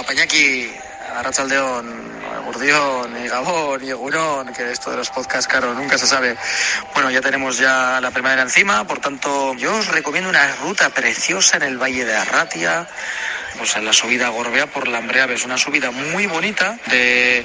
Papañaki, 0.00 0.72
Arrachaldeón, 1.14 1.84
Gurdión 2.46 3.22
y 3.22 3.28
Gabón 3.28 3.84
y 3.84 3.90
Egurón, 3.90 4.50
que 4.54 4.72
esto 4.72 4.90
de 4.90 4.96
los 4.96 5.10
podcasts, 5.10 5.46
claro, 5.46 5.74
nunca 5.74 5.98
se 5.98 6.06
sabe. 6.06 6.38
Bueno, 6.94 7.10
ya 7.10 7.20
tenemos 7.20 7.58
ya 7.58 8.00
la 8.00 8.10
primavera 8.10 8.40
encima, 8.40 8.86
por 8.86 8.98
tanto, 8.98 9.54
yo 9.56 9.76
os 9.76 9.88
recomiendo 9.88 10.30
una 10.30 10.56
ruta 10.56 10.88
preciosa 10.88 11.58
en 11.58 11.64
el 11.64 11.76
Valle 11.76 12.06
de 12.06 12.16
Arratia, 12.16 12.88
en 13.76 13.84
la 13.84 13.92
subida 13.92 14.26
a 14.26 14.30
Gorbea 14.30 14.66
por 14.66 14.88
Lambreave. 14.88 15.34
Es 15.34 15.44
una 15.44 15.58
subida 15.58 15.90
muy 15.90 16.26
bonita 16.26 16.78
de, 16.86 17.44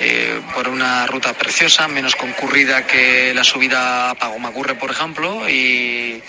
eh, 0.00 0.40
por 0.54 0.68
una 0.68 1.06
ruta 1.06 1.32
preciosa, 1.34 1.88
menos 1.88 2.16
concurrida 2.16 2.86
que 2.86 3.34
la 3.34 3.44
subida 3.44 4.10
a 4.10 4.14
Pagomacurre, 4.14 4.76
por 4.76 4.90
ejemplo, 4.90 5.48
y, 5.48 6.22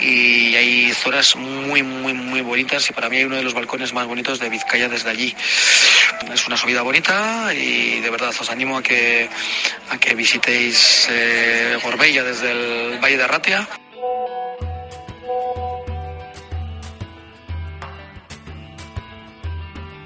y 0.00 0.56
hay 0.56 0.92
zonas 0.92 1.34
muy, 1.36 1.82
muy, 1.82 2.12
muy 2.12 2.42
bonitas 2.42 2.88
y 2.90 2.92
para 2.92 3.08
mí 3.08 3.16
hay 3.16 3.24
uno 3.24 3.36
de 3.36 3.42
los 3.42 3.54
balcones 3.54 3.92
más 3.94 4.06
bonitos 4.06 4.38
de 4.38 4.48
Vizcaya 4.48 4.88
desde 4.88 5.10
allí. 5.10 5.34
Es 6.32 6.46
una 6.46 6.56
subida 6.56 6.82
bonita 6.82 7.52
y 7.54 8.00
de 8.00 8.10
verdad 8.10 8.34
os 8.38 8.50
animo 8.50 8.78
a 8.78 8.82
que, 8.82 9.28
a 9.90 9.98
que 9.98 10.14
visitéis 10.14 11.08
eh, 11.10 11.78
Gorbella 11.82 12.22
desde 12.22 12.50
el 12.50 12.98
Valle 12.98 13.16
de 13.16 13.24
Arratia. 13.24 13.68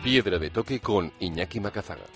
Piedra 0.08 0.38
de 0.38 0.48
toque 0.48 0.80
con 0.80 1.12
Iñaki 1.20 1.60
Macazaga. 1.60 2.06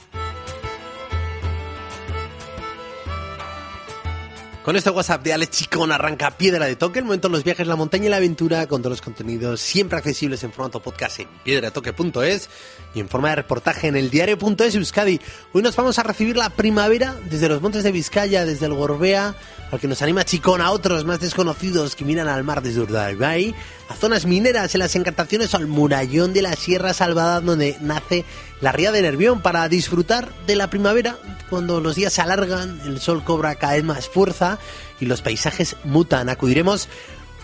Con 4.64 4.76
este 4.76 4.88
WhatsApp 4.88 5.22
de 5.22 5.34
Alex 5.34 5.58
Chicón 5.58 5.92
arranca 5.92 6.30
Piedra 6.30 6.64
de 6.64 6.76
Toque, 6.76 7.00
el 7.00 7.04
momento 7.04 7.28
de 7.28 7.32
los 7.32 7.44
viajes, 7.44 7.66
la 7.66 7.76
montaña 7.76 8.06
y 8.06 8.08
la 8.08 8.16
aventura, 8.16 8.66
con 8.66 8.80
todos 8.80 8.92
los 8.92 9.02
contenidos 9.02 9.60
siempre 9.60 9.98
accesibles 9.98 10.42
en 10.42 10.52
formato 10.52 10.80
podcast 10.80 11.20
en 11.20 11.28
piedradetoque.es 11.44 12.48
y 12.94 13.00
en 13.00 13.08
forma 13.08 13.30
de 13.30 13.36
reportaje 13.36 13.88
en 13.88 13.96
el 13.96 14.10
diario.es 14.10 14.74
Euskadi. 14.74 15.20
Hoy 15.52 15.62
nos 15.62 15.76
vamos 15.76 15.98
a 15.98 16.02
recibir 16.02 16.36
la 16.36 16.50
primavera 16.50 17.16
desde 17.30 17.48
los 17.48 17.62
montes 17.62 17.84
de 17.84 17.92
Vizcaya, 17.92 18.44
desde 18.44 18.66
el 18.66 18.74
Gorbea, 18.74 19.34
al 19.70 19.80
que 19.80 19.88
nos 19.88 20.02
anima 20.02 20.24
Chicón 20.24 20.60
a 20.60 20.70
otros 20.70 21.04
más 21.04 21.20
desconocidos 21.20 21.96
que 21.96 22.04
miran 22.04 22.28
al 22.28 22.44
mar 22.44 22.62
desde 22.62 22.80
Urdaibai, 22.80 23.54
a 23.88 23.94
zonas 23.94 24.26
mineras 24.26 24.74
en 24.74 24.80
las 24.80 24.94
encantaciones 24.96 25.54
al 25.54 25.66
murallón 25.66 26.32
de 26.32 26.42
la 26.42 26.54
Sierra 26.54 26.92
Salvada 26.92 27.40
donde 27.40 27.76
nace 27.80 28.24
la 28.60 28.72
ría 28.72 28.92
de 28.92 29.02
Nervión 29.02 29.40
para 29.40 29.68
disfrutar 29.68 30.28
de 30.46 30.56
la 30.56 30.68
primavera 30.68 31.16
cuando 31.52 31.80
los 31.80 31.96
días 31.96 32.14
se 32.14 32.22
alargan, 32.22 32.80
el 32.86 32.98
sol 32.98 33.24
cobra 33.24 33.56
cada 33.56 33.74
vez 33.74 33.84
más 33.84 34.08
fuerza 34.08 34.58
y 35.00 35.04
los 35.06 35.20
paisajes 35.20 35.76
mutan. 35.84 36.30
Acudiremos 36.30 36.88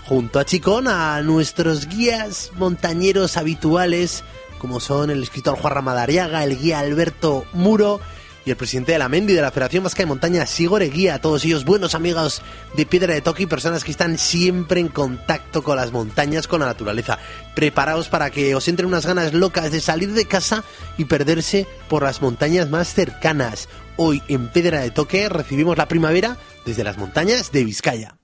junto 0.07 0.39
a 0.39 0.47
Chicón 0.47 0.89
a 0.89 1.21
nuestros 1.21 1.87
guías 1.89 2.51
montañeros 2.57 3.37
habituales 3.37 4.25
como 4.59 4.81
son 4.81 5.11
el 5.11 5.23
escritor 5.23 5.57
Juan 5.57 5.75
Ramadariaga, 5.75 6.45
el 6.45 6.59
guía 6.59 6.81
Alberto 6.81 7.45
Muro 7.53 8.01
y 8.45 8.51
el 8.51 8.57
presidente 8.57 8.93
de 8.93 8.99
la 8.99 9.09
Mendi 9.09 9.35
de 9.35 9.43
la 9.43 9.51
Federación 9.51 9.85
Vasca 9.85 10.03
de 10.03 10.07
Montaña, 10.07 10.47
Sigore 10.47 10.89
Guía, 10.89 11.21
todos 11.21 11.45
ellos 11.45 11.65
buenos 11.65 11.95
amigos 11.95 12.43
de 12.75 12.87
Piedra 12.87 13.13
de 13.15 13.23
y 13.39 13.47
personas 13.47 13.85
que 13.85 13.91
están 13.91 14.17
siempre 14.17 14.81
en 14.81 14.89
contacto 14.89 15.63
con 15.63 15.77
las 15.77 15.93
montañas, 15.93 16.49
con 16.49 16.61
la 16.61 16.67
naturaleza. 16.67 17.19
Preparaos 17.55 18.09
para 18.09 18.31
que 18.31 18.55
os 18.55 18.67
entren 18.69 18.89
unas 18.89 19.05
ganas 19.05 19.35
locas 19.35 19.71
de 19.71 19.81
salir 19.81 20.13
de 20.15 20.25
casa 20.25 20.65
y 20.97 21.05
perderse 21.05 21.67
por 21.89 22.03
las 22.03 22.23
montañas 22.23 22.71
más 22.71 22.95
cercanas. 22.95 23.69
Hoy 23.97 24.23
en 24.29 24.49
Piedra 24.49 24.81
de 24.81 24.93
Toque 24.93 25.29
recibimos 25.29 25.77
la 25.77 25.89
primavera 25.89 26.39
desde 26.65 26.85
las 26.85 26.97
montañas 26.97 27.53
de 27.53 27.65
Vizcaya. 27.65 28.18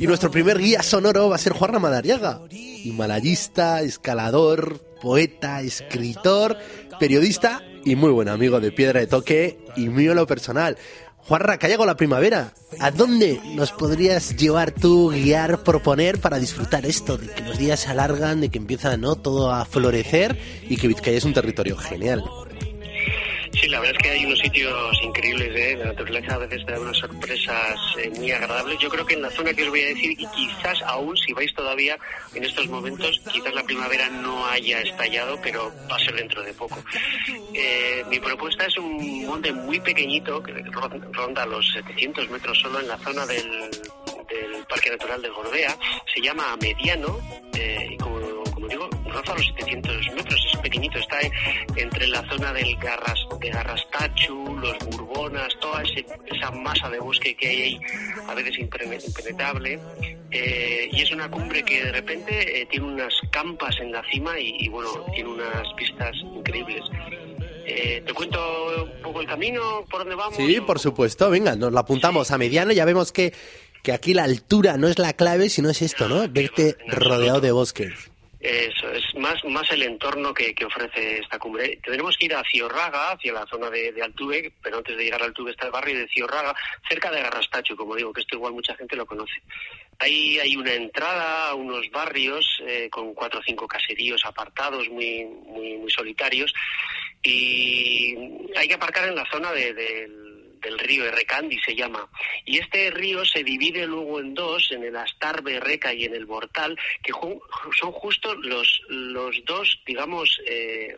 Y 0.00 0.06
nuestro 0.06 0.30
primer 0.30 0.58
guía 0.58 0.82
sonoro 0.82 1.28
va 1.28 1.36
a 1.36 1.38
ser 1.38 1.52
Juan 1.52 1.72
Ramadariaga, 1.72 2.42
himalayista, 2.50 3.82
escalador, 3.82 4.78
poeta, 5.00 5.60
escritor, 5.60 6.56
periodista 7.00 7.62
y 7.84 7.96
muy 7.96 8.12
buen 8.12 8.28
amigo 8.28 8.60
de 8.60 8.70
Piedra 8.70 9.00
de 9.00 9.08
Toque 9.08 9.58
y 9.76 9.88
mío 9.88 10.14
lo 10.14 10.26
personal. 10.26 10.76
Juanra, 11.28 11.58
que 11.58 11.68
la 11.68 11.96
primavera. 11.96 12.54
¿A 12.78 12.90
dónde 12.90 13.40
nos 13.54 13.72
podrías 13.72 14.36
llevar 14.36 14.70
tú, 14.70 15.10
guiar, 15.10 15.62
proponer 15.62 16.20
para 16.20 16.38
disfrutar 16.38 16.86
esto? 16.86 17.18
De 17.18 17.26
que 17.28 17.42
los 17.42 17.58
días 17.58 17.80
se 17.80 17.90
alargan, 17.90 18.40
de 18.40 18.48
que 18.48 18.56
empieza 18.56 18.96
¿no? 18.96 19.16
todo 19.16 19.52
a 19.52 19.64
florecer 19.66 20.38
y 20.70 20.76
que 20.76 20.88
Vizcaya 20.88 21.18
es 21.18 21.24
un 21.24 21.34
territorio 21.34 21.76
genial. 21.76 22.24
Sí, 23.52 23.68
la 23.68 23.80
verdad 23.80 23.96
es 23.96 24.02
que 24.02 24.10
hay 24.10 24.26
unos 24.26 24.38
sitios 24.38 25.02
increíbles, 25.02 25.56
¿eh? 25.56 25.76
la 25.76 25.86
naturaleza 25.86 26.34
a 26.34 26.38
veces 26.38 26.64
te 26.64 26.72
da 26.72 26.80
unas 26.80 26.96
sorpresas 26.96 27.78
eh, 27.98 28.10
muy 28.10 28.30
agradables. 28.30 28.78
Yo 28.78 28.88
creo 28.88 29.06
que 29.06 29.14
en 29.14 29.22
la 29.22 29.30
zona 29.30 29.52
que 29.54 29.62
os 29.62 29.68
voy 29.70 29.82
a 29.82 29.88
decir, 29.88 30.12
y 30.12 30.26
quizás 30.26 30.82
aún 30.82 31.16
si 31.16 31.32
vais 31.32 31.52
todavía 31.54 31.96
en 32.34 32.44
estos 32.44 32.68
momentos, 32.68 33.20
quizás 33.32 33.54
la 33.54 33.62
primavera 33.62 34.08
no 34.08 34.46
haya 34.46 34.80
estallado, 34.80 35.38
pero 35.42 35.72
va 35.90 35.96
a 35.96 35.98
ser 35.98 36.14
dentro 36.14 36.42
de 36.42 36.52
poco. 36.52 36.82
Eh, 37.54 38.04
mi 38.08 38.20
propuesta 38.20 38.66
es 38.66 38.76
un 38.76 39.26
monte 39.26 39.52
muy 39.52 39.80
pequeñito, 39.80 40.42
que 40.42 40.52
ronda 41.12 41.46
los 41.46 41.72
700 41.72 42.28
metros 42.30 42.58
solo 42.58 42.80
en 42.80 42.88
la 42.88 42.98
zona 42.98 43.26
del, 43.26 43.50
del 43.50 44.64
Parque 44.68 44.90
Natural 44.90 45.22
de 45.22 45.28
Gorbea. 45.28 45.76
Se 46.14 46.20
llama 46.20 46.56
Mediano, 46.60 47.18
y 47.90 47.96
como 47.96 48.17
digo, 48.68 48.88
roza 49.06 49.34
los 49.34 49.46
700 49.46 50.12
metros, 50.14 50.46
es 50.52 50.60
pequeñito, 50.60 50.98
está 50.98 51.18
entre 51.76 52.06
la 52.08 52.22
zona 52.28 52.52
del 52.52 52.76
Garras, 52.76 53.18
de 53.40 53.50
Garrastachu, 53.50 54.56
los 54.60 54.78
Burbonas, 54.90 55.48
toda 55.60 55.82
esa 55.82 56.50
masa 56.50 56.88
de 56.90 56.98
bosque 56.98 57.34
que 57.36 57.48
hay 57.48 57.62
ahí, 57.62 57.80
a 58.26 58.34
veces 58.34 58.58
impenetrable, 58.58 59.78
eh, 60.30 60.88
y 60.92 61.00
es 61.00 61.10
una 61.10 61.30
cumbre 61.30 61.62
que 61.62 61.84
de 61.84 61.92
repente 61.92 62.60
eh, 62.60 62.66
tiene 62.66 62.86
unas 62.86 63.14
campas 63.30 63.74
en 63.80 63.92
la 63.92 64.02
cima 64.10 64.38
y, 64.38 64.68
bueno, 64.68 64.90
tiene 65.14 65.30
unas 65.30 65.74
vistas 65.76 66.14
increíbles. 66.22 66.82
Eh, 67.66 68.02
¿Te 68.04 68.12
cuento 68.14 68.84
un 68.84 69.02
poco 69.02 69.20
el 69.20 69.26
camino, 69.26 69.84
por 69.90 70.00
dónde 70.00 70.14
vamos? 70.14 70.36
Sí, 70.36 70.60
por 70.60 70.78
supuesto, 70.78 71.30
venga, 71.30 71.54
nos 71.56 71.72
lo 71.72 71.78
apuntamos 71.78 72.30
a 72.30 72.38
mediano, 72.38 72.72
ya 72.72 72.84
vemos 72.84 73.12
que, 73.12 73.32
que 73.82 73.92
aquí 73.92 74.14
la 74.14 74.24
altura 74.24 74.76
no 74.76 74.88
es 74.88 74.98
la 74.98 75.12
clave, 75.12 75.48
sino 75.48 75.70
es 75.70 75.82
esto, 75.82 76.08
¿no? 76.08 76.26
Verte 76.28 76.76
rodeado 76.88 77.40
de 77.40 77.52
bosques. 77.52 78.10
Eso 78.40 78.92
es 78.92 79.04
más, 79.16 79.44
más 79.44 79.68
el 79.72 79.82
entorno 79.82 80.32
que, 80.32 80.54
ofrece 80.64 81.18
esta 81.18 81.38
cumbre. 81.38 81.80
Tendremos 81.82 82.16
que 82.16 82.26
ir 82.26 82.34
a 82.34 82.44
Ciorraga, 82.44 83.12
hacia 83.12 83.32
la 83.32 83.46
zona 83.46 83.68
de, 83.68 83.92
Altuve, 84.00 84.52
pero 84.62 84.78
antes 84.78 84.96
de 84.96 85.04
llegar 85.04 85.22
a 85.22 85.24
Altuve 85.24 85.50
está 85.50 85.66
el 85.66 85.72
barrio 85.72 85.98
de 85.98 86.08
Ciorraga, 86.08 86.54
cerca 86.88 87.10
de 87.10 87.20
Garrastacho, 87.20 87.76
como 87.76 87.96
digo, 87.96 88.12
que 88.12 88.20
esto 88.20 88.36
igual 88.36 88.52
mucha 88.52 88.76
gente 88.76 88.94
lo 88.94 89.06
conoce. 89.06 89.42
Ahí 89.98 90.38
hay 90.38 90.56
una 90.56 90.72
entrada 90.72 91.48
a 91.48 91.54
unos 91.54 91.90
barrios 91.90 92.46
eh, 92.64 92.88
con 92.88 93.12
cuatro 93.14 93.40
o 93.40 93.42
cinco 93.42 93.66
caseríos 93.66 94.24
apartados, 94.24 94.88
muy, 94.88 95.24
muy, 95.24 95.76
muy 95.76 95.90
solitarios, 95.90 96.52
y 97.24 98.16
hay 98.56 98.68
que 98.68 98.74
aparcar 98.74 99.08
en 99.08 99.16
la 99.16 99.28
zona 99.30 99.50
de, 99.50 100.08
del 100.60 100.78
río 100.78 101.04
Errecandi 101.06 101.58
se 101.64 101.74
llama. 101.74 102.08
Y 102.44 102.58
este 102.58 102.90
río 102.90 103.24
se 103.24 103.42
divide 103.42 103.86
luego 103.86 104.20
en 104.20 104.34
dos, 104.34 104.70
en 104.72 104.84
el 104.84 104.96
Astarbe 104.96 105.60
Reca 105.60 105.92
y 105.92 106.04
en 106.04 106.14
el 106.14 106.26
Bortal, 106.26 106.78
que 107.02 107.12
son 107.12 107.92
justo 107.92 108.34
los, 108.34 108.82
los 108.88 109.44
dos, 109.44 109.80
digamos, 109.86 110.40
eh, 110.46 110.96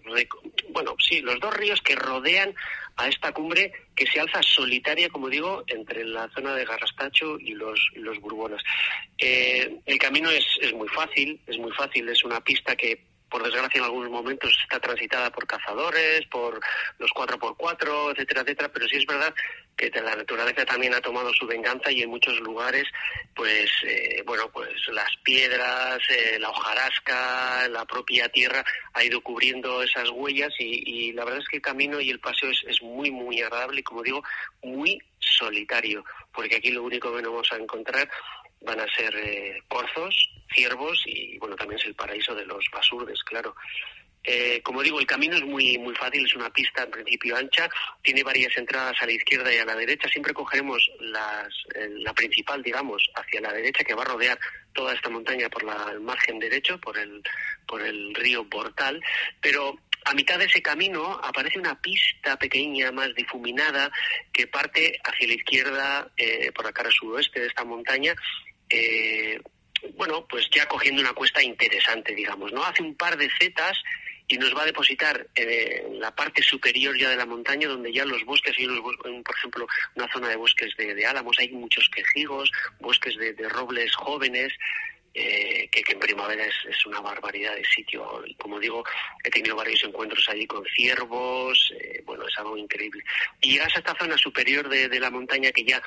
bueno, 0.71 0.95
sí, 0.99 1.21
los 1.21 1.39
dos 1.41 1.55
ríos 1.55 1.81
que 1.83 1.97
rodean 1.97 2.55
a 2.97 3.09
esta 3.09 3.33
cumbre 3.33 3.73
que 3.95 4.07
se 4.07 4.21
alza 4.21 4.43
solitaria, 4.43 5.09
como 5.09 5.29
digo, 5.29 5.65
entre 5.67 6.05
la 6.05 6.29
zona 6.35 6.55
de 6.55 6.65
Garrastacho 6.65 7.39
y 7.39 7.55
los, 7.55 7.81
los 7.95 8.19
Burbonas. 8.21 8.63
Eh, 9.19 9.79
el 9.87 9.99
camino 9.99 10.31
es, 10.31 10.45
es 10.61 10.73
muy 10.73 10.89
fácil, 10.89 11.41
es 11.47 11.59
muy 11.59 11.73
fácil, 11.73 12.09
es 12.09 12.25
una 12.25 12.41
pista 12.41 12.77
que 12.77 13.10
por 13.31 13.43
desgracia 13.43 13.79
en 13.79 13.85
algunos 13.85 14.11
momentos 14.11 14.53
está 14.63 14.81
transitada 14.81 15.31
por 15.31 15.47
cazadores, 15.47 16.27
por 16.27 16.61
los 16.99 17.11
4x4, 17.13 18.13
etcétera, 18.13 18.43
etcétera, 18.43 18.71
pero 18.73 18.89
sí 18.89 18.97
es 18.97 19.07
verdad 19.07 19.33
que 19.77 19.91
la 20.01 20.15
naturaleza 20.15 20.67
también 20.67 20.93
ha 20.95 21.01
tomado 21.01 21.33
su 21.33 21.47
venganza 21.47 21.91
y 21.91 22.03
en 22.03 22.11
muchos 22.11 22.39
lugares, 22.41 22.85
pues, 23.35 23.71
eh, 23.87 24.23
bueno, 24.27 24.51
pues 24.53 24.69
las 24.89 25.09
piedras, 25.23 25.99
eh, 26.11 26.39
la 26.39 26.51
hojarasca, 26.51 27.69
la 27.69 27.87
propia 27.87 28.29
tierra 28.29 28.63
ha 28.93 29.03
ido 29.03 29.23
cubriendo 29.23 29.83
esas 29.83 30.11
huellas 30.11 30.53
y, 30.59 31.13
la 31.13 31.25
verdad 31.25 31.41
es 31.41 31.49
que 31.49 31.57
el 31.57 31.63
camino 31.63 32.01
y 32.01 32.11
el 32.11 32.21
paseo 32.21 32.51
es, 32.51 32.63
es 32.67 32.83
muy, 32.83 33.11
muy 33.11 33.41
agradable 33.41 33.81
y, 33.81 33.85
como 33.85 34.03
digo, 34.03 34.23
muy 34.63 35.01
solitario, 35.19 36.05
porque 36.33 36.57
aquí 36.57 36.71
lo 36.71 36.83
único 36.83 37.15
que 37.15 37.23
nos 37.23 37.33
vamos 37.33 37.53
a 37.53 37.57
encontrar 37.57 38.09
van 38.61 38.81
a 38.81 38.87
ser 38.95 39.15
eh, 39.17 39.63
corzos, 39.69 40.31
ciervos 40.53 41.03
y 41.07 41.39
bueno, 41.39 41.57
también 41.57 41.81
es 41.81 41.87
el 41.87 41.95
paraíso 41.95 42.35
de 42.35 42.45
los 42.45 42.65
basurdes, 42.73 43.23
claro. 43.25 43.55
Eh, 44.23 44.61
como 44.63 44.83
digo, 44.83 45.01
el 45.01 45.07
camino 45.07 45.35
es 45.37 45.45
muy 45.45 45.79
muy 45.79 45.95
fácil, 45.95 46.27
es 46.27 46.35
una 46.35 46.51
pista 46.51 46.83
en 46.83 46.91
principio 46.91 47.37
ancha, 47.37 47.71
tiene 48.03 48.23
varias 48.23 48.55
entradas 48.57 48.95
a 49.01 49.07
la 49.07 49.13
izquierda 49.13 49.53
y 49.55 49.57
a 49.57 49.65
la 49.65 49.75
derecha. 49.75 50.09
Siempre 50.09 50.35
cogeremos 50.35 50.91
las, 51.01 51.49
eh, 51.75 51.89
la 51.89 52.13
principal, 52.13 52.63
digamos, 52.63 53.11
hacia 53.15 53.41
la 53.41 53.53
derecha 53.53 53.83
que 53.83 53.95
va 53.95 54.03
a 54.03 54.07
rodear 54.07 54.39
toda 54.75 54.93
esta 54.93 55.09
montaña 55.09 55.49
por 55.49 55.65
la, 55.65 55.91
el 55.91 56.01
margen 56.01 56.39
derecho, 56.39 56.79
por 56.79 56.99
el 56.99 57.23
por 57.67 57.81
el 57.81 58.15
río 58.15 58.47
Portal. 58.47 59.03
Pero 59.41 59.79
a 60.05 60.15
mitad 60.15 60.39
de 60.39 60.47
ese 60.47 60.61
camino 60.61 61.19
aparece 61.23 61.59
una 61.59 61.81
pista 61.81 62.39
pequeña, 62.39 62.93
más 62.93 63.15
difuminada, 63.15 63.91
que 64.33 64.47
parte 64.47 64.99
hacia 65.03 65.29
la 65.29 65.35
izquierda, 65.35 66.11
eh, 66.17 66.53
por 66.53 66.65
la 66.65 66.73
cara 66.73 66.91
suroeste 66.91 67.41
de 67.41 67.47
esta 67.47 67.65
montaña, 67.65 68.15
eh, 68.71 69.41
bueno, 69.97 70.27
pues 70.29 70.49
ya 70.51 70.67
cogiendo 70.67 71.01
una 71.01 71.13
cuesta 71.13 71.43
interesante, 71.43 72.15
digamos, 72.15 72.53
¿no? 72.53 72.65
Hace 72.65 72.83
un 72.83 72.95
par 72.95 73.17
de 73.17 73.31
zetas 73.39 73.77
y 74.29 74.39
nos 74.39 74.55
va 74.57 74.63
a 74.63 74.67
depositar 74.67 75.27
en 75.35 75.99
la 75.99 76.15
parte 76.15 76.43
superior 76.43 76.97
ya 76.97 77.11
de 77.11 77.17
la 77.17 77.27
montaña, 77.27 77.67
donde 77.67 77.93
ya 77.93 78.05
los 78.05 78.25
bosques, 78.25 78.57
hay 78.57 78.67
por 78.69 79.37
ejemplo, 79.37 79.67
una 79.97 80.09
zona 80.13 80.29
de 80.29 80.37
bosques 80.37 80.77
de, 80.77 81.05
álamos, 81.05 81.37
hay 81.41 81.51
muchos 81.51 81.89
quejigos, 81.89 82.51
bosques 82.79 83.17
de, 83.17 83.35
robles 83.49 83.93
jóvenes, 83.97 84.53
eh, 85.15 85.69
que, 85.73 85.83
en 85.93 85.99
primavera 85.99 86.45
es, 86.45 86.87
una 86.87 87.01
barbaridad 87.01 87.57
de 87.57 87.65
sitio. 87.65 88.23
Y 88.25 88.35
como 88.37 88.61
digo, 88.61 88.85
he 89.25 89.31
tenido 89.31 89.57
varios 89.57 89.83
encuentros 89.83 90.29
allí 90.29 90.47
con 90.47 90.65
ciervos, 90.77 91.73
eh, 91.81 92.01
bueno, 92.07 92.25
es 92.29 92.39
algo 92.39 92.57
increíble. 92.57 93.03
Y 93.41 93.53
llegas 93.53 93.75
a 93.75 93.81
esta 93.81 93.97
zona 93.97 94.17
superior 94.17 94.69
de 94.69 95.01
la 95.01 95.11
montaña 95.11 95.51
que 95.51 95.65
ya 95.65 95.83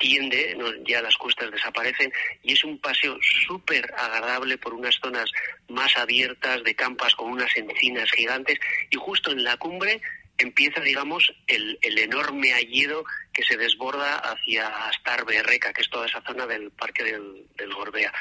tiende, 0.00 0.56
ya 0.84 1.02
las 1.02 1.16
cuestas 1.16 1.52
desaparecen 1.52 2.10
y 2.42 2.54
es 2.54 2.64
un 2.64 2.80
paseo 2.80 3.16
súper 3.46 3.92
agradable 3.96 4.58
por 4.58 4.74
unas 4.74 4.96
zonas 5.00 5.30
más 5.68 5.96
abiertas 5.96 6.64
de 6.64 6.74
campas 6.74 7.14
con 7.14 7.30
unas 7.30 7.54
encinas 7.56 8.10
gigantes 8.10 8.58
y 8.90 8.96
justo 8.96 9.30
en 9.30 9.44
la 9.44 9.56
cumbre 9.58 10.00
empieza, 10.38 10.80
digamos, 10.80 11.32
el, 11.46 11.78
enorme 11.82 12.54
alledo 12.54 13.04
que 13.32 13.42
se 13.42 13.58
desborda 13.58 14.16
hacia 14.16 14.66
Astarbe 14.88 15.42
Reca, 15.42 15.72
que 15.72 15.82
es 15.82 15.90
toda 15.90 16.06
esa 16.06 16.22
zona 16.22 16.46
del 16.46 16.70
parque 16.70 17.04
del, 17.04 17.74
Gorbea. 17.74 18.12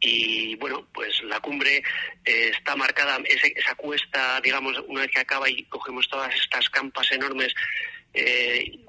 Y 0.00 0.56
bueno, 0.56 0.88
pues 0.92 1.22
la 1.22 1.40
cumbre 1.40 1.82
eh, 2.24 2.50
está 2.52 2.74
marcada, 2.76 3.20
esa 3.24 3.74
cuesta, 3.76 4.40
digamos, 4.40 4.76
una 4.86 5.02
vez 5.02 5.10
que 5.10 5.20
acaba 5.20 5.48
y 5.48 5.64
cogemos 5.64 6.08
todas 6.08 6.34
estas 6.34 6.68
campas 6.70 7.10
enormes, 7.12 7.54
eh, 8.14 8.84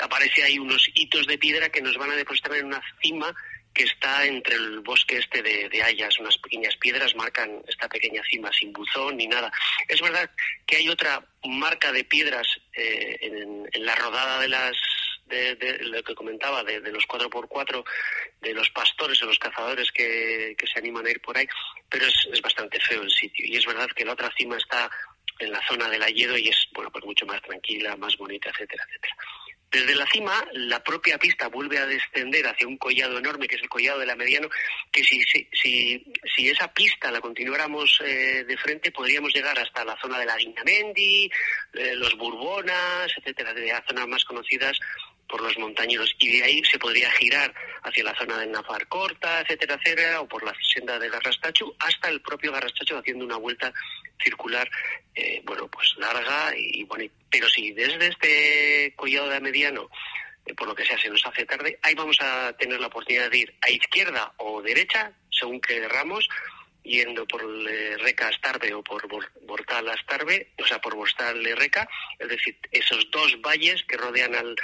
aparece 0.00 0.42
ahí 0.44 0.58
unos 0.58 0.88
hitos 0.94 1.26
de 1.26 1.38
piedra 1.38 1.68
que 1.68 1.82
nos 1.82 1.96
van 1.96 2.10
a 2.10 2.16
depositar 2.16 2.54
en 2.56 2.66
una 2.66 2.82
cima 3.02 3.34
que 3.76 3.84
está 3.84 4.24
entre 4.24 4.54
el 4.54 4.80
bosque 4.80 5.18
este 5.18 5.42
de, 5.42 5.82
hayas, 5.82 6.18
unas 6.18 6.38
pequeñas 6.38 6.74
piedras 6.78 7.14
marcan 7.14 7.62
esta 7.68 7.88
pequeña 7.88 8.22
cima 8.30 8.50
sin 8.50 8.72
buzón 8.72 9.18
ni 9.18 9.26
nada. 9.26 9.52
Es 9.86 10.00
verdad 10.00 10.30
que 10.66 10.76
hay 10.76 10.88
otra 10.88 11.22
marca 11.44 11.92
de 11.92 12.04
piedras 12.04 12.46
eh, 12.72 13.18
en, 13.20 13.84
la 13.84 13.94
rodada 13.94 14.40
de 14.40 14.48
las 14.48 14.76
de, 15.26 15.78
lo 15.82 16.02
que 16.02 16.14
comentaba, 16.14 16.64
de, 16.64 16.80
los 16.90 17.04
4x4, 17.04 17.84
de 18.40 18.54
los 18.54 18.70
pastores 18.70 19.22
o 19.22 19.26
los 19.26 19.38
cazadores 19.38 19.90
que, 19.92 20.56
se 20.72 20.78
animan 20.78 21.06
a 21.06 21.10
ir 21.10 21.20
por 21.20 21.36
ahí, 21.36 21.46
pero 21.90 22.06
es, 22.06 22.40
bastante 22.40 22.80
feo 22.80 23.02
el 23.02 23.10
sitio. 23.10 23.44
Y 23.46 23.56
es 23.56 23.66
verdad 23.66 23.88
que 23.94 24.04
la 24.04 24.12
otra 24.12 24.32
cima 24.38 24.56
está 24.56 24.90
en 25.38 25.52
la 25.52 25.66
zona 25.66 25.88
del 25.88 26.02
Ayedo 26.02 26.36
y 26.36 26.48
es, 26.48 26.56
bueno, 26.72 26.90
pues 26.90 27.04
mucho 27.04 27.26
más 27.26 27.40
tranquila, 27.42 27.96
más 27.96 28.16
bonita, 28.16 28.50
etcétera, 28.50 28.84
etcétera. 28.88 29.16
Desde 29.70 29.96
la 29.96 30.06
cima, 30.06 30.46
la 30.52 30.82
propia 30.82 31.18
pista 31.18 31.48
vuelve 31.48 31.78
a 31.78 31.86
descender 31.86 32.46
hacia 32.46 32.68
un 32.68 32.78
collado 32.78 33.18
enorme, 33.18 33.48
que 33.48 33.56
es 33.56 33.62
el 33.62 33.68
collado 33.68 33.98
de 33.98 34.06
la 34.06 34.14
Mediano, 34.14 34.48
que 34.92 35.02
si, 35.02 35.20
si, 35.24 35.48
si, 35.52 36.48
esa 36.48 36.72
pista 36.72 37.10
la 37.10 37.20
continuáramos 37.20 38.00
eh, 38.04 38.44
de 38.44 38.56
frente, 38.56 38.92
podríamos 38.92 39.34
llegar 39.34 39.58
hasta 39.58 39.84
la 39.84 39.98
zona 40.00 40.20
de 40.20 40.26
la 40.26 40.36
Guiñamendi, 40.36 41.30
eh, 41.74 41.94
los 41.96 42.16
Burbonas, 42.16 43.12
etcétera, 43.16 43.52
de 43.52 43.66
las 43.66 43.84
zonas 43.86 44.06
más 44.06 44.24
conocidas 44.24 44.78
por 45.28 45.40
los 45.40 45.58
montañeros 45.58 46.14
y 46.18 46.38
de 46.38 46.44
ahí 46.44 46.62
se 46.64 46.78
podría 46.78 47.10
girar 47.10 47.52
hacia 47.86 48.04
la 48.04 48.14
zona 48.16 48.38
de 48.38 48.52
Corta, 48.88 49.40
etcétera, 49.40 49.74
etcétera, 49.74 50.20
o 50.20 50.28
por 50.28 50.42
la 50.42 50.52
senda 50.74 50.98
de 50.98 51.08
Garrastachu 51.08 51.74
hasta 51.78 52.08
el 52.08 52.20
propio 52.20 52.52
Garrastachu 52.52 52.96
haciendo 52.96 53.24
una 53.24 53.36
vuelta 53.36 53.72
circular, 54.22 54.68
eh, 55.14 55.40
bueno, 55.44 55.68
pues 55.68 55.94
larga 55.98 56.52
y, 56.56 56.82
bueno, 56.84 57.10
pero 57.30 57.48
si 57.48 57.72
desde 57.72 58.08
este 58.08 58.94
collado 58.96 59.28
de 59.28 59.40
mediano, 59.40 59.88
eh, 60.44 60.54
por 60.54 60.66
lo 60.66 60.74
que 60.74 60.84
sea, 60.84 60.98
se 60.98 61.08
nos 61.08 61.24
hace 61.26 61.44
tarde, 61.44 61.78
ahí 61.82 61.94
vamos 61.94 62.18
a 62.20 62.52
tener 62.56 62.80
la 62.80 62.88
oportunidad 62.88 63.30
de 63.30 63.38
ir 63.38 63.54
a 63.60 63.70
izquierda 63.70 64.32
o 64.38 64.62
derecha, 64.62 65.12
según 65.30 65.60
que 65.60 65.86
ramos, 65.88 66.28
yendo 66.82 67.26
por 67.26 67.42
Reca 67.98 68.28
Astarbe 68.28 68.72
o 68.72 68.82
por 68.82 69.08
Bortal 69.42 69.88
Astarbe, 69.88 70.52
o 70.58 70.66
sea, 70.66 70.80
por 70.80 70.94
Bortal 70.94 71.44
Reca, 71.56 71.88
es 72.18 72.28
decir, 72.28 72.56
esos 72.70 73.10
dos 73.10 73.40
valles 73.40 73.82
que 73.88 73.96
rodean 73.96 74.34
al, 74.36 74.56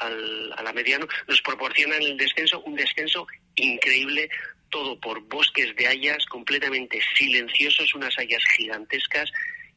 al, 0.00 0.52
a 0.56 0.62
la 0.62 0.72
mediano, 0.72 1.06
nos 1.28 1.40
proporcionan 1.42 2.02
el 2.02 2.16
descenso, 2.16 2.60
un 2.60 2.74
descenso 2.74 3.26
increíble, 3.56 4.28
todo 4.68 4.98
por 4.98 5.20
bosques 5.22 5.74
de 5.76 5.86
hayas 5.86 6.24
completamente 6.26 7.00
silenciosos, 7.16 7.94
unas 7.94 8.18
hayas 8.18 8.42
gigantescas, 8.56 9.30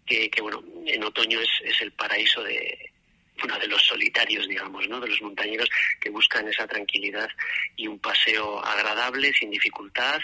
que, 0.06 0.30
que 0.30 0.42
bueno, 0.42 0.64
en 0.86 1.04
otoño 1.04 1.40
es, 1.40 1.50
es 1.64 1.82
el 1.82 1.92
paraíso 1.94 2.44
de, 2.44 2.92
bueno, 3.40 3.58
de 3.60 3.68
los 3.68 3.82
solitarios, 3.82 4.48
digamos, 4.48 4.88
¿no? 4.88 5.00
De 5.00 5.08
los 5.08 5.22
montañeros 5.22 5.70
que 6.00 6.10
buscan 6.10 6.48
esa 6.48 6.68
tranquilidad 6.68 7.30
y 7.76 7.88
un 7.88 8.00
paseo 8.00 8.64
agradable, 8.64 9.34
sin 9.34 9.50
dificultad 9.50 10.22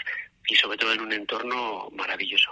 y 0.48 0.54
sobre 0.54 0.78
todo 0.78 0.92
en 0.92 1.00
un 1.00 1.12
entorno 1.12 1.88
maravilloso. 1.92 2.50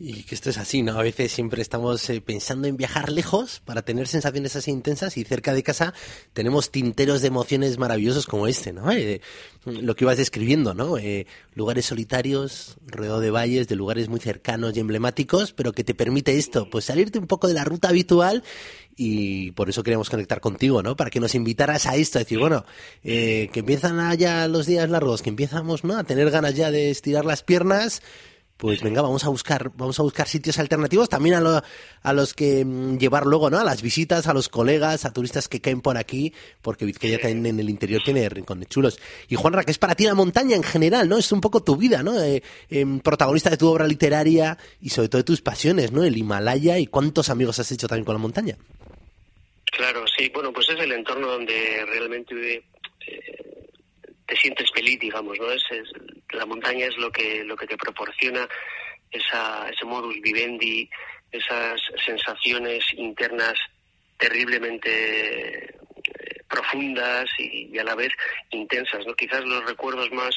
Y 0.00 0.22
que 0.22 0.36
esto 0.36 0.50
es 0.50 0.58
así, 0.58 0.82
¿no? 0.82 0.96
A 0.96 1.02
veces 1.02 1.32
siempre 1.32 1.60
estamos 1.60 2.08
eh, 2.08 2.20
pensando 2.20 2.68
en 2.68 2.76
viajar 2.76 3.10
lejos 3.10 3.60
para 3.64 3.82
tener 3.82 4.06
sensaciones 4.06 4.54
así 4.54 4.70
intensas 4.70 5.16
y 5.16 5.24
cerca 5.24 5.52
de 5.52 5.64
casa 5.64 5.92
tenemos 6.32 6.70
tinteros 6.70 7.20
de 7.20 7.26
emociones 7.26 7.78
maravillosos 7.78 8.26
como 8.26 8.46
este, 8.46 8.72
¿no? 8.72 8.92
Eh, 8.92 9.20
lo 9.64 9.96
que 9.96 10.04
ibas 10.04 10.16
describiendo, 10.16 10.72
¿no? 10.72 10.98
Eh, 10.98 11.26
lugares 11.54 11.86
solitarios, 11.86 12.76
rodeado 12.86 13.18
de 13.18 13.32
valles, 13.32 13.66
de 13.66 13.74
lugares 13.74 14.08
muy 14.08 14.20
cercanos 14.20 14.76
y 14.76 14.80
emblemáticos, 14.80 15.52
pero 15.52 15.72
que 15.72 15.82
te 15.82 15.96
permite 15.96 16.38
esto, 16.38 16.70
pues 16.70 16.84
salirte 16.84 17.18
un 17.18 17.26
poco 17.26 17.48
de 17.48 17.54
la 17.54 17.64
ruta 17.64 17.88
habitual 17.88 18.44
y 18.96 19.50
por 19.52 19.68
eso 19.68 19.82
queremos 19.82 20.10
conectar 20.10 20.40
contigo, 20.40 20.80
¿no? 20.80 20.94
Para 20.94 21.10
que 21.10 21.18
nos 21.18 21.34
invitaras 21.34 21.86
a 21.86 21.96
esto, 21.96 22.18
a 22.18 22.22
decir, 22.22 22.38
bueno, 22.38 22.64
que 23.02 23.50
empiezan 23.52 24.16
ya 24.16 24.46
los 24.46 24.66
días 24.66 24.88
largos, 24.90 25.22
que 25.22 25.30
empezamos, 25.30 25.82
¿no? 25.82 25.98
A 25.98 26.04
tener 26.04 26.30
ganas 26.30 26.54
ya 26.54 26.70
de 26.70 26.90
estirar 26.90 27.24
las 27.24 27.42
piernas 27.42 28.00
pues 28.58 28.82
venga, 28.82 29.02
vamos 29.02 29.24
a 29.24 29.28
buscar, 29.28 29.70
vamos 29.76 29.98
a 30.00 30.02
buscar 30.02 30.26
sitios 30.26 30.58
alternativos, 30.58 31.08
también 31.08 31.36
a, 31.36 31.64
a 32.02 32.12
los 32.12 32.34
que 32.34 32.64
mm, 32.64 32.98
llevar 32.98 33.24
luego, 33.24 33.50
¿no? 33.50 33.58
A 33.58 33.64
las 33.64 33.82
visitas, 33.82 34.26
a 34.26 34.34
los 34.34 34.48
colegas, 34.48 35.04
a 35.04 35.12
turistas 35.12 35.46
que 35.46 35.60
caen 35.60 35.80
por 35.80 35.96
aquí, 35.96 36.34
porque 36.60 36.84
Vizcaya 36.84 37.20
también 37.20 37.46
en 37.46 37.60
el 37.60 37.70
interior 37.70 38.02
tiene 38.04 38.28
rincones 38.28 38.68
chulos. 38.68 38.98
Y 39.28 39.36
Juanra, 39.36 39.62
que 39.62 39.70
es 39.70 39.78
para 39.78 39.94
ti 39.94 40.04
la 40.04 40.14
montaña 40.14 40.56
en 40.56 40.64
general, 40.64 41.08
¿no? 41.08 41.18
Es 41.18 41.30
un 41.30 41.40
poco 41.40 41.62
tu 41.62 41.76
vida, 41.76 42.02
¿no? 42.02 42.20
Eh, 42.20 42.42
em, 42.68 42.98
protagonista 42.98 43.48
de 43.48 43.56
tu 43.56 43.68
obra 43.68 43.86
literaria 43.86 44.58
y 44.80 44.90
sobre 44.90 45.08
todo 45.08 45.20
de 45.20 45.24
tus 45.24 45.40
pasiones, 45.40 45.92
¿no? 45.92 46.02
El 46.02 46.16
Himalaya 46.16 46.78
y 46.78 46.88
cuántos 46.88 47.30
amigos 47.30 47.60
has 47.60 47.70
hecho 47.70 47.86
también 47.86 48.04
con 48.04 48.16
la 48.16 48.20
montaña. 48.20 48.56
Claro, 49.66 50.04
sí, 50.16 50.28
bueno, 50.34 50.52
pues 50.52 50.68
es 50.70 50.80
el 50.80 50.90
entorno 50.90 51.28
donde 51.28 51.84
realmente 51.86 52.64
eh, 53.06 53.37
te 54.28 54.36
sientes 54.36 54.70
feliz, 54.72 55.00
digamos, 55.00 55.38
¿no? 55.40 55.50
Es, 55.50 55.64
la 56.32 56.44
montaña 56.44 56.86
es 56.86 56.96
lo 56.98 57.10
que 57.10 57.42
lo 57.44 57.56
que 57.56 57.66
te 57.66 57.78
proporciona 57.78 58.46
esa, 59.10 59.68
ese 59.70 59.86
modus 59.86 60.20
vivendi, 60.20 60.88
esas 61.32 61.80
sensaciones 62.04 62.84
internas 62.92 63.58
terriblemente 64.18 65.64
eh, 65.64 65.74
profundas 66.46 67.24
y, 67.38 67.76
a 67.78 67.84
la 67.84 67.94
vez 67.94 68.12
intensas, 68.50 69.06
¿no? 69.06 69.14
Quizás 69.14 69.44
los 69.44 69.64
recuerdos 69.64 70.10
más 70.12 70.34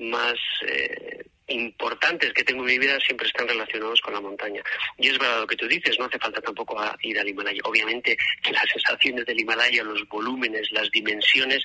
más 0.00 0.34
eh, 0.66 1.22
importantes 1.46 2.32
que 2.32 2.42
tengo 2.42 2.62
en 2.62 2.68
mi 2.68 2.78
vida 2.78 2.98
siempre 3.00 3.28
están 3.28 3.46
relacionados 3.46 4.00
con 4.00 4.14
la 4.14 4.20
montaña. 4.20 4.62
Y 4.98 5.08
es 5.08 5.18
verdad 5.18 5.40
lo 5.40 5.46
que 5.46 5.56
tú 5.56 5.68
dices, 5.68 5.98
no 5.98 6.06
hace 6.06 6.18
falta 6.18 6.40
tampoco 6.40 6.82
ir 7.02 7.18
al 7.18 7.28
Himalaya. 7.28 7.60
Obviamente 7.64 8.16
las 8.50 8.68
sensaciones 8.72 9.24
del 9.26 9.40
Himalaya, 9.40 9.84
los 9.84 10.08
volúmenes, 10.08 10.68
las 10.72 10.90
dimensiones 10.90 11.64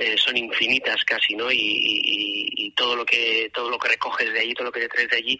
eh, 0.00 0.16
son 0.16 0.34
infinitas 0.36 1.04
casi, 1.04 1.34
¿no? 1.34 1.48
Y, 1.52 2.72
todo 2.76 2.96
lo 2.96 3.04
que 3.04 3.50
todo 3.52 3.68
lo 3.68 3.78
que 3.78 3.88
recoges 3.88 4.32
de 4.32 4.40
allí, 4.40 4.54
todo 4.54 4.66
lo 4.66 4.72
que 4.72 4.80
te 4.80 4.88
traes 4.88 5.10
de 5.10 5.16
allí, 5.16 5.38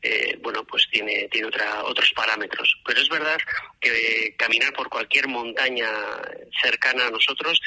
eh, 0.00 0.38
bueno, 0.40 0.64
pues 0.64 0.88
tiene 0.90 1.28
tiene 1.28 1.48
otra, 1.48 1.84
otros 1.84 2.10
parámetros. 2.12 2.74
Pero 2.86 3.00
es 3.00 3.08
verdad 3.10 3.38
que 3.78 4.34
caminar 4.38 4.72
por 4.72 4.88
cualquier 4.88 5.28
montaña 5.28 5.90
cercana 6.62 7.08
a 7.08 7.10
nosotros 7.10 7.60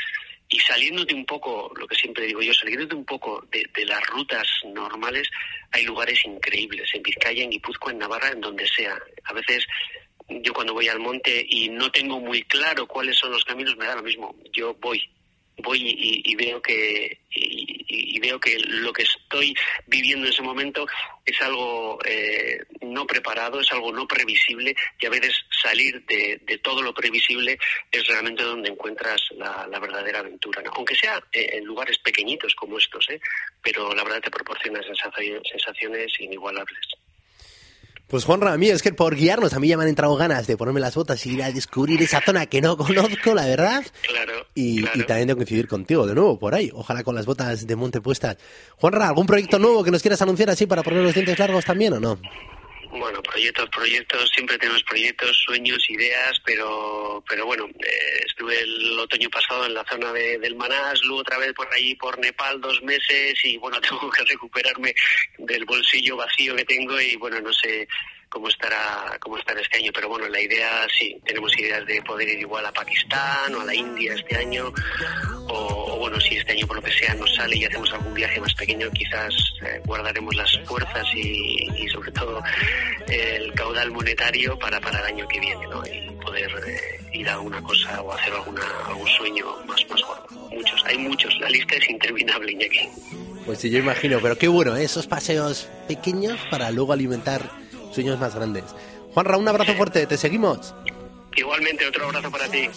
y 0.49 0.59
saliéndote 0.59 1.13
un 1.13 1.25
poco, 1.25 1.71
lo 1.75 1.85
que 1.85 1.95
siempre 1.95 2.25
digo 2.25 2.41
yo, 2.41 2.53
saliéndote 2.53 2.95
un 2.95 3.05
poco 3.05 3.45
de, 3.51 3.69
de, 3.71 3.85
las 3.85 4.03
rutas 4.07 4.47
normales, 4.73 5.29
hay 5.71 5.83
lugares 5.83 6.25
increíbles, 6.25 6.89
en 6.93 7.03
Vizcaya, 7.03 7.43
en 7.43 7.51
Guipúzcoa, 7.51 7.91
en 7.91 7.99
Navarra, 7.99 8.29
en 8.29 8.41
donde 8.41 8.67
sea. 8.67 8.97
A 9.25 9.33
veces 9.33 9.67
yo 10.29 10.53
cuando 10.53 10.73
voy 10.73 10.87
al 10.87 10.99
monte 10.99 11.45
y 11.47 11.69
no 11.69 11.91
tengo 11.91 12.19
muy 12.19 12.43
claro 12.43 12.87
cuáles 12.87 13.17
son 13.17 13.31
los 13.31 13.43
caminos, 13.43 13.75
me 13.77 13.85
da 13.85 13.95
lo 13.95 14.03
mismo. 14.03 14.35
Yo 14.51 14.73
voy, 14.75 15.09
voy 15.57 15.79
y, 16.25 16.35
veo 16.35 16.61
que 16.61 17.19
y, 17.29 18.19
veo 18.19 18.39
que 18.39 18.57
lo 18.59 18.93
que 18.93 19.03
estoy 19.03 19.53
viviendo 19.87 20.25
en 20.25 20.33
ese 20.33 20.41
momento 20.41 20.85
es 21.25 21.41
algo 21.41 21.99
eh, 22.05 22.59
no 22.81 23.05
preparado, 23.05 23.59
es 23.59 23.71
algo 23.71 23.91
no 23.91 24.07
previsible 24.07 24.75
y 24.99 25.05
a 25.05 25.09
veces 25.09 25.33
salir 25.49 26.05
de, 26.05 26.59
todo 26.63 26.81
lo 26.81 26.93
previsible 26.93 27.57
es 27.91 28.07
realmente 28.07 28.43
donde 28.43 28.69
encuentras 28.69 29.21
la, 29.37 29.79
verdadera 29.79 30.19
aventura, 30.19 30.63
aunque 30.73 30.95
sea 30.95 31.21
eh, 31.31 31.49
en 31.53 31.65
lugares 31.65 31.97
pequeñitos 31.99 32.55
como 32.55 32.77
estos, 32.77 33.09
¿eh? 33.09 33.19
pero 33.61 33.93
la 33.93 34.03
verdad 34.03 34.21
te 34.21 34.31
proporciona 34.31 34.81
sensaciones 34.81 36.13
inigualables. 36.19 36.87
Pues 38.07 38.25
Juanra, 38.25 38.53
a 38.53 38.57
mí 38.57 38.69
es 38.69 38.83
que 38.83 38.93
por 38.93 39.15
guiarnos 39.15 39.53
a 39.53 39.59
mí 39.59 39.67
ya 39.67 39.77
me 39.77 39.83
han 39.83 39.89
entrado 39.89 40.15
ganas 40.15 40.45
de 40.45 40.55
ponerme 40.55 40.79
las 40.79 40.93
botas 40.93 41.25
y 41.25 41.31
ir 41.31 41.43
a 41.43 41.51
descubrir 41.51 42.01
esa 42.01 42.21
zona 42.21 42.45
que 42.45 42.61
no 42.61 42.77
conozco, 42.77 43.33
la 43.33 43.45
verdad. 43.45 43.83
Claro. 44.07 44.33
Y, 44.53 44.81
y 44.81 45.03
también 45.05 45.29
de 45.29 45.35
coincidir 45.35 45.67
contigo 45.67 46.05
de 46.05 46.13
nuevo 46.13 46.37
por 46.37 46.53
ahí, 46.53 46.69
ojalá 46.73 47.03
con 47.03 47.15
las 47.15 47.25
botas 47.25 47.65
de 47.65 47.75
monte 47.75 48.01
puestas. 48.01 48.37
Juanra, 48.77 49.07
¿algún 49.07 49.25
proyecto 49.25 49.57
nuevo 49.57 49.83
que 49.83 49.91
nos 49.91 50.01
quieras 50.01 50.21
anunciar 50.21 50.49
así 50.51 50.67
para 50.67 50.83
poner 50.83 51.01
los 51.01 51.13
dientes 51.13 51.39
largos 51.39 51.65
también 51.65 51.93
o 51.93 51.99
no? 51.99 52.19
Bueno, 52.95 53.23
proyectos, 53.23 53.69
proyectos, 53.69 54.29
siempre 54.35 54.57
tenemos 54.59 54.83
proyectos, 54.83 55.35
sueños, 55.45 55.83
ideas, 55.89 56.39
pero 56.45 57.23
pero 57.27 57.45
bueno, 57.47 57.65
eh, 57.65 58.23
estuve 58.23 58.59
el 58.59 58.99
otoño 58.99 59.29
pasado 59.31 59.65
en 59.65 59.73
la 59.73 59.83
zona 59.85 60.13
de, 60.13 60.37
del 60.37 60.55
Manás, 60.55 61.01
luego 61.03 61.21
otra 61.21 61.39
vez 61.39 61.53
por 61.53 61.67
allí, 61.73 61.95
por 61.95 62.19
Nepal, 62.19 62.61
dos 62.61 62.83
meses, 62.83 63.33
y 63.43 63.57
bueno, 63.57 63.81
tengo 63.89 64.11
que 64.11 64.23
recuperarme 64.23 64.93
del 65.39 65.65
bolsillo 65.65 66.17
vacío 66.17 66.55
que 66.55 66.65
tengo 66.65 67.01
y 67.01 67.15
bueno, 67.15 67.41
no 67.41 67.51
sé 67.51 67.87
cómo 68.29 68.47
estará 68.47 69.17
cómo 69.19 69.37
estará 69.37 69.61
este 69.61 69.77
año 69.77 69.91
pero 69.93 70.09
bueno 70.09 70.27
la 70.27 70.41
idea 70.41 70.87
sí 70.97 71.15
tenemos 71.23 71.55
ideas 71.55 71.85
de 71.85 72.01
poder 72.01 72.27
ir 72.29 72.39
igual 72.39 72.65
a 72.65 72.71
Pakistán 72.71 73.53
o 73.53 73.61
a 73.61 73.65
la 73.65 73.75
India 73.75 74.15
este 74.15 74.35
año 74.35 74.73
o, 75.47 75.93
o 75.93 75.97
bueno 75.97 76.19
si 76.19 76.35
este 76.35 76.53
año 76.53 76.67
por 76.67 76.77
lo 76.77 76.81
que 76.81 76.91
sea 76.91 77.13
nos 77.15 77.33
sale 77.35 77.55
y 77.57 77.65
hacemos 77.65 77.91
algún 77.93 78.13
viaje 78.13 78.39
más 78.39 78.53
pequeño 78.53 78.89
quizás 78.91 79.33
eh, 79.61 79.81
guardaremos 79.85 80.35
las 80.35 80.59
fuerzas 80.65 81.05
y, 81.15 81.67
y, 81.75 81.87
sobre 81.89 82.11
todo 82.11 82.41
el 83.07 83.53
caudal 83.53 83.91
monetario 83.91 84.57
para 84.57 84.79
para 84.79 84.99
el 84.99 85.05
año 85.05 85.27
que 85.27 85.39
viene 85.39 85.67
¿no? 85.67 85.83
y 85.85 86.09
poder 86.23 86.51
eh, 86.67 87.17
ir 87.17 87.29
a 87.29 87.33
alguna 87.33 87.61
cosa 87.61 88.01
o 88.01 88.13
hacer 88.13 88.33
alguna 88.33 88.63
algún 88.87 89.07
sueño 89.07 89.45
más 89.67 89.85
más 89.89 90.01
gordo 90.01 90.27
muchos 90.51 90.83
hay 90.85 90.97
muchos 90.97 91.37
la 91.39 91.49
lista 91.49 91.75
es 91.75 91.89
interminable 91.89 92.51
Iñaki 92.51 92.89
pues 93.45 93.59
sí 93.59 93.69
yo 93.69 93.79
imagino 93.79 94.19
pero 94.21 94.37
qué 94.37 94.47
bueno 94.47 94.75
¿eh? 94.75 94.83
esos 94.83 95.07
paseos 95.07 95.67
pequeños 95.87 96.39
para 96.49 96.71
luego 96.71 96.93
alimentar 96.93 97.63
sueños 97.93 98.19
más 98.19 98.35
grandes. 98.35 98.63
Juanra, 99.13 99.37
un 99.37 99.47
abrazo 99.47 99.73
fuerte, 99.75 100.05
¿te 100.07 100.17
seguimos? 100.17 100.73
Igualmente, 101.35 101.87
otro 101.87 102.05
abrazo 102.05 102.31
para 102.31 102.49
ti. 102.49 102.69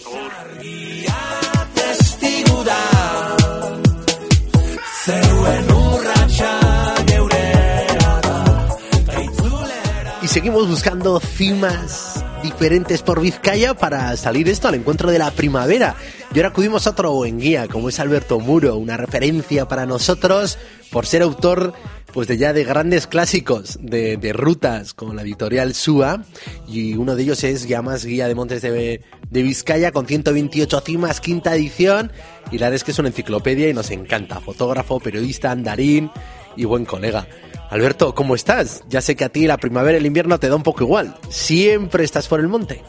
Y 10.22 10.28
seguimos 10.28 10.68
buscando 10.68 11.20
cimas 11.20 12.24
diferentes 12.42 13.02
por 13.02 13.20
Vizcaya 13.20 13.74
para 13.74 14.16
salir 14.16 14.48
esto 14.48 14.66
al 14.66 14.74
encuentro 14.74 15.10
de 15.12 15.20
la 15.20 15.30
primavera. 15.30 15.94
Y 16.34 16.38
ahora 16.38 16.48
acudimos 16.48 16.86
a 16.86 16.90
otro 16.90 17.12
buen 17.12 17.38
guía, 17.38 17.68
como 17.68 17.90
es 17.90 18.00
Alberto 18.00 18.40
Muro, 18.40 18.76
una 18.76 18.96
referencia 18.96 19.68
para 19.68 19.86
nosotros 19.86 20.58
por 20.90 21.06
ser 21.06 21.22
autor 21.22 21.74
pues 22.16 22.28
de 22.28 22.38
ya 22.38 22.54
de 22.54 22.64
grandes 22.64 23.06
clásicos 23.06 23.76
de, 23.78 24.16
de 24.16 24.32
rutas 24.32 24.94
con 24.94 25.16
la 25.16 25.20
editorial 25.20 25.74
SUA 25.74 26.24
y 26.66 26.94
uno 26.94 27.14
de 27.14 27.24
ellos 27.24 27.44
es 27.44 27.68
ya 27.68 27.82
más 27.82 28.06
Guía 28.06 28.26
de 28.26 28.34
Montes 28.34 28.62
de, 28.62 29.02
de 29.28 29.42
Vizcaya 29.42 29.92
con 29.92 30.06
128 30.06 30.80
cimas, 30.80 31.20
quinta 31.20 31.54
edición 31.54 32.10
y 32.50 32.56
la 32.56 32.68
verdad 32.68 32.76
es 32.76 32.84
que 32.84 32.92
es 32.92 32.98
una 32.98 33.08
enciclopedia 33.08 33.68
y 33.68 33.74
nos 33.74 33.90
encanta, 33.90 34.40
fotógrafo, 34.40 34.98
periodista, 34.98 35.50
andarín 35.50 36.10
y 36.56 36.64
buen 36.64 36.86
colega. 36.86 37.28
Alberto, 37.68 38.14
¿cómo 38.14 38.34
estás? 38.34 38.82
Ya 38.88 39.02
sé 39.02 39.14
que 39.14 39.24
a 39.24 39.28
ti 39.28 39.46
la 39.46 39.58
primavera 39.58 39.98
y 39.98 40.00
el 40.00 40.06
invierno 40.06 40.40
te 40.40 40.48
da 40.48 40.56
un 40.56 40.62
poco 40.62 40.84
igual. 40.84 41.18
¿Siempre 41.28 42.02
estás 42.02 42.28
por 42.28 42.40
el 42.40 42.48
monte? 42.48 42.80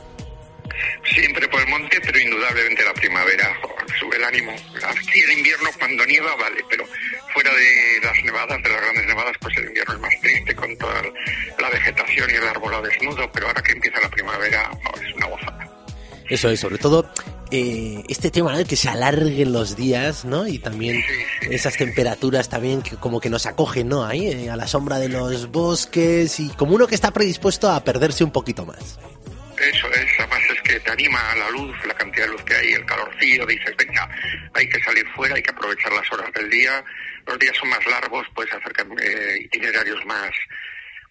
Siempre 1.04 1.50
por 1.50 1.60
el 1.60 1.68
monte, 1.68 2.00
pero 2.02 2.18
indudablemente 2.18 2.82
la 2.86 2.94
primavera 2.94 3.58
sube 4.00 4.16
el 4.16 4.24
ánimo. 4.24 4.54
Aquí 4.54 5.20
el 5.20 5.38
invierno 5.38 5.70
cuando 5.78 6.06
nieva 6.06 6.34
vale, 6.38 6.64
pero 6.70 6.86
fuera 7.38 7.52
de 7.54 8.00
las 8.04 8.24
nevadas, 8.24 8.64
de 8.64 8.70
las 8.70 8.82
grandes 8.82 9.06
nevadas, 9.06 9.36
pues 9.40 9.58
el 9.58 9.66
invierno 9.66 9.94
es 9.94 10.00
más 10.00 10.14
triste 10.22 10.56
con 10.56 10.76
toda 10.78 11.04
la 11.60 11.70
vegetación 11.70 12.30
y 12.32 12.34
el 12.34 12.48
arbolado 12.48 12.82
desnudo, 12.82 13.32
pero 13.32 13.48
ahora 13.48 13.62
que 13.62 13.74
empieza 13.74 14.00
la 14.02 14.10
primavera 14.10 14.72
oh, 14.74 15.00
es 15.00 15.16
una 15.16 15.28
gozada. 15.28 15.70
Eso 16.28 16.50
es, 16.50 16.60
sobre 16.60 16.80
todo 16.80 17.08
eh, 17.52 18.04
este 18.10 18.32
tema, 18.32 18.58
¿no? 18.58 18.66
que 18.66 18.76
se 18.76 18.90
alarguen 18.90 19.54
los 19.54 19.76
días, 19.76 20.26
¿no? 20.26 20.48
Y 20.48 20.58
también 20.58 21.04
esas 21.42 21.78
temperaturas 21.78 22.50
también 22.50 22.82
que 22.82 22.96
como 22.96 23.22
que 23.22 23.30
nos 23.30 23.46
acogen, 23.46 23.88
¿no? 23.88 24.04
Ahí, 24.04 24.30
eh, 24.30 24.50
a 24.50 24.56
la 24.56 24.68
sombra 24.68 24.98
de 24.98 25.10
los 25.10 25.52
bosques 25.52 26.40
y 26.40 26.50
como 26.50 26.74
uno 26.74 26.88
que 26.88 26.96
está 26.96 27.12
predispuesto 27.12 27.70
a 27.70 27.84
perderse 27.84 28.24
un 28.24 28.32
poquito 28.32 28.66
más. 28.66 28.98
Eso 29.60 29.88
es, 29.92 30.17
que 30.78 30.84
te 30.84 30.92
anima 30.92 31.32
a 31.32 31.36
la 31.36 31.50
luz, 31.50 31.76
la 31.88 31.96
cantidad 31.96 32.28
de 32.28 32.34
luz 32.34 32.44
que 32.44 32.54
hay, 32.54 32.74
el 32.74 32.86
calorcillo, 32.86 33.48
dices, 33.48 33.76
venga, 33.78 34.08
hay 34.54 34.70
que 34.70 34.80
salir 34.84 35.08
fuera, 35.16 35.36
hay 35.36 35.42
que 35.42 35.50
aprovechar 35.50 35.92
las 35.92 36.12
horas 36.12 36.32
del 36.34 36.50
día, 36.52 36.84
los 37.26 37.40
días 37.40 37.58
son 37.58 37.70
más 37.70 37.84
largos, 37.88 38.28
puedes 38.36 38.54
hacer 38.54 38.74
eh, 39.02 39.40
itinerarios 39.42 40.06
más, 40.06 40.30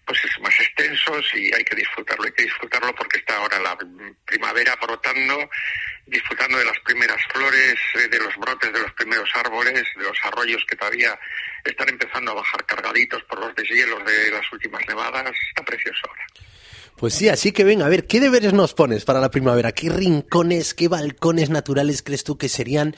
pues 0.05 0.23
es 0.23 0.39
más 0.39 0.57
extensos 0.57 1.25
y 1.33 1.53
hay 1.53 1.65
que 1.65 1.75
disfrutarlo, 1.75 2.23
hay 2.23 2.31
que 2.31 2.43
disfrutarlo 2.43 2.95
porque 2.95 3.17
está 3.17 3.35
ahora 3.35 3.59
la 3.59 3.77
primavera 4.25 4.73
brotando, 4.81 5.49
disfrutando 6.05 6.57
de 6.59 6.65
las 6.65 6.79
primeras 6.85 7.21
flores, 7.33 7.75
eh, 7.95 8.07
de 8.07 8.19
los 8.19 8.37
brotes 8.37 8.71
de 8.71 8.79
los 8.79 8.93
primeros 8.93 9.29
árboles, 9.35 9.83
de 9.97 10.03
los 10.03 10.17
arroyos 10.23 10.63
que 10.65 10.77
todavía 10.77 11.19
están 11.65 11.89
empezando 11.89 12.31
a 12.31 12.35
bajar 12.35 12.65
cargaditos 12.65 13.21
por 13.23 13.39
los 13.39 13.53
deshielos 13.53 14.05
de 14.05 14.31
las 14.31 14.49
últimas 14.53 14.81
nevadas, 14.87 15.33
está 15.49 15.65
precioso 15.65 16.07
ahora. 16.07 16.46
Pues 16.97 17.13
sí, 17.13 17.29
así 17.29 17.51
que 17.51 17.63
venga, 17.63 17.85
a 17.85 17.89
ver, 17.89 18.07
¿qué 18.07 18.19
deberes 18.19 18.53
nos 18.53 18.73
pones 18.73 19.05
para 19.05 19.19
la 19.19 19.29
primavera? 19.29 19.71
¿Qué 19.71 19.87
rincones, 19.87 20.73
qué 20.73 20.87
balcones 20.87 21.51
naturales 21.51 22.01
crees 22.01 22.23
tú 22.23 22.39
que 22.39 22.49
serían 22.49 22.95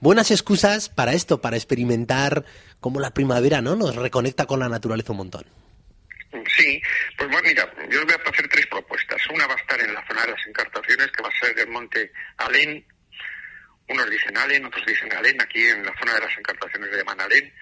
buenas 0.00 0.30
excusas 0.30 0.88
para 0.88 1.12
esto, 1.12 1.42
para 1.42 1.56
experimentar 1.56 2.46
cómo 2.80 2.98
la 2.98 3.12
primavera, 3.12 3.60
¿no? 3.60 3.76
Nos 3.76 3.94
reconecta 3.94 4.46
con 4.46 4.58
la 4.58 4.70
naturaleza 4.70 5.12
un 5.12 5.18
montón. 5.18 5.44
Sí, 6.56 6.80
pues 7.18 7.28
bueno, 7.28 7.46
mira, 7.46 7.70
yo 7.90 8.00
os 8.00 8.06
voy 8.06 8.14
a 8.14 8.30
hacer 8.30 8.48
tres 8.48 8.66
propuestas. 8.68 9.20
Una 9.28 9.46
va 9.46 9.52
a 9.52 9.58
estar 9.58 9.78
en 9.80 9.92
la 9.92 10.06
zona 10.06 10.22
de 10.22 10.30
las 10.32 10.46
encartaciones, 10.46 11.08
que 11.08 11.22
va 11.22 11.28
a 11.28 11.46
ser 11.46 11.58
el 11.58 11.68
monte 11.68 12.10
Alén. 12.38 12.82
Unos 13.86 14.08
dicen 14.08 14.38
Alén, 14.38 14.64
otros 14.64 14.86
dicen 14.86 15.12
Alén, 15.12 15.38
aquí 15.42 15.62
en 15.62 15.84
la 15.84 15.92
zona 15.98 16.14
de 16.14 16.20
las 16.20 16.38
encartaciones 16.38 16.90
de 16.90 17.04
Manalén. 17.04 17.52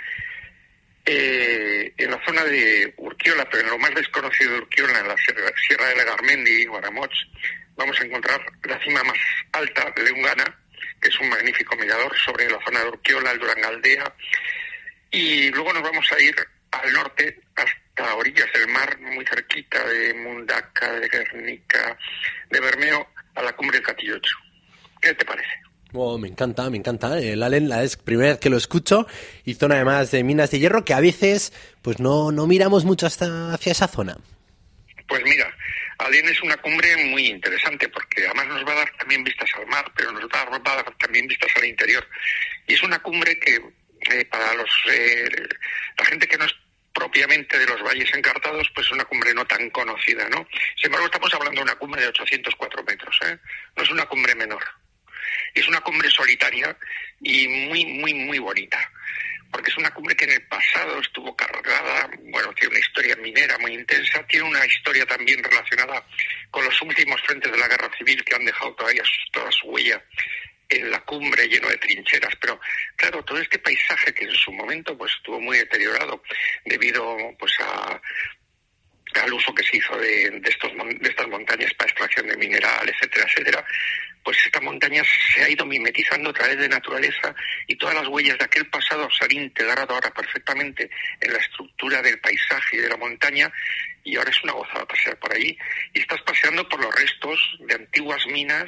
Eh, 1.05 1.95
en 1.97 2.11
la 2.11 2.23
zona 2.25 2.45
de 2.45 2.93
Urquiola, 2.99 3.49
pero 3.51 3.65
en 3.65 3.71
lo 3.71 3.79
más 3.79 3.95
desconocido 3.95 4.53
de 4.53 4.59
Urquiola, 4.59 5.01
en 5.01 5.09
la 5.09 5.17
Sierra, 5.17 5.89
de 5.89 5.97
Legarmendi, 5.97 6.67
Guaramoch, 6.67 7.13
vamos 7.75 7.99
a 8.01 8.05
encontrar 8.05 8.41
la 8.65 8.79
cima 8.81 9.03
más 9.05 9.19
alta 9.53 9.91
de 9.97 10.05
Leungana, 10.05 10.45
que 11.01 11.09
es 11.09 11.19
un 11.21 11.31
magnífico 11.31 11.77
mirador 11.77 12.15
sobre 12.19 12.51
la 12.51 12.59
zona 12.65 12.81
de 12.81 12.89
Urquiola, 12.89 13.31
el 13.31 13.39
Durangaldea. 13.39 14.15
Y 15.11 15.51
luego 15.51 15.73
nos 15.73 15.83
vamos 15.83 16.07
a 16.13 16.21
ir 16.21 16.37
al 16.71 16.93
norte 16.93 17.41
hasta 17.57 18.15
orillas 18.15 18.53
del 18.53 18.69
mar, 18.69 18.99
muy 19.01 19.25
cerquita 19.25 19.83
de 19.89 20.15
Mundaca, 20.15 20.93
de 20.93 21.09
Guernica, 21.09 21.97
de 22.51 22.61
Bermeo, 22.61 23.09
a 23.35 23.43
la 23.43 23.53
cumbre 23.55 23.79
del 23.79 23.87
Catillocho. 23.87 24.37
¿Qué 25.01 25.15
te 25.15 25.25
parece? 25.25 25.70
Oh, 25.93 26.19
me 26.19 26.29
encanta, 26.29 26.71
me 26.71 26.77
encanta. 26.77 27.19
El 27.19 27.43
Allen, 27.43 27.69
la 27.69 27.83
es 27.83 27.97
primera 27.97 28.31
vez 28.31 28.39
que 28.39 28.51
lo 28.51 28.57
escucho, 28.57 29.07
y 29.45 29.55
zona 29.55 29.77
además 29.77 30.11
de 30.11 30.23
minas 30.23 30.51
de 30.51 30.61
hierro 30.61 30.85
que 30.85 30.95
a 30.95 31.01
veces 31.01 31.53
pues 31.83 31.99
no, 31.99 32.31
no 32.31 32.47
miramos 32.47 32.85
mucho 32.85 33.07
hasta 33.07 33.53
hacia 33.53 33.73
esa 33.73 33.89
zona. 33.89 34.17
Pues 35.09 35.23
mira, 35.25 35.53
Alén 35.99 36.29
es 36.29 36.41
una 36.43 36.57
cumbre 36.57 36.97
muy 37.07 37.27
interesante 37.27 37.89
porque 37.89 38.25
además 38.25 38.47
nos 38.47 38.67
va 38.67 38.73
a 38.73 38.77
dar 38.77 38.91
también 38.97 39.25
vistas 39.25 39.51
al 39.57 39.67
mar, 39.67 39.91
pero 39.95 40.13
nos 40.13 40.25
va 40.25 40.43
a 40.43 40.77
dar, 40.77 40.97
también 40.97 41.27
vistas 41.27 41.51
al 41.57 41.65
interior. 41.65 42.07
Y 42.67 42.75
es 42.75 42.83
una 42.83 43.01
cumbre 43.01 43.39
que 43.39 43.57
eh, 43.57 44.25
para 44.27 44.55
los 44.55 44.71
eh, 44.91 45.29
la 45.99 46.05
gente 46.07 46.27
que 46.27 46.39
no 46.39 46.45
es 46.45 46.55
propiamente 46.95 47.59
de 47.59 47.67
los 47.67 47.83
valles 47.83 48.09
encartados, 48.15 48.71
pues 48.75 48.87
es 48.87 48.93
una 48.93 49.05
cumbre 49.05 49.35
no 49.35 49.45
tan 49.47 49.69
conocida, 49.71 50.29
¿no? 50.29 50.47
Sin 50.77 50.87
embargo, 50.87 51.07
estamos 51.07 51.33
hablando 51.35 51.61
de 51.61 51.65
una 51.65 51.77
cumbre 51.77 52.03
de 52.03 52.09
804 52.09 52.83
metros, 52.85 53.19
¿eh? 53.27 53.39
No 53.77 53.83
es 53.83 53.91
una 53.91 54.07
cumbre 54.07 54.35
menor. 54.35 54.63
Es 55.55 55.67
una 55.69 55.81
cumbre 55.81 56.11
solitaria 56.11 56.77
y 57.21 57.49
muy, 57.49 57.85
muy, 57.87 58.15
muy 58.15 58.39
bonita. 58.39 58.91
Porque 59.51 59.71
es 59.71 59.77
una 59.79 59.91
cumbre 59.93 60.15
que 60.15 60.27
en 60.27 60.33
el 60.33 60.47
pasado 60.47 61.01
estuvo 61.01 61.35
cargada, 61.35 62.09
bueno, 62.31 62.53
tiene 62.55 62.71
una 62.71 62.79
historia 62.79 63.17
minera 63.17 63.59
muy 63.59 63.75
intensa, 63.75 64.25
tiene 64.29 64.47
una 64.47 64.65
historia 64.65 65.05
también 65.07 65.43
relacionada 65.43 66.07
con 66.51 66.65
los 66.65 66.81
últimos 66.83 67.21
frentes 67.23 67.51
de 67.51 67.59
la 67.59 67.67
guerra 67.67 67.91
civil 67.99 68.25
que 68.25 68.37
han 68.37 68.45
dejado 68.45 68.73
todavía 68.75 69.03
toda 69.33 69.51
su 69.51 69.67
huella 69.67 70.01
en 70.71 70.89
la 70.91 71.01
cumbre 71.01 71.49
lleno 71.49 71.69
de 71.69 71.79
trincheras, 71.79 72.35
pero 72.41 72.61
claro, 72.95 73.25
todo 73.25 73.39
este 73.41 73.59
paisaje 73.59 74.15
que 74.15 74.25
en 74.25 74.35
su 74.35 74.53
momento 74.53 74.97
pues 74.97 75.13
estuvo 75.17 75.41
muy 75.41 75.59
deteriorado 75.59 76.23
debido 76.65 77.17
pues 77.39 77.53
a 77.61 78.01
al 79.15 79.33
uso 79.33 79.55
que 79.55 79.63
se 79.65 79.77
hizo 79.77 79.97
de, 79.97 80.31
de, 80.31 80.49
estos, 80.49 80.71
de 80.73 81.09
estas 81.09 81.29
montañas 81.29 81.73
para 81.75 81.91
extracción 81.91 82.29
de 82.29 82.37
mineral, 82.37 82.89
etcétera, 82.89 83.27
etcétera, 83.27 83.65
pues 84.23 84.37
esta 84.45 84.61
montaña 84.61 85.03
se 85.35 85.43
ha 85.43 85.49
ido 85.49 85.65
mimetizando 85.65 86.31
a 86.31 86.33
través 86.33 86.59
de 86.59 86.69
naturaleza 86.69 87.35
y 87.67 87.77
todas 87.77 87.95
las 87.95 88.07
huellas 88.09 88.39
de 88.39 88.45
aquel 88.45 88.69
pasado 88.69 89.09
se 89.11 89.25
han 89.25 89.33
integrado 89.33 89.95
ahora 89.95 90.11
perfectamente 90.11 90.91
en 91.21 91.33
la 91.33 91.39
estructura 91.39 92.03
del 92.03 92.21
paisaje 92.21 92.77
y 92.77 92.81
de 92.81 92.89
la 92.89 92.97
montaña 92.97 93.51
y 94.05 94.17
ahora 94.17 94.31
es 94.31 94.43
una 94.45 94.53
gozada 94.53 94.87
pasear 94.87 95.19
por 95.19 95.35
allí. 95.35 95.57
Y 95.95 96.01
estás 96.01 96.21
paseando 96.23 96.69
por 96.69 96.81
los 96.81 96.95
restos 96.95 97.59
de 97.61 97.75
antiguas 97.75 98.25
minas 98.27 98.67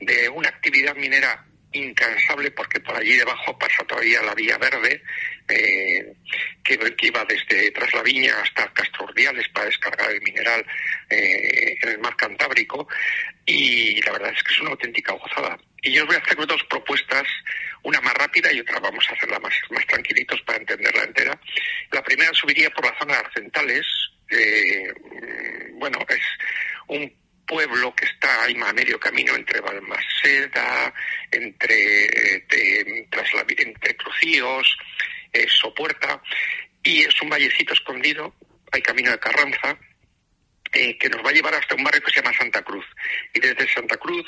de 0.00 0.28
una 0.28 0.48
actividad 0.48 0.94
minera 0.96 1.44
incansable 1.72 2.50
porque 2.50 2.80
por 2.80 2.96
allí 2.96 3.16
debajo 3.16 3.58
pasa 3.58 3.84
todavía 3.84 4.22
la 4.22 4.34
vía 4.34 4.58
verde 4.58 5.02
eh, 5.48 6.14
que, 6.62 6.78
iba 7.02 7.24
desde 7.24 7.70
Tras 7.72 7.92
la 7.92 8.02
Viña 8.02 8.34
hasta 8.42 8.72
Castro 8.72 9.04
Urdiales 9.04 9.48
para 9.48 9.66
descargar 9.66 10.10
el 10.10 10.22
mineral 10.22 10.64
eh, 11.10 11.76
en 11.82 11.88
el 11.88 11.98
mar 11.98 12.16
Cantábrico 12.16 12.88
y 13.44 14.00
la 14.02 14.12
verdad 14.12 14.32
es 14.34 14.42
que 14.42 14.52
es 14.52 14.60
una 14.60 14.70
auténtica 14.70 15.12
gozada. 15.12 15.58
Y 15.82 15.92
yo 15.92 16.02
os 16.02 16.06
voy 16.06 16.16
a 16.16 16.20
hacer 16.20 16.36
dos 16.46 16.64
propuestas, 16.64 17.24
una 17.82 18.00
más 18.00 18.14
rápida 18.14 18.50
y 18.52 18.60
otra 18.60 18.80
vamos 18.80 19.06
a 19.08 19.12
hacerla 19.12 19.38
más, 19.38 19.54
más 19.70 19.86
tranquilitos 19.86 20.40
para 20.42 20.58
entenderla 20.58 21.04
entera. 21.04 21.38
La 21.92 22.02
primera 22.02 22.32
subiría 22.32 22.70
por 22.70 22.86
la 22.86 22.98
zona 22.98 23.14
de 23.14 23.20
Arcentales, 23.20 23.86
eh, 24.30 24.92
bueno, 25.74 25.98
es 26.08 26.22
un 26.88 27.12
pueblo 27.46 27.94
que 27.94 28.06
está 28.06 28.44
ahí 28.44 28.56
a 28.64 28.72
medio 28.72 28.98
camino 28.98 29.34
entre 29.34 29.60
Balmaseda, 29.60 30.94
entre, 31.30 31.76
de, 32.48 33.06
entre 33.58 33.96
Crucíos, 33.96 34.76
eh, 35.34 35.46
Sopuerta, 35.48 36.22
y 36.82 37.02
es 37.02 37.20
un 37.20 37.28
vallecito 37.28 37.74
escondido, 37.74 38.34
hay 38.72 38.80
camino 38.80 39.10
de 39.10 39.18
Carranza, 39.18 39.78
eh, 40.72 40.98
que 40.98 41.08
nos 41.08 41.24
va 41.24 41.30
a 41.30 41.32
llevar 41.32 41.54
hasta 41.54 41.74
un 41.74 41.84
barrio 41.84 42.02
que 42.02 42.12
se 42.12 42.20
llama 42.20 42.36
Santa 42.36 42.62
Cruz. 42.62 42.84
Y 43.32 43.40
desde 43.40 43.72
Santa 43.72 43.96
Cruz 43.96 44.26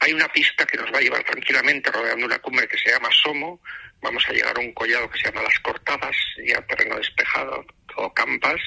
hay 0.00 0.12
una 0.12 0.28
pista 0.28 0.66
que 0.66 0.76
nos 0.76 0.92
va 0.92 0.98
a 0.98 1.00
llevar 1.00 1.24
tranquilamente 1.24 1.90
rodeando 1.90 2.26
una 2.26 2.38
cumbre 2.38 2.68
que 2.68 2.78
se 2.78 2.90
llama 2.90 3.08
Somo. 3.10 3.60
Vamos 4.00 4.24
a 4.28 4.32
llegar 4.32 4.56
a 4.56 4.60
un 4.60 4.72
collado 4.72 5.10
que 5.10 5.18
se 5.18 5.24
llama 5.24 5.42
Las 5.42 5.58
Cortadas, 5.60 6.16
ya 6.46 6.60
terreno 6.66 6.96
despejado, 6.96 7.64
todo 7.94 8.12
campas. 8.12 8.60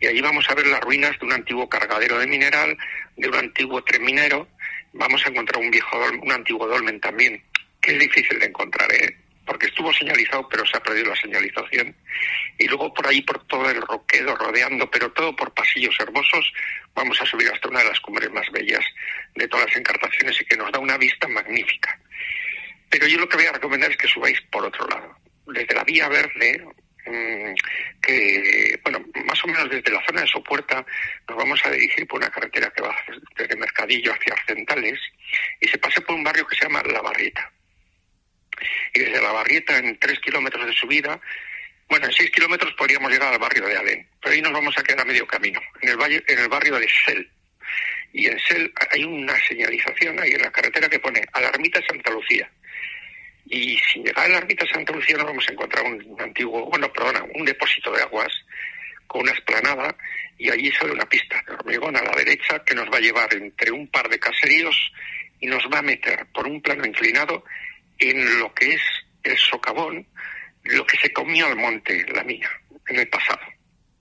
Y 0.00 0.06
allí 0.06 0.20
vamos 0.20 0.48
a 0.48 0.54
ver 0.54 0.66
las 0.66 0.80
ruinas 0.80 1.18
de 1.18 1.26
un 1.26 1.32
antiguo 1.32 1.68
cargadero 1.68 2.18
de 2.18 2.26
mineral, 2.26 2.76
de 3.16 3.28
un 3.28 3.34
antiguo 3.34 3.82
tren 3.82 4.04
minero. 4.04 4.48
Vamos 4.92 5.26
a 5.26 5.30
encontrar 5.30 5.60
un 5.62 5.70
viejo 5.70 5.98
un 6.22 6.32
antiguo 6.32 6.66
dolmen 6.68 7.00
también, 7.00 7.42
que 7.80 7.92
es 7.92 7.98
difícil 7.98 8.38
de 8.38 8.46
encontrar, 8.46 8.92
¿eh? 8.94 9.25
Porque 9.46 9.66
estuvo 9.66 9.92
señalizado, 9.92 10.48
pero 10.48 10.66
se 10.66 10.76
ha 10.76 10.82
perdido 10.82 11.10
la 11.10 11.16
señalización. 11.16 11.94
Y 12.58 12.66
luego 12.66 12.92
por 12.92 13.06
ahí, 13.06 13.22
por 13.22 13.46
todo 13.46 13.70
el 13.70 13.80
roquedo 13.80 14.34
rodeando, 14.34 14.90
pero 14.90 15.12
todo 15.12 15.34
por 15.34 15.54
pasillos 15.54 15.94
hermosos, 16.00 16.52
vamos 16.94 17.20
a 17.22 17.26
subir 17.26 17.48
hasta 17.48 17.68
una 17.68 17.80
de 17.80 17.88
las 17.88 18.00
cumbres 18.00 18.30
más 18.32 18.50
bellas 18.50 18.84
de 19.34 19.46
todas 19.48 19.66
las 19.66 19.76
encartaciones 19.76 20.40
y 20.40 20.44
que 20.44 20.56
nos 20.56 20.70
da 20.72 20.80
una 20.80 20.98
vista 20.98 21.28
magnífica. 21.28 21.98
Pero 22.90 23.06
yo 23.06 23.18
lo 23.18 23.28
que 23.28 23.36
voy 23.36 23.46
a 23.46 23.52
recomendar 23.52 23.90
es 23.90 23.96
que 23.96 24.08
subáis 24.08 24.40
por 24.50 24.64
otro 24.64 24.86
lado. 24.88 25.16
Desde 25.46 25.74
la 25.74 25.84
Vía 25.84 26.08
Verde, 26.08 26.64
mm, 27.06 27.54
que, 28.02 28.80
bueno, 28.82 29.04
más 29.24 29.44
o 29.44 29.46
menos 29.46 29.70
desde 29.70 29.92
la 29.92 30.04
zona 30.04 30.22
de 30.22 30.26
Sopuerta 30.26 30.84
nos 31.28 31.36
vamos 31.36 31.60
a 31.64 31.70
dirigir 31.70 32.06
por 32.06 32.18
una 32.18 32.30
carretera 32.30 32.72
que 32.74 32.82
va 32.82 32.96
desde 33.36 33.56
Mercadillo 33.56 34.12
hacia 34.12 34.34
Arcentales 34.34 34.98
y 35.60 35.68
se 35.68 35.78
pase 35.78 36.00
por 36.00 36.16
un 36.16 36.24
barrio 36.24 36.46
que 36.46 36.56
se 36.56 36.64
llama 36.64 36.82
La 36.84 37.00
Barrieta. 37.00 37.52
Y 38.94 39.00
desde 39.00 39.22
La 39.22 39.32
Barrieta, 39.32 39.78
en 39.78 39.98
tres 39.98 40.18
kilómetros 40.20 40.66
de 40.66 40.72
subida, 40.72 41.20
bueno, 41.88 42.06
en 42.06 42.12
seis 42.12 42.30
kilómetros 42.30 42.74
podríamos 42.74 43.10
llegar 43.10 43.32
al 43.32 43.38
barrio 43.38 43.66
de 43.66 43.76
Alén, 43.76 44.08
pero 44.20 44.34
ahí 44.34 44.42
nos 44.42 44.52
vamos 44.52 44.76
a 44.76 44.82
quedar 44.82 45.00
a 45.00 45.04
medio 45.04 45.26
camino, 45.26 45.60
en 45.80 45.88
el, 45.90 45.96
valle, 45.96 46.22
en 46.26 46.38
el 46.38 46.48
barrio 46.48 46.78
de 46.78 46.88
Sel. 47.04 47.30
Y 48.12 48.26
en 48.26 48.38
Sel 48.40 48.72
hay 48.90 49.04
una 49.04 49.38
señalización 49.46 50.18
ahí 50.18 50.32
en 50.32 50.42
la 50.42 50.50
carretera 50.50 50.88
que 50.88 50.98
pone 50.98 51.22
a 51.32 51.40
la 51.40 51.48
ermita 51.48 51.80
Santa 51.86 52.10
Lucía. 52.10 52.50
Y 53.48 53.78
sin 53.78 54.04
llegar 54.04 54.26
a 54.26 54.28
la 54.28 54.38
ermita 54.38 54.66
Santa 54.66 54.92
Lucía 54.92 55.16
nos 55.16 55.26
vamos 55.26 55.48
a 55.48 55.52
encontrar 55.52 55.84
un 55.84 56.16
antiguo, 56.20 56.64
bueno, 56.66 56.92
perdona, 56.92 57.24
un 57.34 57.44
depósito 57.44 57.92
de 57.92 58.02
aguas 58.02 58.32
con 59.06 59.22
una 59.22 59.32
esplanada 59.32 59.96
y 60.38 60.50
allí 60.50 60.70
sale 60.72 60.92
una 60.92 61.08
pista 61.08 61.42
de 61.46 61.54
hormigón 61.54 61.96
a 61.96 62.02
la 62.02 62.12
derecha 62.16 62.62
que 62.64 62.74
nos 62.74 62.90
va 62.90 62.98
a 62.98 63.00
llevar 63.00 63.32
entre 63.34 63.70
un 63.70 63.86
par 63.88 64.08
de 64.08 64.18
caseríos 64.18 64.92
y 65.40 65.46
nos 65.46 65.64
va 65.72 65.78
a 65.78 65.82
meter 65.82 66.26
por 66.34 66.46
un 66.46 66.60
plano 66.60 66.84
inclinado 66.84 67.44
en 67.98 68.38
lo 68.38 68.52
que 68.54 68.74
es 68.74 68.82
el 69.22 69.36
socavón, 69.36 70.06
lo 70.64 70.86
que 70.86 70.96
se 70.98 71.12
comió 71.12 71.46
al 71.46 71.56
monte, 71.56 72.04
la 72.12 72.24
mina, 72.24 72.50
en 72.88 72.98
el 72.98 73.08
pasado. 73.08 73.40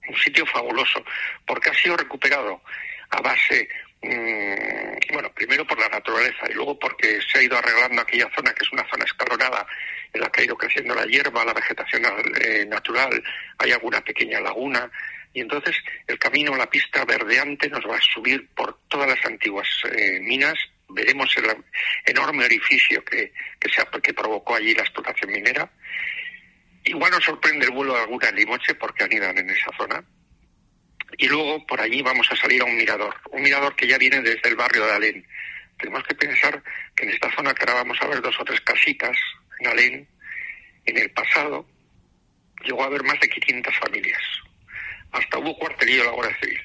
Un 0.08 0.16
sitio 0.18 0.46
fabuloso, 0.46 1.04
porque 1.46 1.70
ha 1.70 1.74
sido 1.74 1.98
recuperado 1.98 2.62
a 3.10 3.22
base, 3.22 3.68
mmm, 4.02 5.14
bueno, 5.14 5.32
primero 5.34 5.66
por 5.66 5.80
la 5.80 5.90
naturaleza 5.90 6.50
y 6.50 6.54
luego 6.54 6.78
porque 6.78 7.20
se 7.22 7.40
ha 7.40 7.44
ido 7.44 7.58
arreglando 7.58 8.02
aquella 8.02 8.30
zona, 8.36 8.54
que 8.54 8.64
es 8.64 8.72
una 8.72 8.88
zona 8.90 9.06
escalonada, 9.06 9.65
en 10.13 10.22
la 10.22 10.30
que 10.30 10.41
ha 10.41 10.46
ido 10.46 10.58
creciendo 10.58 10.93
la 10.93 11.06
hierba, 11.06 11.46
la 11.46 11.54
vegetación 11.54 12.04
eh, 12.39 12.65
natural, 12.67 13.24
hay 13.58 13.72
alguna 13.72 14.02
pequeña 14.02 14.39
laguna, 14.39 14.89
y 15.34 15.41
entonces 15.41 15.76
el 16.08 16.17
camino, 16.17 16.56
la 16.56 16.69
pista 16.69 17.04
verdeante 17.04 17.69
nos 17.69 17.86
va 17.86 17.98
a 17.98 18.02
subir 18.02 18.48
por 18.56 18.80
todas 18.88 19.10
las 19.10 19.26
antiguas 19.26 19.67
eh, 19.91 20.19
minas 20.22 20.58
veremos 20.89 21.36
el 21.38 21.63
enorme 22.06 22.45
orificio 22.45 23.04
que, 23.04 23.34
que, 23.60 23.69
se, 23.69 23.84
que 24.02 24.13
provocó 24.13 24.56
allí 24.56 24.74
la 24.74 24.84
explotación 24.84 25.32
minera. 25.32 25.69
Igual 26.84 27.12
nos 27.12 27.24
sorprende 27.24 27.65
el 27.65 27.71
vuelo 27.71 27.95
de 27.95 28.02
alguna 28.02 28.32
limoche 28.32 28.76
porque 28.76 29.04
anidan 29.04 29.38
en 29.38 29.50
esa 29.50 29.71
zona. 29.78 30.04
Y 31.17 31.28
luego 31.28 31.65
por 31.65 31.80
allí 31.82 32.02
vamos 32.02 32.28
a 32.32 32.36
salir 32.36 32.62
a 32.62 32.65
un 32.65 32.76
mirador, 32.76 33.15
un 33.32 33.41
mirador 33.41 33.76
que 33.76 33.88
ya 33.88 33.98
viene 33.98 34.21
desde 34.21 34.50
el 34.50 34.56
barrio 34.56 34.86
de 34.86 34.91
Alén. 34.91 35.28
Tenemos 35.78 36.04
que 36.04 36.15
pensar 36.15 36.63
que 36.95 37.04
en 37.04 37.10
esta 37.12 37.34
zona 37.36 37.54
que 37.54 37.63
ahora 37.63 37.84
vamos 37.84 37.98
a 38.02 38.08
ver 38.08 38.21
dos 38.21 38.39
o 38.39 38.45
tres 38.45 38.62
casitas 38.62 39.17
en 39.60 39.67
Alén, 39.67 40.08
en 40.86 40.98
el 40.98 41.10
pasado 41.12 41.67
llegó 42.63 42.84
a 42.84 42.88
haber 42.88 43.04
más 43.04 43.19
de 43.19 43.30
500 43.30 43.78
familias. 43.78 44.21
Hasta 45.12 45.38
hubo 45.38 45.58
cuartelillo 45.58 46.00
de 46.00 46.06
la 46.06 46.12
Guardia 46.12 46.38
Civil. 46.39 46.62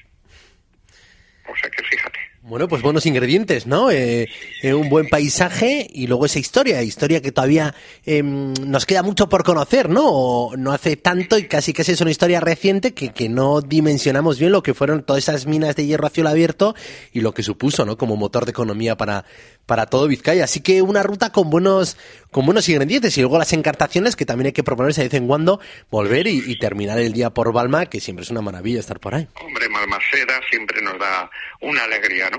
O 1.47 1.55
sea 1.55 1.69
que 1.69 1.83
fíjate. 1.83 2.30
Bueno, 2.43 2.67
pues 2.67 2.81
buenos 2.81 3.05
ingredientes, 3.05 3.67
¿no? 3.67 3.91
Eh, 3.91 4.27
eh, 4.63 4.73
un 4.73 4.89
buen 4.89 5.07
paisaje 5.09 5.87
y 5.93 6.07
luego 6.07 6.25
esa 6.25 6.39
historia, 6.39 6.81
historia 6.81 7.21
que 7.21 7.31
todavía 7.31 7.75
eh, 8.03 8.23
nos 8.23 8.87
queda 8.87 9.03
mucho 9.03 9.29
por 9.29 9.43
conocer, 9.43 9.89
¿no? 9.89 10.49
no 10.57 10.71
hace 10.71 10.97
tanto 10.97 11.37
y 11.37 11.43
casi 11.43 11.71
que 11.71 11.83
es 11.83 12.01
una 12.01 12.09
historia 12.09 12.39
reciente 12.39 12.95
que, 12.95 13.13
que 13.13 13.29
no 13.29 13.61
dimensionamos 13.61 14.39
bien 14.39 14.51
lo 14.51 14.63
que 14.63 14.73
fueron 14.73 15.03
todas 15.03 15.21
esas 15.21 15.45
minas 15.45 15.75
de 15.75 15.85
hierro 15.85 16.07
a 16.07 16.09
cielo 16.09 16.29
abierto 16.29 16.73
y 17.13 17.21
lo 17.21 17.31
que 17.35 17.43
supuso, 17.43 17.85
¿no? 17.85 17.95
Como 17.95 18.15
motor 18.15 18.45
de 18.45 18.51
economía 18.51 18.97
para, 18.97 19.23
para 19.67 19.85
todo 19.85 20.07
Vizcaya. 20.07 20.45
Así 20.45 20.61
que 20.61 20.81
una 20.81 21.03
ruta 21.03 21.31
con 21.31 21.51
buenos, 21.51 21.95
con 22.31 22.45
buenos 22.45 22.67
ingredientes 22.69 23.15
y 23.17 23.21
luego 23.21 23.37
las 23.37 23.53
encartaciones 23.53 24.15
que 24.15 24.25
también 24.25 24.47
hay 24.47 24.51
que 24.53 24.63
proponerse 24.63 25.01
de 25.01 25.09
vez 25.09 25.13
en 25.13 25.27
cuando 25.27 25.59
volver 25.91 26.25
y, 26.25 26.43
y 26.45 26.57
terminar 26.57 26.97
el 26.97 27.13
día 27.13 27.29
por 27.29 27.53
Balma, 27.53 27.85
que 27.85 27.99
siempre 27.99 28.23
es 28.23 28.31
una 28.31 28.41
maravilla 28.41 28.79
estar 28.79 28.99
por 28.99 29.13
ahí. 29.13 29.27
Hombre, 29.45 29.69
Malmaseda 29.69 30.41
siempre 30.49 30.81
nos 30.81 30.97
da 30.99 31.29
una 31.61 31.83
alegría, 31.83 32.30
¿no? 32.31 32.37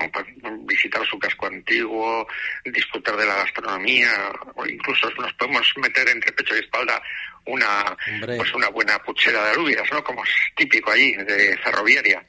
Visitar 0.67 1.05
su 1.07 1.19
casco 1.19 1.47
antiguo, 1.47 2.27
disfrutar 2.65 3.17
de 3.17 3.27
la 3.27 3.37
gastronomía, 3.37 4.33
o 4.55 4.67
incluso 4.67 5.11
nos 5.19 5.33
podemos 5.35 5.73
meter 5.77 6.09
entre 6.09 6.33
pecho 6.33 6.57
y 6.57 6.61
espalda 6.61 7.01
una 7.47 7.97
pues 8.37 8.55
una 8.55 8.69
buena 8.69 8.99
puchera 9.03 9.45
de 9.45 9.51
alubias, 9.51 9.91
¿no? 9.93 10.03
Como 10.03 10.23
es 10.25 10.31
típico 10.57 10.91
allí, 10.91 11.15
de 11.15 11.59
ferroviaria. 11.59 12.25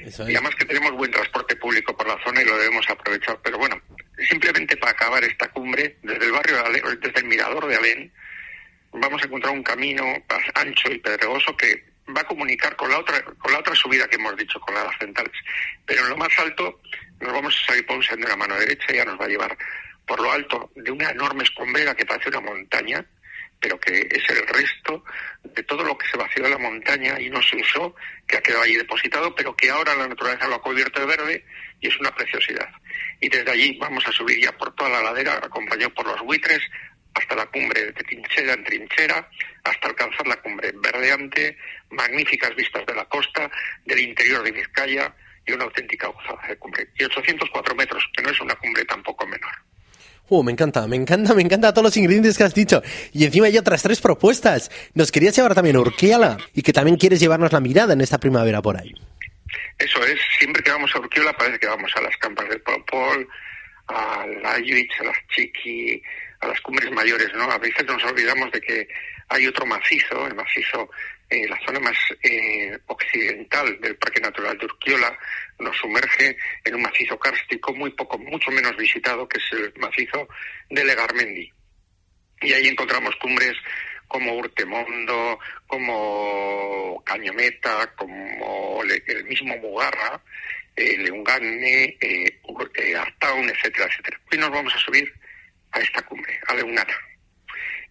Y 0.00 0.34
además 0.34 0.54
que 0.54 0.64
tenemos 0.64 0.92
buen 0.92 1.10
transporte 1.10 1.56
público 1.56 1.96
por 1.96 2.06
la 2.06 2.22
zona 2.22 2.42
y 2.42 2.44
lo 2.44 2.56
debemos 2.58 2.88
aprovechar. 2.88 3.38
Pero 3.42 3.58
bueno, 3.58 3.80
simplemente 4.28 4.76
para 4.76 4.92
acabar 4.92 5.24
esta 5.24 5.48
cumbre, 5.48 5.96
desde 6.02 6.26
el 6.26 6.32
barrio 6.32 6.56
de 6.62 6.96
desde 6.96 7.20
el 7.20 7.26
mirador 7.26 7.66
de 7.66 7.76
Alén, 7.76 8.12
vamos 8.92 9.22
a 9.22 9.26
encontrar 9.26 9.52
un 9.52 9.62
camino 9.62 10.04
ancho 10.54 10.92
y 10.92 10.98
pedregoso 10.98 11.56
que 11.56 11.95
va 12.14 12.20
a 12.20 12.26
comunicar 12.26 12.76
con 12.76 12.90
la 12.90 12.98
otra 12.98 13.22
con 13.22 13.52
la 13.52 13.58
otra 13.58 13.74
subida 13.74 14.06
que 14.08 14.16
hemos 14.16 14.36
dicho, 14.36 14.60
con 14.60 14.74
las 14.74 14.96
centrales. 14.98 15.34
Pero 15.84 16.02
en 16.02 16.10
lo 16.10 16.16
más 16.16 16.38
alto 16.38 16.80
nos 17.20 17.32
vamos 17.32 17.58
a 17.62 17.66
salir 17.66 17.86
por 17.86 17.96
un 17.96 18.02
sendero 18.02 18.32
a 18.32 18.36
mano 18.36 18.58
derecha 18.58 18.86
y 18.90 18.96
ya 18.96 19.04
nos 19.04 19.20
va 19.20 19.24
a 19.24 19.28
llevar 19.28 19.56
por 20.06 20.20
lo 20.20 20.30
alto 20.30 20.70
de 20.76 20.90
una 20.90 21.10
enorme 21.10 21.44
escombrera 21.44 21.94
que 21.94 22.06
parece 22.06 22.28
una 22.28 22.40
montaña, 22.40 23.04
pero 23.60 23.80
que 23.80 24.06
es 24.10 24.30
el 24.30 24.46
resto 24.46 25.04
de 25.42 25.62
todo 25.64 25.82
lo 25.82 25.98
que 25.98 26.06
se 26.06 26.16
vació 26.16 26.44
de 26.44 26.50
la 26.50 26.58
montaña 26.58 27.18
y 27.20 27.28
no 27.28 27.42
se 27.42 27.56
usó, 27.56 27.94
que 28.26 28.36
ha 28.36 28.42
quedado 28.42 28.62
allí 28.62 28.76
depositado, 28.76 29.34
pero 29.34 29.56
que 29.56 29.70
ahora 29.70 29.94
la 29.96 30.06
naturaleza 30.06 30.46
lo 30.46 30.56
ha 30.56 30.62
cubierto 30.62 31.00
de 31.00 31.06
verde 31.06 31.44
y 31.80 31.88
es 31.88 31.98
una 31.98 32.14
preciosidad. 32.14 32.68
Y 33.20 33.28
desde 33.28 33.50
allí 33.50 33.76
vamos 33.78 34.06
a 34.06 34.12
subir 34.12 34.40
ya 34.40 34.56
por 34.56 34.74
toda 34.74 34.90
la 34.90 35.02
ladera, 35.02 35.40
acompañado 35.42 35.92
por 35.92 36.06
los 36.06 36.20
buitres, 36.22 36.60
hasta 37.16 37.34
la 37.34 37.46
cumbre 37.46 37.86
de 37.86 37.92
trinchera 37.92 38.52
en 38.52 38.64
trinchera, 38.64 39.28
hasta 39.64 39.88
alcanzar 39.88 40.26
la 40.26 40.36
cumbre 40.36 40.72
verdeante, 40.74 41.56
magníficas 41.90 42.54
vistas 42.54 42.84
de 42.86 42.94
la 42.94 43.04
costa, 43.06 43.50
del 43.84 44.00
interior 44.00 44.42
de 44.42 44.52
Vizcaya 44.52 45.14
y 45.46 45.52
una 45.52 45.64
auténtica 45.64 46.08
gozada 46.08 46.46
de 46.48 46.56
cumbre. 46.56 46.88
Y 46.98 47.04
804 47.04 47.74
metros, 47.74 48.04
que 48.14 48.22
no 48.22 48.30
es 48.30 48.40
una 48.40 48.54
cumbre 48.56 48.84
tampoco 48.84 49.26
menor. 49.26 49.52
Uh, 50.28 50.42
me 50.42 50.52
encanta, 50.52 50.86
me 50.88 50.96
encanta, 50.96 51.34
me 51.34 51.42
encanta 51.42 51.72
todos 51.72 51.84
los 51.84 51.96
ingredientes 51.96 52.36
que 52.36 52.44
has 52.44 52.54
dicho. 52.54 52.82
Y 53.12 53.24
encima 53.24 53.46
hay 53.46 53.56
otras 53.56 53.82
tres 53.82 54.00
propuestas. 54.00 54.70
Nos 54.94 55.12
querías 55.12 55.36
llevar 55.36 55.54
también 55.54 55.76
a 55.76 55.80
Urquiala 55.80 56.36
y 56.52 56.62
que 56.62 56.72
también 56.72 56.96
quieres 56.96 57.20
llevarnos 57.20 57.52
la 57.52 57.60
mirada 57.60 57.92
en 57.92 58.00
esta 58.00 58.18
primavera 58.18 58.60
por 58.60 58.76
ahí. 58.76 58.92
Eso 59.78 60.04
es, 60.04 60.18
siempre 60.38 60.62
que 60.62 60.70
vamos 60.70 60.90
a 60.94 60.98
Urquiola 60.98 61.32
parece 61.32 61.60
que 61.60 61.66
vamos 61.66 61.92
a 61.94 62.00
las 62.02 62.16
campas 62.16 62.48
del 62.48 62.60
Popol, 62.60 63.28
a 63.88 64.26
la 64.42 64.54
a 64.54 65.04
las 65.04 65.16
Chiqui, 65.28 66.02
a 66.40 66.48
las 66.48 66.60
cumbres 66.60 66.90
mayores, 66.90 67.32
¿no? 67.34 67.44
A 67.44 67.58
veces 67.58 67.84
nos 67.86 68.02
olvidamos 68.04 68.50
de 68.52 68.60
que 68.60 68.88
hay 69.28 69.46
otro 69.46 69.66
macizo, 69.66 70.26
el 70.26 70.34
macizo, 70.34 70.88
eh, 71.28 71.48
la 71.48 71.58
zona 71.66 71.80
más 71.80 71.96
eh, 72.22 72.78
occidental 72.86 73.80
del 73.80 73.96
Parque 73.96 74.20
Natural 74.20 74.56
de 74.58 74.66
Urquiola, 74.66 75.18
nos 75.58 75.76
sumerge 75.76 76.36
en 76.64 76.74
un 76.74 76.82
macizo 76.82 77.18
kárstico 77.18 77.72
muy 77.74 77.90
poco, 77.90 78.18
mucho 78.18 78.50
menos 78.50 78.76
visitado, 78.76 79.28
que 79.28 79.38
es 79.38 79.44
el 79.52 79.72
macizo 79.80 80.28
de 80.70 80.84
Legarmendi. 80.84 81.50
Y 82.42 82.52
ahí 82.52 82.68
encontramos 82.68 83.16
cumbres 83.16 83.54
como 84.08 84.34
Urtemondo, 84.34 85.38
como 85.66 87.02
Cañometa, 87.04 87.92
como 87.96 88.82
el 88.82 89.24
mismo 89.24 89.56
Mugarra, 89.56 90.22
eh, 90.76 90.96
Leungane, 90.98 91.96
eh, 92.00 92.40
eh, 92.74 92.96
Artaun, 92.96 93.48
etcétera, 93.48 93.86
etcétera. 93.86 94.20
Hoy 94.30 94.38
nos 94.38 94.50
vamos 94.50 94.74
a 94.74 94.78
subir 94.78 95.12
a 95.72 95.80
esta 95.80 96.02
cumbre, 96.02 96.38
a 96.48 96.54
Leungana. 96.54 96.94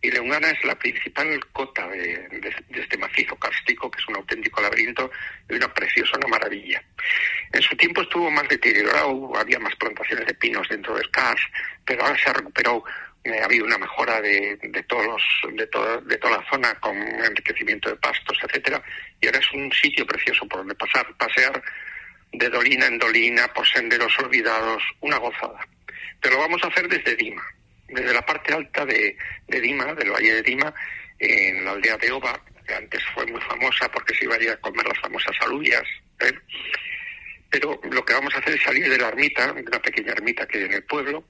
Y 0.01 0.11
Leungana 0.11 0.49
es 0.49 0.63
la 0.63 0.75
principal 0.77 1.39
cota 1.51 1.87
de, 1.87 2.27
este 2.73 2.97
macizo 2.97 3.35
cárstico, 3.37 3.89
que 3.89 3.99
es 3.99 4.07
un 4.07 4.17
auténtico 4.17 4.61
laberinto 4.61 5.09
y 5.49 5.55
una 5.55 5.73
preciosa, 5.73 6.17
maravilla. 6.27 6.83
En 7.51 7.61
su 7.61 7.75
tiempo 7.75 8.01
estuvo 8.01 8.29
más 8.29 8.47
deteriorado, 8.47 9.35
había 9.35 9.59
más 9.59 9.75
plantaciones 9.75 10.27
de 10.27 10.33
pinos 10.35 10.67
dentro 10.69 10.95
del 10.95 11.09
CAS, 11.09 11.39
pero 11.83 12.03
ahora 12.03 12.17
se 12.17 12.29
ha 12.29 12.33
recuperado 12.33 12.83
eh, 13.25 13.41
ha 13.41 13.45
habido 13.45 13.65
una 13.65 13.79
mejora 13.79 14.21
de, 14.21 14.55
de 14.61 14.83
todos 14.83 15.03
los, 15.07 15.23
de, 15.55 15.65
de 16.05 16.17
toda 16.17 16.37
la 16.37 16.45
zona 16.47 16.75
con 16.75 16.95
enriquecimiento 16.95 17.89
de 17.89 17.95
pastos, 17.95 18.37
etcétera, 18.43 18.83
y 19.19 19.25
ahora 19.25 19.39
es 19.39 19.51
un 19.51 19.71
sitio 19.71 20.05
precioso 20.05 20.47
por 20.47 20.59
donde 20.59 20.75
pasar, 20.75 21.07
pasear 21.17 21.59
de 22.31 22.49
dolina 22.49 22.85
en 22.85 22.99
dolina, 22.99 23.47
por 23.47 23.67
senderos 23.67 24.13
olvidados, 24.19 24.83
una 25.01 25.17
gozada. 25.17 25.67
Pero 26.21 26.35
lo 26.35 26.41
vamos 26.41 26.63
a 26.63 26.67
hacer 26.67 26.87
desde 26.87 27.15
Dima, 27.15 27.43
desde 27.87 28.13
la 28.13 28.25
parte 28.25 28.53
alta 28.53 28.85
de, 28.85 29.15
Dima, 29.47 29.93
del 29.93 30.11
valle 30.11 30.35
de 30.35 30.41
Dima, 30.41 30.73
en 31.19 31.63
la 31.63 31.71
aldea 31.71 31.97
de 31.97 32.11
Oba, 32.11 32.39
que 32.65 32.73
antes 32.73 33.01
fue 33.13 33.25
muy 33.27 33.41
famosa 33.41 33.89
porque 33.91 34.15
se 34.15 34.25
iba 34.25 34.35
a 34.35 34.41
ir 34.41 34.49
a 34.49 34.57
comer 34.57 34.87
las 34.87 34.99
famosas 34.99 35.35
alubias. 35.41 35.83
¿eh? 36.19 36.33
Pero 37.49 37.79
lo 37.89 38.03
que 38.03 38.13
vamos 38.13 38.33
a 38.35 38.39
hacer 38.39 38.55
es 38.55 38.63
salir 38.63 38.89
de 38.89 38.97
la 38.97 39.09
ermita, 39.09 39.51
una 39.51 39.81
pequeña 39.81 40.11
ermita 40.11 40.47
que 40.47 40.57
hay 40.57 40.63
en 40.65 40.73
el 40.73 40.83
pueblo, 40.83 41.23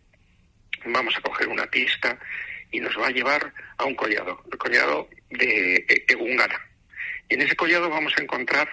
vamos 0.85 1.15
a 1.17 1.21
coger 1.21 1.47
una 1.47 1.65
pista 1.67 2.17
y 2.71 2.79
nos 2.79 2.97
va 2.97 3.07
a 3.07 3.11
llevar 3.11 3.53
a 3.77 3.85
un 3.85 3.95
collado, 3.95 4.43
el 4.51 4.57
collado 4.57 5.09
de 5.29 5.85
Egungana. 6.07 6.59
Y 7.29 7.35
en 7.35 7.41
ese 7.41 7.55
collado 7.55 7.89
vamos 7.89 8.13
a 8.17 8.21
encontrar 8.21 8.69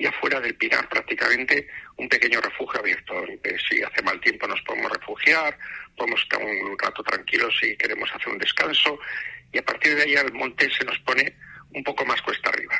y 0.00 0.06
afuera 0.06 0.40
del 0.40 0.54
Pinar 0.54 0.88
prácticamente 0.88 1.68
un 1.98 2.08
pequeño 2.08 2.40
refugio 2.40 2.80
abierto. 2.80 3.22
si 3.68 3.82
hace 3.82 4.02
mal 4.02 4.18
tiempo 4.18 4.46
nos 4.48 4.60
podemos 4.62 4.90
refugiar, 4.90 5.56
podemos 5.94 6.22
estar 6.22 6.42
un 6.42 6.76
rato 6.78 7.02
tranquilos 7.02 7.54
si 7.60 7.76
queremos 7.76 8.10
hacer 8.14 8.32
un 8.32 8.38
descanso 8.38 8.98
y 9.52 9.58
a 9.58 9.62
partir 9.62 9.94
de 9.94 10.04
ahí 10.04 10.14
el 10.14 10.32
monte 10.32 10.70
se 10.70 10.86
nos 10.86 10.98
pone 11.00 11.36
un 11.74 11.84
poco 11.84 12.06
más 12.06 12.20
cuesta 12.22 12.48
arriba 12.48 12.74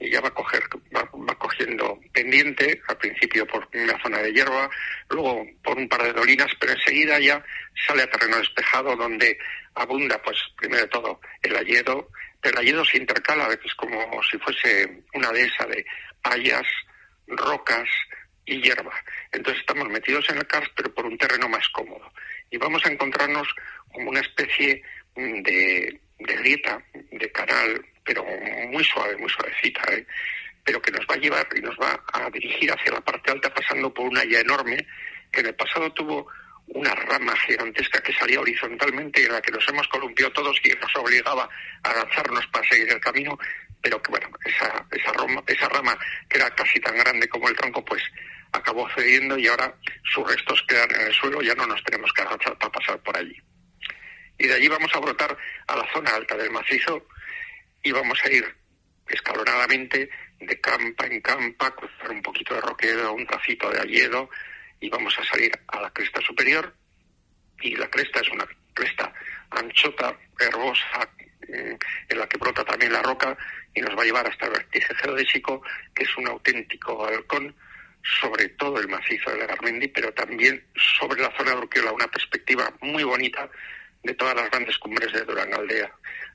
y 0.00 0.10
ya 0.10 0.20
va 0.20 0.34
coger 0.34 0.64
va, 0.94 1.38
cogiendo 1.38 2.00
pendiente 2.12 2.82
al 2.88 2.98
principio 2.98 3.46
por 3.46 3.68
una 3.72 3.96
zona 4.02 4.18
de 4.18 4.32
hierba 4.32 4.68
luego 5.10 5.46
por 5.62 5.78
un 5.78 5.88
par 5.88 6.02
de 6.02 6.12
dolinas 6.12 6.50
pero 6.58 6.72
enseguida 6.72 7.20
ya 7.20 7.42
sale 7.86 8.02
a 8.02 8.10
terreno 8.10 8.36
despejado 8.38 8.96
donde 8.96 9.38
abunda 9.76 10.20
pues 10.22 10.38
primero 10.56 10.82
de 10.82 10.88
todo 10.88 11.20
el 11.40 11.56
ayedo 11.56 12.10
pero 12.40 12.58
el 12.58 12.66
ayedo 12.66 12.84
se 12.84 12.98
intercala 12.98 13.44
a 13.44 13.48
veces 13.48 13.72
como 13.76 14.20
si 14.24 14.36
fuese 14.38 15.04
una 15.14 15.30
dehesa 15.30 15.64
de 15.66 15.86
hayas, 16.24 16.66
rocas 17.26 17.88
y 18.44 18.60
hierba. 18.60 18.92
Entonces 19.32 19.60
estamos 19.60 19.88
metidos 19.88 20.28
en 20.30 20.38
el 20.38 20.46
karst, 20.46 20.72
pero 20.76 20.92
por 20.92 21.06
un 21.06 21.16
terreno 21.16 21.48
más 21.48 21.68
cómodo. 21.70 22.12
Y 22.50 22.58
vamos 22.58 22.84
a 22.84 22.90
encontrarnos 22.90 23.48
como 23.92 24.10
una 24.10 24.20
especie 24.20 24.82
mm, 25.16 25.42
de, 25.42 26.00
grieta, 26.18 26.82
de 26.92 27.32
canal, 27.32 27.84
pero 28.04 28.24
muy 28.70 28.84
suave, 28.84 29.16
muy 29.16 29.30
suavecita, 29.30 29.82
¿eh? 29.92 30.06
pero 30.62 30.80
que 30.80 30.92
nos 30.92 31.06
va 31.06 31.14
a 31.14 31.18
llevar 31.18 31.46
y 31.54 31.60
nos 31.60 31.76
va 31.76 32.02
a 32.12 32.30
dirigir 32.30 32.70
hacia 32.70 32.92
la 32.92 33.00
parte 33.00 33.30
alta 33.30 33.52
pasando 33.52 33.92
por 33.92 34.06
una 34.06 34.20
haya 34.20 34.40
enorme 34.40 34.78
que 35.30 35.40
en 35.40 35.46
el 35.46 35.54
pasado 35.54 35.92
tuvo 35.92 36.26
una 36.68 36.94
rama 36.94 37.36
gigantesca 37.46 38.00
que 38.00 38.12
salía 38.14 38.40
horizontalmente 38.40 39.20
y 39.20 39.26
en 39.26 39.32
la 39.32 39.42
que 39.42 39.52
nos 39.52 39.68
hemos 39.68 39.86
columpiado 39.88 40.32
todos 40.32 40.56
y 40.64 40.70
nos 40.70 40.96
obligaba 40.96 41.48
a 41.82 41.94
lanzarnos 41.94 42.46
para 42.46 42.66
seguir 42.68 42.90
el 42.90 43.00
camino, 43.00 43.38
pero 43.84 44.02
que 44.02 44.10
bueno, 44.10 44.30
esa, 44.46 44.86
esa, 44.90 45.12
rama, 45.12 45.44
esa 45.46 45.68
rama 45.68 45.98
que 46.26 46.38
era 46.38 46.48
casi 46.54 46.80
tan 46.80 46.96
grande 46.96 47.28
como 47.28 47.50
el 47.50 47.54
tronco, 47.54 47.84
pues 47.84 48.02
acabó 48.50 48.88
cediendo 48.94 49.38
y 49.38 49.46
ahora 49.46 49.74
sus 50.10 50.26
restos 50.26 50.64
quedan 50.66 50.90
en 50.94 51.02
el 51.02 51.12
suelo, 51.12 51.42
ya 51.42 51.54
no 51.54 51.66
nos 51.66 51.84
tenemos 51.84 52.10
que 52.14 52.22
agachar 52.22 52.56
para 52.56 52.72
pasar 52.72 52.98
por 53.02 53.14
allí. 53.14 53.36
Y 54.38 54.46
de 54.46 54.54
allí 54.54 54.68
vamos 54.68 54.90
a 54.94 55.00
brotar 55.00 55.36
a 55.66 55.76
la 55.76 55.86
zona 55.92 56.12
alta 56.12 56.34
del 56.34 56.50
macizo 56.50 57.06
y 57.82 57.92
vamos 57.92 58.18
a 58.24 58.30
ir 58.32 58.56
escalonadamente 59.06 60.08
de 60.40 60.60
campa 60.62 61.04
en 61.04 61.20
campa, 61.20 61.74
cruzar 61.74 62.10
un 62.10 62.22
poquito 62.22 62.54
de 62.54 62.62
roquedo, 62.62 63.12
un 63.12 63.26
tracito 63.26 63.70
de 63.70 63.82
ayedo 63.82 64.30
y 64.80 64.88
vamos 64.88 65.14
a 65.18 65.24
salir 65.24 65.52
a 65.68 65.80
la 65.82 65.90
cresta 65.90 66.22
superior 66.22 66.74
y 67.60 67.76
la 67.76 67.90
cresta 67.90 68.20
es 68.20 68.30
una 68.30 68.46
cresta 68.72 69.12
anchota, 69.50 70.18
herbosa, 70.40 71.06
en 71.48 72.18
la 72.18 72.26
que 72.26 72.38
brota 72.38 72.64
también 72.64 72.92
la 72.92 73.02
roca 73.02 73.36
y 73.74 73.80
nos 73.80 73.96
va 73.96 74.02
a 74.02 74.04
llevar 74.04 74.26
hasta 74.26 74.46
el 74.46 74.52
vértice 74.52 74.94
geodésico, 74.94 75.62
que 75.94 76.04
es 76.04 76.16
un 76.16 76.28
auténtico 76.28 76.96
balcón 76.96 77.54
sobre 78.20 78.48
todo 78.50 78.78
el 78.78 78.88
macizo 78.88 79.30
de 79.30 79.38
la 79.38 79.46
Garmendi, 79.46 79.88
pero 79.88 80.12
también 80.12 80.62
sobre 80.98 81.22
la 81.22 81.32
zona 81.36 81.52
de 81.52 81.58
Urquiola, 81.58 81.92
una 81.92 82.08
perspectiva 82.08 82.72
muy 82.80 83.02
bonita 83.02 83.48
de 84.02 84.14
todas 84.14 84.36
las 84.36 84.50
grandes 84.50 84.78
cumbres 84.78 85.12
de 85.12 85.24
Durangaldea, 85.24 85.90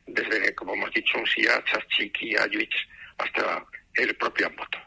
desde, 0.07 0.55
como 0.55 0.73
hemos 0.73 0.91
dicho, 0.91 1.19
Unsilla, 1.19 1.63
Chaschiqui, 1.65 2.35
Ayuich, 2.35 2.73
hasta 3.19 3.63
el 3.93 4.15
propio 4.15 4.47
Amboto. 4.47 4.79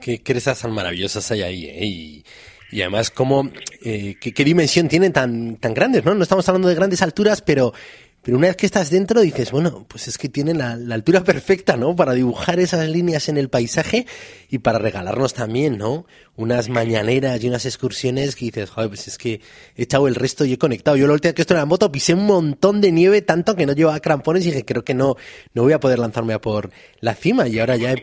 Qué 0.00 0.22
cresas 0.22 0.60
tan 0.60 0.72
maravillosas 0.72 1.30
hay 1.30 1.42
ahí, 1.42 1.64
¿eh? 1.66 1.84
Y, 1.84 2.24
y 2.70 2.82
además, 2.82 3.10
cómo, 3.10 3.50
eh, 3.82 4.16
qué, 4.20 4.34
qué, 4.34 4.44
dimensión 4.44 4.88
tienen 4.88 5.12
tan, 5.12 5.56
tan 5.56 5.72
grandes, 5.72 6.04
¿no? 6.04 6.14
No 6.14 6.22
estamos 6.22 6.46
hablando 6.48 6.68
de 6.68 6.74
grandes 6.74 7.00
alturas, 7.00 7.40
pero 7.40 7.72
pero 8.22 8.36
una 8.36 8.48
vez 8.48 8.56
que 8.56 8.66
estás 8.66 8.90
dentro 8.90 9.20
dices, 9.20 9.52
bueno, 9.52 9.86
pues 9.88 10.08
es 10.08 10.18
que 10.18 10.28
tienen 10.28 10.58
la, 10.58 10.72
altura 10.72 11.24
perfecta, 11.24 11.76
¿no? 11.76 11.94
Para 11.94 12.12
dibujar 12.12 12.58
esas 12.60 12.88
líneas 12.88 13.28
en 13.28 13.38
el 13.38 13.48
paisaje 13.48 14.06
y 14.50 14.58
para 14.58 14.78
regalarnos 14.78 15.34
también, 15.34 15.78
¿no? 15.78 16.04
Unas 16.36 16.68
mañaneras 16.68 17.42
y 17.42 17.48
unas 17.48 17.64
excursiones 17.64 18.36
que 18.36 18.46
dices, 18.46 18.70
joder, 18.70 18.90
pues 18.90 19.08
es 19.08 19.18
que 19.18 19.40
he 19.76 19.82
echado 19.82 20.08
el 20.08 20.14
resto 20.14 20.44
y 20.44 20.52
he 20.52 20.58
conectado. 20.58 20.96
Yo 20.96 21.06
la 21.06 21.14
última 21.14 21.32
que 21.32 21.42
estoy 21.42 21.54
en 21.54 21.60
la 21.60 21.66
moto 21.66 21.90
pisé 21.92 22.14
un 22.14 22.26
montón 22.26 22.80
de 22.80 22.92
nieve, 22.92 23.22
tanto 23.22 23.54
que 23.54 23.66
no 23.66 23.72
llevaba 23.72 24.00
crampones 24.00 24.44
y 24.44 24.50
dije, 24.50 24.64
creo 24.64 24.84
que 24.84 24.94
no, 24.94 25.16
no 25.54 25.62
voy 25.62 25.72
a 25.72 25.80
poder 25.80 25.98
lanzarme 25.98 26.34
a 26.34 26.40
por 26.40 26.70
la 27.00 27.14
cima 27.14 27.48
y 27.48 27.58
ahora 27.58 27.76
ya 27.76 27.92
he 27.92 28.02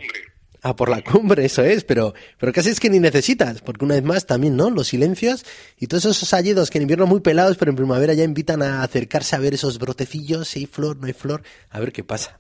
Ah, 0.68 0.76
por 0.76 0.90
la 0.90 1.04
cumbre, 1.04 1.46
eso 1.46 1.64
es, 1.64 1.84
pero, 1.84 2.16
pero 2.40 2.52
casi 2.52 2.72
es 2.72 2.80
que 2.80 2.90
ni 2.90 3.00
necesitas, 3.00 3.62
porque 3.62 3.86
una 3.86 3.94
vez 3.94 4.04
más 4.04 4.26
también, 4.26 4.58
¿no? 4.58 4.72
Los 4.72 4.88
silencios 4.88 5.46
y 5.78 5.86
todos 5.86 6.06
esos 6.06 6.34
alledos 6.34 6.72
que 6.72 6.80
en 6.80 6.82
invierno 6.82 7.06
muy 7.06 7.22
pelados, 7.22 7.56
pero 7.56 7.70
en 7.70 7.76
primavera 7.76 8.16
ya 8.16 8.24
invitan 8.24 8.64
a 8.64 8.82
acercarse 8.82 9.36
a 9.36 9.40
ver 9.40 9.54
esos 9.54 9.78
brotecillos, 9.78 10.48
si 10.48 10.62
hay 10.62 10.66
flor, 10.66 10.98
no 10.98 11.06
hay 11.06 11.14
flor, 11.14 11.44
a 11.70 11.80
ver 11.80 11.92
qué 11.92 12.04
pasa. 12.04 12.40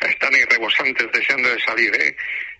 Están 0.00 0.34
ahí 0.34 0.40
rebosantes, 0.48 1.06
deseando 1.12 1.50
de 1.50 1.60
salir, 1.60 1.94
¿eh? 1.94 2.16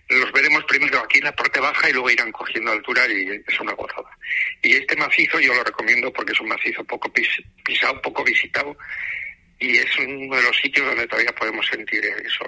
Los 0.09 0.31
veremos 0.31 0.63
primero 0.65 0.99
aquí 0.99 1.17
en 1.17 1.23
la 1.23 1.35
parte 1.35 1.59
baja 1.59 1.89
y 1.89 1.93
luego 1.93 2.11
irán 2.11 2.31
cogiendo 2.31 2.71
altura 2.71 3.01
y 3.07 3.41
es 3.47 3.59
una 3.59 3.73
gozada. 3.73 4.15
Y 4.61 4.73
este 4.73 4.95
macizo 4.95 5.39
yo 5.39 5.55
lo 5.55 5.63
recomiendo 5.63 6.13
porque 6.13 6.33
es 6.33 6.39
un 6.39 6.49
macizo 6.49 6.83
poco 6.83 7.11
pisado, 7.11 7.99
poco 7.99 8.23
visitado 8.23 8.77
y 9.63 9.77
es 9.77 9.97
uno 9.97 10.35
de 10.35 10.41
los 10.43 10.57
sitios 10.57 10.85
donde 10.85 11.07
todavía 11.07 11.31
podemos 11.31 11.65
sentir 11.67 12.03
eso, 12.03 12.45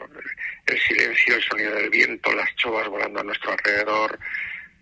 el 0.66 0.80
silencio, 0.82 1.36
el 1.36 1.44
sonido 1.44 1.76
del 1.76 1.90
viento, 1.90 2.34
las 2.34 2.54
chovas 2.58 2.90
volando 2.90 3.22
a 3.22 3.24
nuestro 3.24 3.52
alrededor, 3.54 4.20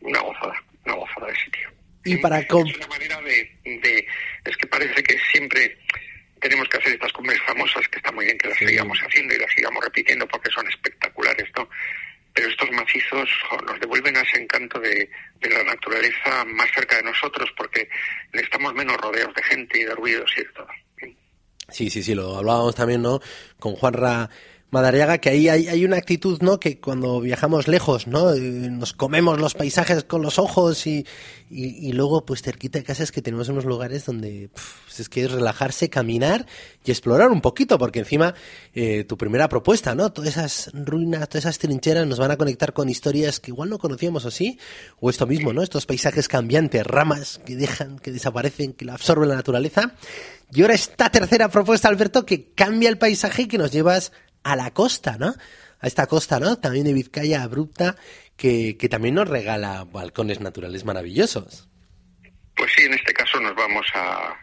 una 0.02 0.19
gozada, 0.19 0.63
una 0.84 0.96
gozada 0.96 1.28
de 1.28 1.36
sitio. 1.36 1.72
Y 2.06 2.17
para 2.17 2.39
es 2.39 2.52
una 2.52 2.88
manera 2.88 3.22
de, 3.22 4.08
es 4.46 4.58
que 4.58 4.65
parece 4.65 5.04
que 5.04 5.15
siempre 5.32 5.78
tenemos 6.41 6.67
que 6.69 6.78
hacer 6.78 6.93
estas 6.93 7.13
cumbres 7.13 7.39
famosas, 7.43 7.88
que 7.88 7.98
está 7.98 8.12
muy 8.12 8.26
bien 8.26 8.38
que 8.39 8.50
las 8.50 8.58
sigamos 8.58 8.98
haciendo 9.00 9.36
y 9.36 9.38
las 9.38 9.52
sigamos 9.54 9.84
repitiendo 9.84 10.28
porque 10.28 10.50
son 10.50 10.67
espectaculares, 10.67 11.48
¿no? 11.56 11.69
Pero 12.34 12.50
estos 12.50 12.72
macizos 12.72 13.30
nos 13.67 13.80
devuelven 13.80 14.17
a 14.17 14.22
ese 14.22 14.41
encanto 14.41 14.80
de, 14.80 15.08
de, 15.39 15.50
la 15.50 15.63
naturaleza 15.63 16.43
más 16.46 16.69
cerca 16.74 16.96
de 16.98 17.04
nosotros 17.04 17.54
porque 17.56 17.88
estamos 18.34 18.74
menos 18.74 18.98
rodeados 18.98 19.36
de 19.36 19.43
gente 19.43 19.80
y 19.80 19.84
de 19.84 19.93
ruidos 19.93 20.34
y 20.36 20.41
de 20.41 20.50
todo. 20.50 20.67
Sí, 21.69 21.89
sí, 21.89 22.04
sí, 22.04 22.13
lo 22.13 22.36
hablábamos 22.38 22.76
también, 22.76 23.02
¿no? 23.02 23.19
Con 23.60 23.76
Juanra 23.76 24.30
Madariaga, 24.74 25.20
que 25.20 25.30
ahí 25.30 25.48
hay, 25.50 25.86
una 25.86 25.98
actitud, 25.98 26.42
¿no? 26.42 26.60
Que 26.60 26.80
cuando 26.80 27.22
viajamos 27.22 27.68
lejos, 27.68 28.08
¿no? 28.08 28.34
Eh, 28.34 28.40
nos 28.40 28.94
comemos 28.94 29.40
los 29.40 29.54
paisajes 29.54 30.04
con 30.04 30.24
los 30.24 30.40
ojos 30.40 30.88
y, 30.88 31.06
y, 31.52 31.92
luego, 31.92 32.26
pues 32.26 32.42
cerquita 32.42 32.80
de 32.80 32.84
casa 32.84 33.04
es 33.04 33.12
que 33.12 33.22
tenemos 33.22 33.50
unos 33.50 33.66
lugares 33.66 34.04
donde 34.08 34.50
pues 34.54 35.00
es 35.00 35.10
que 35.10 35.26
es 35.26 35.32
relajarse, 35.32 35.92
caminar 35.92 36.48
y 36.84 36.90
explorar 36.90 37.30
un 37.30 37.42
poquito, 37.42 37.78
porque 37.78 38.00
encima 38.00 38.34
eh, 38.74 39.04
tu 39.04 39.16
primera 39.16 39.48
propuesta, 39.48 39.94
¿no? 39.94 40.12
Todas 40.12 40.32
esas 40.32 40.72
ruinas, 40.74 41.30
todas 41.30 41.46
esas 41.46 41.60
trincheras 41.60 42.08
nos 42.08 42.18
van 42.18 42.32
a 42.32 42.38
conectar 42.38 42.74
con 42.74 42.90
historias 42.90 43.40
que 43.40 43.52
igual 43.52 43.70
no 43.70 43.78
conocíamos 43.78 44.26
o 44.26 44.32
sí, 44.32 44.58
o 45.00 45.12
esto 45.12 45.28
mismo, 45.28 45.54
¿no? 45.54 45.62
Estos 45.62 45.86
paisajes 45.86 46.28
cambiantes, 46.28 46.84
ramas 46.88 47.40
que 47.46 47.56
dejan, 47.56 48.00
que 48.00 48.12
desaparecen, 48.12 48.74
que 48.74 48.86
la 48.86 48.96
absorben 48.96 49.30
la 49.30 49.36
naturaleza. 49.36 49.94
Y 50.52 50.62
ahora 50.62 50.74
esta 50.74 51.10
tercera 51.10 51.50
propuesta, 51.50 51.90
Alberto, 51.90 52.26
que 52.26 52.52
cambia 52.54 52.90
el 52.90 52.98
paisaje 52.98 53.44
y 53.44 53.48
que 53.48 53.58
nos 53.58 53.72
llevas 53.72 54.12
a 54.44 54.56
la 54.56 54.72
costa, 54.72 55.18
¿no? 55.18 55.34
A 55.80 55.88
esta 55.88 56.08
costa, 56.08 56.40
¿no? 56.40 56.58
También 56.58 56.86
de 56.86 56.94
Vizcaya 56.94 57.44
abrupta, 57.44 57.96
que, 58.38 58.78
que 58.78 58.90
también 58.90 59.16
nos 59.16 59.30
regala 59.30 59.84
balcones 59.86 60.40
naturales 60.40 60.86
maravillosos. 60.86 61.70
Pues 62.56 62.72
sí, 62.76 62.84
en 62.84 62.94
este 62.94 63.14
caso 63.14 63.40
nos 63.40 63.56
vamos 63.56 63.86
a, 63.94 64.36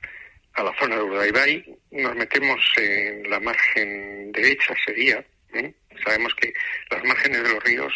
a 0.55 0.63
la 0.63 0.73
zona 0.79 0.97
de 0.97 1.03
Urdaibai, 1.03 1.79
nos 1.93 2.15
metemos 2.17 2.61
en 2.77 3.29
la 3.31 3.41
margen 3.41 4.33
derecha, 4.33 4.75
sería. 4.85 5.25
¿eh? 5.55 5.75
Sabemos 6.05 6.35
que 6.35 6.53
las 6.91 7.05
márgenes 7.05 7.43
de 7.43 7.55
los 7.55 7.65
ríos, 7.65 7.93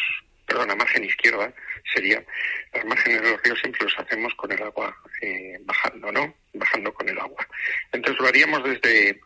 perdón, 0.47 0.69
la 0.69 0.77
margen 0.77 1.05
izquierda 1.05 1.53
sería, 1.93 2.25
las 2.73 2.85
márgenes 2.85 3.23
de 3.23 3.31
los 3.31 3.43
ríos 3.43 3.59
siempre 3.61 3.85
los 3.85 3.99
hacemos 3.99 4.35
con 4.35 4.53
el 4.53 4.63
agua 4.63 4.97
eh, 5.21 5.59
bajando, 5.63 6.13
¿no? 6.13 6.35
Bajando 6.53 6.93
con 6.95 7.09
el 7.09 7.19
agua. 7.19 7.47
Entonces 7.93 8.21
lo 8.21 8.29
haríamos 8.29 8.63
desde 8.65 9.21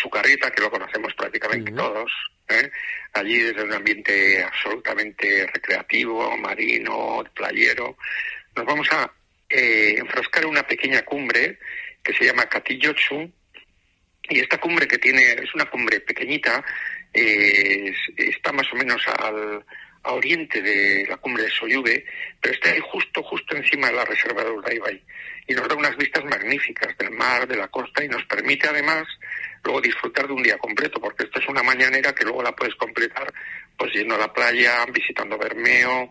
su 0.00 0.08
carreta, 0.08 0.50
que 0.50 0.62
lo 0.62 0.70
conocemos 0.70 1.12
prácticamente 1.14 1.72
todos, 1.72 2.12
¿eh? 2.48 2.70
allí 3.12 3.38
desde 3.38 3.64
un 3.64 3.72
ambiente 3.72 4.42
absolutamente 4.42 5.46
recreativo, 5.52 6.36
marino, 6.36 7.24
playero. 7.34 7.96
Nos 8.54 8.64
vamos 8.64 8.88
a 8.92 9.10
eh, 9.48 9.96
enfrascar 9.98 10.44
en 10.44 10.50
una 10.50 10.66
pequeña 10.66 11.02
cumbre 11.02 11.58
que 12.02 12.14
se 12.14 12.24
llama 12.24 12.46
Katillochu, 12.46 13.30
y 14.30 14.40
esta 14.40 14.58
cumbre 14.58 14.86
que 14.86 14.98
tiene, 14.98 15.22
es 15.32 15.54
una 15.54 15.64
cumbre 15.66 16.00
pequeñita, 16.00 16.62
eh, 17.12 17.92
está 18.16 18.52
más 18.52 18.70
o 18.72 18.76
menos 18.76 19.02
al, 19.08 19.64
a 20.08 20.12
oriente 20.14 20.62
de 20.62 21.06
la 21.06 21.18
cumbre 21.18 21.44
de 21.44 21.50
Soyube, 21.50 22.04
pero 22.40 22.54
está 22.54 22.70
ahí 22.70 22.80
justo, 22.90 23.22
justo 23.22 23.54
encima 23.56 23.88
de 23.88 23.96
la 23.96 24.04
reserva 24.04 24.42
de 24.42 24.50
Urdaibai. 24.50 25.02
Y 25.46 25.54
nos 25.54 25.68
da 25.68 25.74
unas 25.74 25.96
vistas 25.96 26.24
magníficas 26.24 26.96
del 26.96 27.10
mar, 27.10 27.46
de 27.46 27.56
la 27.56 27.68
costa, 27.68 28.02
y 28.02 28.08
nos 28.08 28.24
permite 28.24 28.68
además 28.68 29.06
luego 29.62 29.80
disfrutar 29.82 30.26
de 30.26 30.32
un 30.32 30.42
día 30.42 30.56
completo, 30.56 30.98
porque 31.00 31.24
esto 31.24 31.40
es 31.40 31.48
una 31.48 31.62
mañanera 31.62 32.14
que 32.14 32.24
luego 32.24 32.42
la 32.42 32.52
puedes 32.52 32.74
completar 32.76 33.32
pues 33.76 33.92
yendo 33.92 34.14
a 34.14 34.18
la 34.18 34.32
playa, 34.32 34.84
visitando 34.92 35.38
Bermeo, 35.38 36.10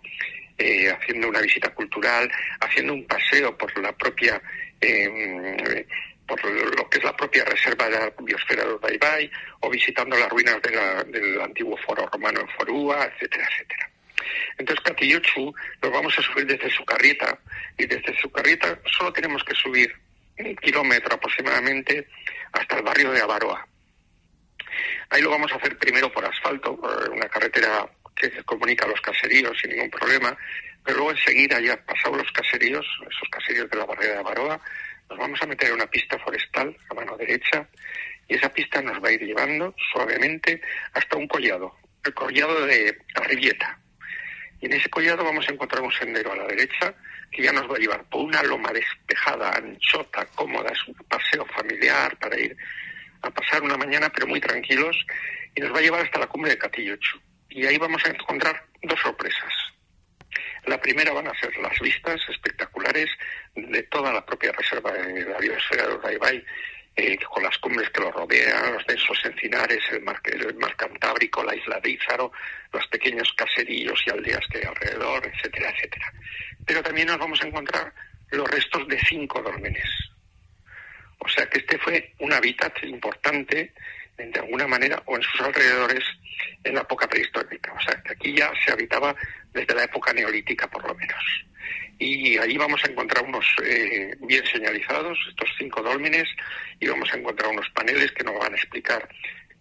eh, 0.58 0.90
haciendo 0.90 1.28
una 1.30 1.42
visita 1.42 1.74
cultural, 1.74 2.32
haciendo 2.62 2.94
un 2.94 3.06
paseo 3.06 3.58
por 3.58 3.78
la 3.80 3.92
propia 3.94 4.42
eh, 4.80 5.87
por 6.28 6.44
lo 6.44 6.90
que 6.90 6.98
es 6.98 7.04
la 7.04 7.16
propia 7.16 7.46
reserva 7.46 7.86
de 7.90 8.00
la 8.00 8.14
biosfera 8.20 8.66
de 8.66 8.74
Urdaibai, 8.74 9.32
o 9.62 9.70
visitando 9.70 10.18
las 10.18 10.30
ruinas 10.30 10.62
del 10.62 11.42
antiguo 11.42 11.78
foro 11.78 12.06
romano 12.08 12.42
en 12.42 12.50
Forúa, 12.50 13.06
etcétera, 13.06 13.48
etcétera. 13.52 13.90
Entonces, 14.58 14.84
Catillochu 14.84 15.54
lo 15.82 15.92
vamos 15.92 16.18
a 16.20 16.22
subir 16.22 16.46
desde 16.46 16.70
su 16.70 16.84
carrieta, 16.84 17.40
y 17.78 17.86
desde 17.86 18.18
su 18.20 18.30
carrieta 18.30 18.78
solo 18.86 19.14
tenemos 19.14 19.44
que 19.44 19.56
subir 19.56 19.94
un 20.40 20.56
kilómetro 20.58 21.16
aproximadamente 21.16 22.08
hasta 22.52 22.78
el 22.78 22.84
barrio 22.84 23.12
de 23.12 23.22
Avaroa. 23.22 23.66
Ahí 25.10 25.22
lo 25.22 25.30
vamos 25.30 25.52
a 25.52 25.56
hacer 25.56 25.78
primero 25.78 26.12
por 26.12 26.26
asfalto, 26.26 26.76
por 26.76 27.10
una 27.10 27.28
carretera 27.30 27.90
que 28.16 28.44
comunica 28.44 28.88
los 28.88 29.00
caseríos 29.00 29.58
sin 29.62 29.72
ningún 29.72 29.90
problema, 29.90 30.36
pero 30.84 30.98
luego 30.98 31.12
enseguida, 31.12 31.60
ya 31.60 31.78
pasados 31.86 32.18
los 32.18 32.32
caseríos, 32.32 32.86
esos 33.02 33.30
caseríos 33.30 33.70
de 33.70 33.78
la 33.78 33.86
barrera 33.86 34.14
de 34.14 34.20
Avaroa, 34.20 34.60
nos 35.10 35.18
vamos 35.18 35.42
a 35.42 35.46
meter 35.46 35.70
en 35.70 35.76
una 35.76 35.88
pista 35.88 36.18
forestal 36.20 36.76
a 36.90 36.94
mano 36.94 37.18
derecha 37.18 37.68
y 38.28 38.36
esa 38.36 38.50
pista 38.50 38.82
nos 38.82 39.02
va 39.04 39.10
a 39.10 39.12
ir 39.12 39.22
llevando 39.22 39.74
suavemente 39.92 40.62
hasta 40.94 41.18
un 41.18 41.28
collado, 41.28 41.76
el 42.04 42.14
collado 42.14 42.66
de 42.66 42.98
Arribieta. 43.16 43.80
Y 44.60 44.66
en 44.66 44.74
ese 44.74 44.90
collado 44.90 45.24
vamos 45.24 45.48
a 45.48 45.54
encontrar 45.54 45.82
un 45.82 45.92
sendero 45.92 46.32
a 46.32 46.36
la 46.36 46.48
derecha 46.48 46.94
que 47.32 47.44
ya 47.44 47.52
nos 47.52 47.70
va 47.70 47.76
a 47.76 47.80
llevar 47.80 48.04
por 48.06 48.26
una 48.26 48.42
loma 48.44 48.72
despejada, 48.72 49.52
anchota, 49.56 50.26
cómoda, 50.36 50.72
es 50.72 50.88
un 50.88 50.96
paseo 51.08 51.46
familiar 51.46 52.18
para 52.18 52.38
ir 52.40 52.56
a 53.22 53.30
pasar 53.30 53.62
una 53.62 53.78
mañana 53.78 54.10
pero 54.10 54.28
muy 54.28 54.40
tranquilos 54.40 54.98
y 55.56 55.62
nos 55.62 55.74
va 55.74 55.80
a 55.80 55.82
llevar 55.82 56.02
hasta 56.02 56.20
la 56.20 56.28
cumbre 56.28 56.52
de 56.52 56.58
Catillocho. 56.58 57.20
Y 57.50 57.66
ahí 57.66 57.78
vamos 57.78 58.04
a 58.06 58.10
encontrar 58.10 58.66
dos 58.82 59.00
sorpresas. 59.00 59.67
La 60.68 60.80
primera 60.80 61.14
van 61.14 61.28
a 61.28 61.40
ser 61.40 61.56
las 61.58 61.80
vistas 61.80 62.20
espectaculares 62.30 63.10
de 63.56 63.84
toda 63.84 64.12
la 64.12 64.26
propia 64.26 64.52
reserva 64.52 64.92
de 64.92 65.26
la 65.26 65.38
biosfera 65.38 65.88
de 65.88 65.94
Urdaibai, 65.94 66.46
eh, 66.98 67.18
con 67.20 67.42
las 67.44 67.58
cumbres 67.60 67.90
que 67.90 68.02
lo 68.02 68.12
rodean, 68.12 68.74
los 68.74 68.86
densos 68.86 69.18
encinares, 69.24 69.80
el 69.92 70.02
mar, 70.02 70.20
el 70.26 70.56
mar 70.56 70.76
Cantábrico, 70.76 71.42
la 71.44 71.56
isla 71.56 71.80
de 71.80 71.92
Ízaro, 71.92 72.34
los 72.74 72.86
pequeños 72.88 73.32
caserillos 73.38 74.04
y 74.06 74.10
aldeas 74.10 74.46
que 74.52 74.58
hay 74.58 74.66
alrededor, 74.66 75.26
etcétera, 75.26 75.70
etcétera. 75.70 76.12
Pero 76.66 76.84
también 76.84 77.08
nos 77.08 77.18
vamos 77.18 77.42
a 77.42 77.48
encontrar 77.48 77.94
los 78.32 78.50
restos 78.50 78.88
de 78.90 79.00
cinco 79.00 79.42
dólmenes. 79.42 79.90
O 81.20 81.30
sea 81.30 81.46
que 81.50 81.60
este 81.60 81.78
fue 81.78 82.14
un 82.20 82.34
hábitat 82.34 82.84
importante, 82.84 83.74
de 84.18 84.40
alguna 84.40 84.68
manera, 84.68 85.02
o 85.06 85.16
en 85.16 85.22
sus 85.22 85.42
alrededores, 85.42 86.04
en 86.64 86.76
la 86.76 86.82
época 86.82 87.08
prehistórica. 87.08 87.74
O 87.74 87.82
sea 87.82 88.02
que 88.02 88.14
aquí 88.14 88.34
ya 88.36 88.52
se 88.66 88.72
habitaba 88.72 89.16
desde 89.54 89.76
la 89.76 89.84
época 89.84 90.14
neolítica 90.14 90.68
por 90.68 90.88
lo 90.88 90.96
menos. 90.96 91.24
Y 92.00 92.38
ahí 92.38 92.58
vamos 92.58 92.84
a 92.84 92.92
encontrar 92.92 93.24
unos 93.26 93.46
eh, 93.64 94.16
bien 94.22 94.46
señalizados, 94.46 95.18
estos 95.30 95.50
cinco 95.58 95.82
dólmenes, 95.82 96.28
y 96.80 96.88
vamos 96.88 97.12
a 97.12 97.18
encontrar 97.18 97.52
unos 97.52 97.70
paneles 97.72 98.12
que 98.12 98.24
nos 98.24 98.38
van 98.38 98.54
a 98.54 98.58
explicar 98.58 99.08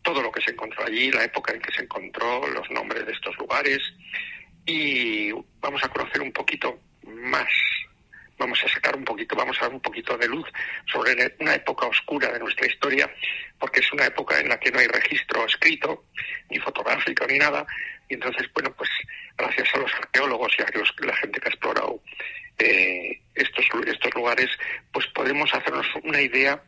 todo 0.03 0.23
lo 0.23 0.31
que 0.31 0.42
se 0.42 0.53
encontró 0.53 0.85
allí, 0.85 1.11
la 1.11 1.25
época 1.25 1.53
en 1.53 1.61
que 1.61 1.73
se 1.73 1.83
encontró, 1.83 2.47
los 2.49 2.71
nombres 2.71 3.07
de 3.07 3.12
estos 3.12 3.37
lugares, 3.38 3.81
y 4.66 5.33
vamos 5.61 5.83
a 5.83 5.88
conocer 5.88 6.21
un 6.21 6.33
poquito 6.33 6.79
más 7.07 7.49
vamos 8.38 8.62
a 8.64 8.68
sacar 8.68 8.96
un 8.96 9.05
poquito, 9.05 9.35
vamos 9.35 9.57
a 9.59 9.66
dar 9.66 9.75
un 9.75 9.81
poquito 9.81 10.16
de 10.16 10.29
luz 10.29 10.46
sobre 10.90 11.35
una 11.40 11.55
época 11.55 11.87
oscura 11.87 12.31
de 12.33 12.38
nuestra 12.38 12.66
historia, 12.66 13.11
porque 13.59 13.81
es 13.81 13.92
una 13.92 14.07
época 14.07 14.38
en 14.40 14.49
la 14.49 14.59
que 14.59 14.70
no 14.70 14.79
hay 14.79 14.87
registro 14.87 15.44
escrito, 15.46 16.05
ni 16.51 16.59
fotográfico, 16.59 17.27
ni 17.27 17.38
nada, 17.38 17.66
y 18.09 18.14
entonces, 18.14 18.49
bueno, 18.53 18.72
pues 18.77 18.90
gracias 19.37 19.68
a 19.75 19.79
los 19.79 19.92
arqueólogos 19.94 20.53
y 20.59 20.62
a 20.62 21.07
la 21.07 21.16
gente 21.16 21.40
que 21.40 21.49
ha 21.49 21.51
explorado 21.51 22.03
eh, 22.59 23.20
estos, 23.35 23.66
lugares, 24.14 24.49
pues 24.92 25.07
podemos 25.09 25.53
hacernos 25.53 25.87
una 26.05 26.20
idea 26.20 26.62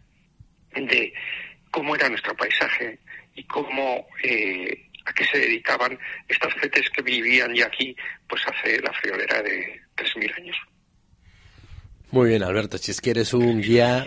de 0.74 1.12
cómo 1.70 1.94
era 1.94 2.08
nuestro 2.08 2.36
paisaje 2.36 2.98
y 3.34 3.44
cómo 3.44 4.06
eh, 4.22 4.86
a 5.06 5.12
qué 5.14 5.24
se 5.24 5.38
dedicaban 5.38 5.98
estas 6.28 6.52
gentes 6.54 6.90
que 6.90 7.02
vivían 7.02 7.54
ya 7.54 7.66
aquí 7.66 7.96
pues 8.28 8.42
hace 8.46 8.80
la 8.80 8.92
friolera 8.92 9.40
de 9.42 9.80
3.000 9.96 10.36
años. 10.36 10.56
Muy 12.10 12.30
bien, 12.30 12.42
Alberto, 12.42 12.78
si 12.78 12.90
es 12.90 13.00
que 13.00 13.10
eres 13.10 13.34
un 13.34 13.60
guía... 13.60 14.06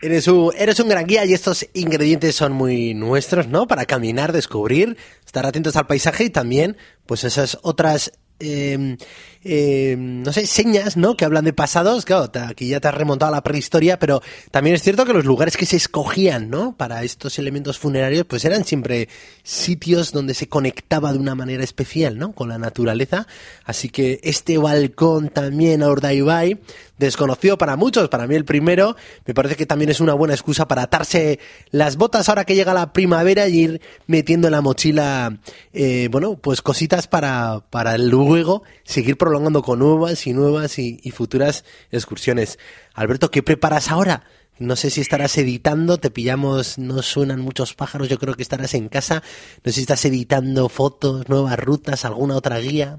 Eres 0.00 0.26
un, 0.26 0.52
eres 0.58 0.80
un 0.80 0.88
gran 0.88 1.06
guía 1.06 1.24
y 1.24 1.32
estos 1.32 1.68
ingredientes 1.74 2.34
son 2.34 2.52
muy 2.52 2.92
nuestros, 2.92 3.46
¿no? 3.46 3.68
Para 3.68 3.86
caminar, 3.86 4.32
descubrir, 4.32 4.96
estar 5.24 5.46
atentos 5.46 5.76
al 5.76 5.86
paisaje 5.86 6.24
y 6.24 6.30
también, 6.30 6.76
pues 7.06 7.22
esas 7.22 7.58
otras 7.62 8.12
eh, 8.40 8.96
eh, 9.44 9.96
no 9.98 10.32
sé, 10.32 10.46
señas, 10.46 10.96
¿no? 10.96 11.16
Que 11.16 11.24
hablan 11.24 11.44
de 11.44 11.52
pasados, 11.52 12.04
claro, 12.04 12.30
aquí 12.48 12.68
ya 12.68 12.80
te 12.80 12.88
has 12.88 12.94
remontado 12.94 13.32
a 13.32 13.36
la 13.36 13.42
prehistoria, 13.42 13.98
pero 13.98 14.22
también 14.50 14.76
es 14.76 14.82
cierto 14.82 15.04
que 15.04 15.12
los 15.12 15.24
lugares 15.24 15.56
que 15.56 15.66
se 15.66 15.76
escogían, 15.76 16.48
¿no? 16.48 16.76
Para 16.76 17.02
estos 17.02 17.38
elementos 17.38 17.78
funerarios, 17.78 18.24
pues 18.26 18.44
eran 18.44 18.64
siempre 18.64 19.08
sitios 19.42 20.12
donde 20.12 20.34
se 20.34 20.48
conectaba 20.48 21.12
de 21.12 21.18
una 21.18 21.34
manera 21.34 21.64
especial, 21.64 22.18
¿no? 22.18 22.32
Con 22.32 22.48
la 22.48 22.58
naturaleza. 22.58 23.26
Así 23.64 23.88
que 23.88 24.20
este 24.22 24.58
balcón 24.58 25.28
también 25.28 25.82
a 25.82 25.88
Urdaibai, 25.88 26.60
desconocido 26.98 27.58
para 27.58 27.76
muchos, 27.76 28.08
para 28.08 28.26
mí 28.26 28.36
el 28.36 28.44
primero, 28.44 28.96
me 29.26 29.34
parece 29.34 29.56
que 29.56 29.66
también 29.66 29.90
es 29.90 30.00
una 30.00 30.14
buena 30.14 30.34
excusa 30.34 30.68
para 30.68 30.82
atarse 30.82 31.40
las 31.70 31.96
botas 31.96 32.28
ahora 32.28 32.44
que 32.44 32.54
llega 32.54 32.72
la 32.74 32.92
primavera 32.92 33.48
y 33.48 33.58
ir 33.58 33.80
metiendo 34.06 34.46
en 34.46 34.52
la 34.52 34.60
mochila, 34.60 35.38
eh, 35.72 36.08
bueno, 36.12 36.36
pues 36.36 36.62
cositas 36.62 37.08
para, 37.08 37.64
para 37.70 37.98
luego 37.98 38.62
seguir 38.84 39.16
prolongando 39.32 39.62
con 39.62 39.78
nuevas 39.78 40.26
y 40.26 40.34
nuevas 40.34 40.78
y, 40.78 41.10
futuras 41.10 41.64
excursiones. 41.90 42.58
Alberto, 42.92 43.30
¿qué 43.30 43.42
preparas 43.42 43.90
ahora? 43.90 44.24
No 44.58 44.76
sé 44.76 44.90
si 44.90 45.00
estarás 45.00 45.38
editando, 45.38 45.96
te 45.96 46.10
pillamos, 46.10 46.76
no 46.76 47.00
suenan 47.00 47.40
muchos 47.40 47.72
pájaros, 47.72 48.10
yo 48.10 48.18
creo 48.18 48.34
que 48.34 48.42
estarás 48.42 48.74
en 48.74 48.90
casa. 48.90 49.22
No 49.64 49.72
sé 49.72 49.76
si 49.76 49.80
estás 49.80 50.04
editando 50.04 50.68
fotos, 50.68 51.30
nuevas 51.30 51.58
rutas, 51.58 52.04
alguna 52.04 52.36
otra 52.36 52.58
guía. 52.58 52.98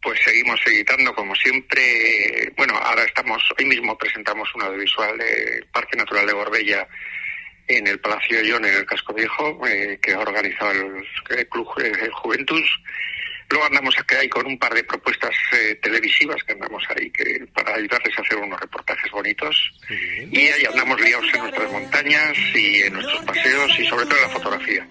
Pues 0.00 0.20
seguimos 0.24 0.60
editando 0.66 1.12
como 1.16 1.34
siempre. 1.34 2.52
Bueno, 2.56 2.74
ahora 2.76 3.02
estamos, 3.02 3.42
hoy 3.58 3.64
mismo 3.64 3.98
presentamos 3.98 4.48
un 4.54 4.62
audiovisual 4.62 5.18
del 5.18 5.66
Parque 5.72 5.96
Natural 5.96 6.28
de 6.28 6.32
Gorbella 6.32 6.86
en 7.66 7.88
el 7.88 7.98
Palacio 7.98 8.40
León, 8.40 8.64
en 8.66 8.76
el 8.76 8.86
Casco 8.86 9.12
Viejo, 9.12 9.66
eh, 9.66 9.98
que 10.00 10.12
ha 10.12 10.20
organizado 10.20 10.70
el, 10.70 11.48
Club 11.48 11.66
Juventus 12.12 12.80
Luego 13.50 13.66
andamos 13.66 13.96
ahí 14.16 14.28
con 14.28 14.46
un 14.46 14.56
par 14.58 14.72
de 14.72 14.84
propuestas 14.84 15.34
eh, 15.52 15.74
televisivas 15.82 16.42
que 16.44 16.52
andamos 16.52 16.84
ahí 16.90 17.10
que 17.10 17.46
para 17.52 17.74
ayudarles 17.74 18.16
a 18.16 18.22
hacer 18.22 18.38
unos 18.38 18.60
reportajes 18.60 19.10
bonitos. 19.10 19.72
Y 20.30 20.38
ahí 20.38 20.64
andamos 20.64 21.00
liados 21.00 21.34
en 21.34 21.40
nuestras 21.40 21.72
montañas 21.72 22.38
y 22.54 22.82
en 22.82 22.92
nuestros 22.92 23.24
paseos 23.24 23.78
y 23.78 23.86
sobre 23.86 24.06
todo 24.06 24.16
en 24.16 24.22
la 24.22 24.28
fotografía. 24.28 24.88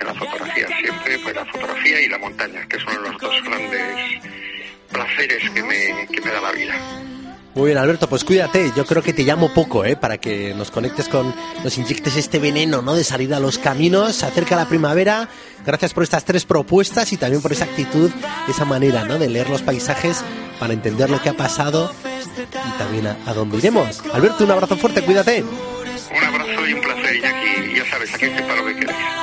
En 0.00 0.06
la 0.06 0.14
fotografía 0.14 0.66
siempre, 0.66 1.18
pues 1.20 1.34
la 1.34 1.46
fotografía 1.46 2.00
y 2.00 2.08
la 2.08 2.18
montaña, 2.18 2.68
que 2.68 2.78
son 2.78 3.02
los 3.02 3.18
dos 3.18 3.42
grandes 3.42 4.20
placeres 4.92 5.50
que 5.50 5.62
me, 5.62 6.06
que 6.12 6.20
me 6.20 6.30
da 6.30 6.40
la 6.42 6.52
vida. 6.52 7.13
Muy 7.54 7.66
bien, 7.66 7.78
Alberto, 7.78 8.08
pues 8.08 8.24
cuídate. 8.24 8.72
Yo 8.76 8.84
creo 8.84 9.00
que 9.02 9.12
te 9.12 9.22
llamo 9.22 9.54
poco, 9.54 9.84
¿eh? 9.84 9.94
Para 9.94 10.18
que 10.18 10.52
nos 10.54 10.72
conectes 10.72 11.08
con, 11.08 11.32
nos 11.62 11.78
inyectes 11.78 12.16
este 12.16 12.40
veneno, 12.40 12.82
¿no? 12.82 12.94
De 12.94 13.04
salir 13.04 13.32
a 13.32 13.38
los 13.38 13.58
caminos. 13.58 14.16
Se 14.16 14.26
acerca 14.26 14.56
la 14.56 14.66
primavera. 14.68 15.28
Gracias 15.64 15.94
por 15.94 16.02
estas 16.02 16.24
tres 16.24 16.44
propuestas 16.44 17.12
y 17.12 17.16
también 17.16 17.40
por 17.40 17.52
esa 17.52 17.64
actitud, 17.64 18.10
esa 18.48 18.64
manera, 18.64 19.04
¿no? 19.04 19.18
De 19.18 19.28
leer 19.28 19.48
los 19.50 19.62
paisajes 19.62 20.22
para 20.58 20.72
entender 20.72 21.08
lo 21.08 21.22
que 21.22 21.28
ha 21.28 21.34
pasado 21.34 21.92
y 22.04 22.78
también 22.78 23.06
a, 23.06 23.16
a 23.24 23.32
dónde 23.34 23.58
iremos. 23.58 24.02
Alberto, 24.12 24.44
un 24.44 24.50
abrazo 24.50 24.76
fuerte, 24.76 25.02
cuídate. 25.02 25.42
Un 25.44 26.24
abrazo 26.24 26.66
y 26.68 26.72
un 26.72 26.80
placer, 26.80 27.16
Iñaki. 27.16 27.76
Ya 27.76 27.90
sabes, 27.90 28.14
aquí 28.14 28.26
para 28.28 28.56
lo 28.56 28.66
que 28.66 28.80
queráis. 28.80 29.14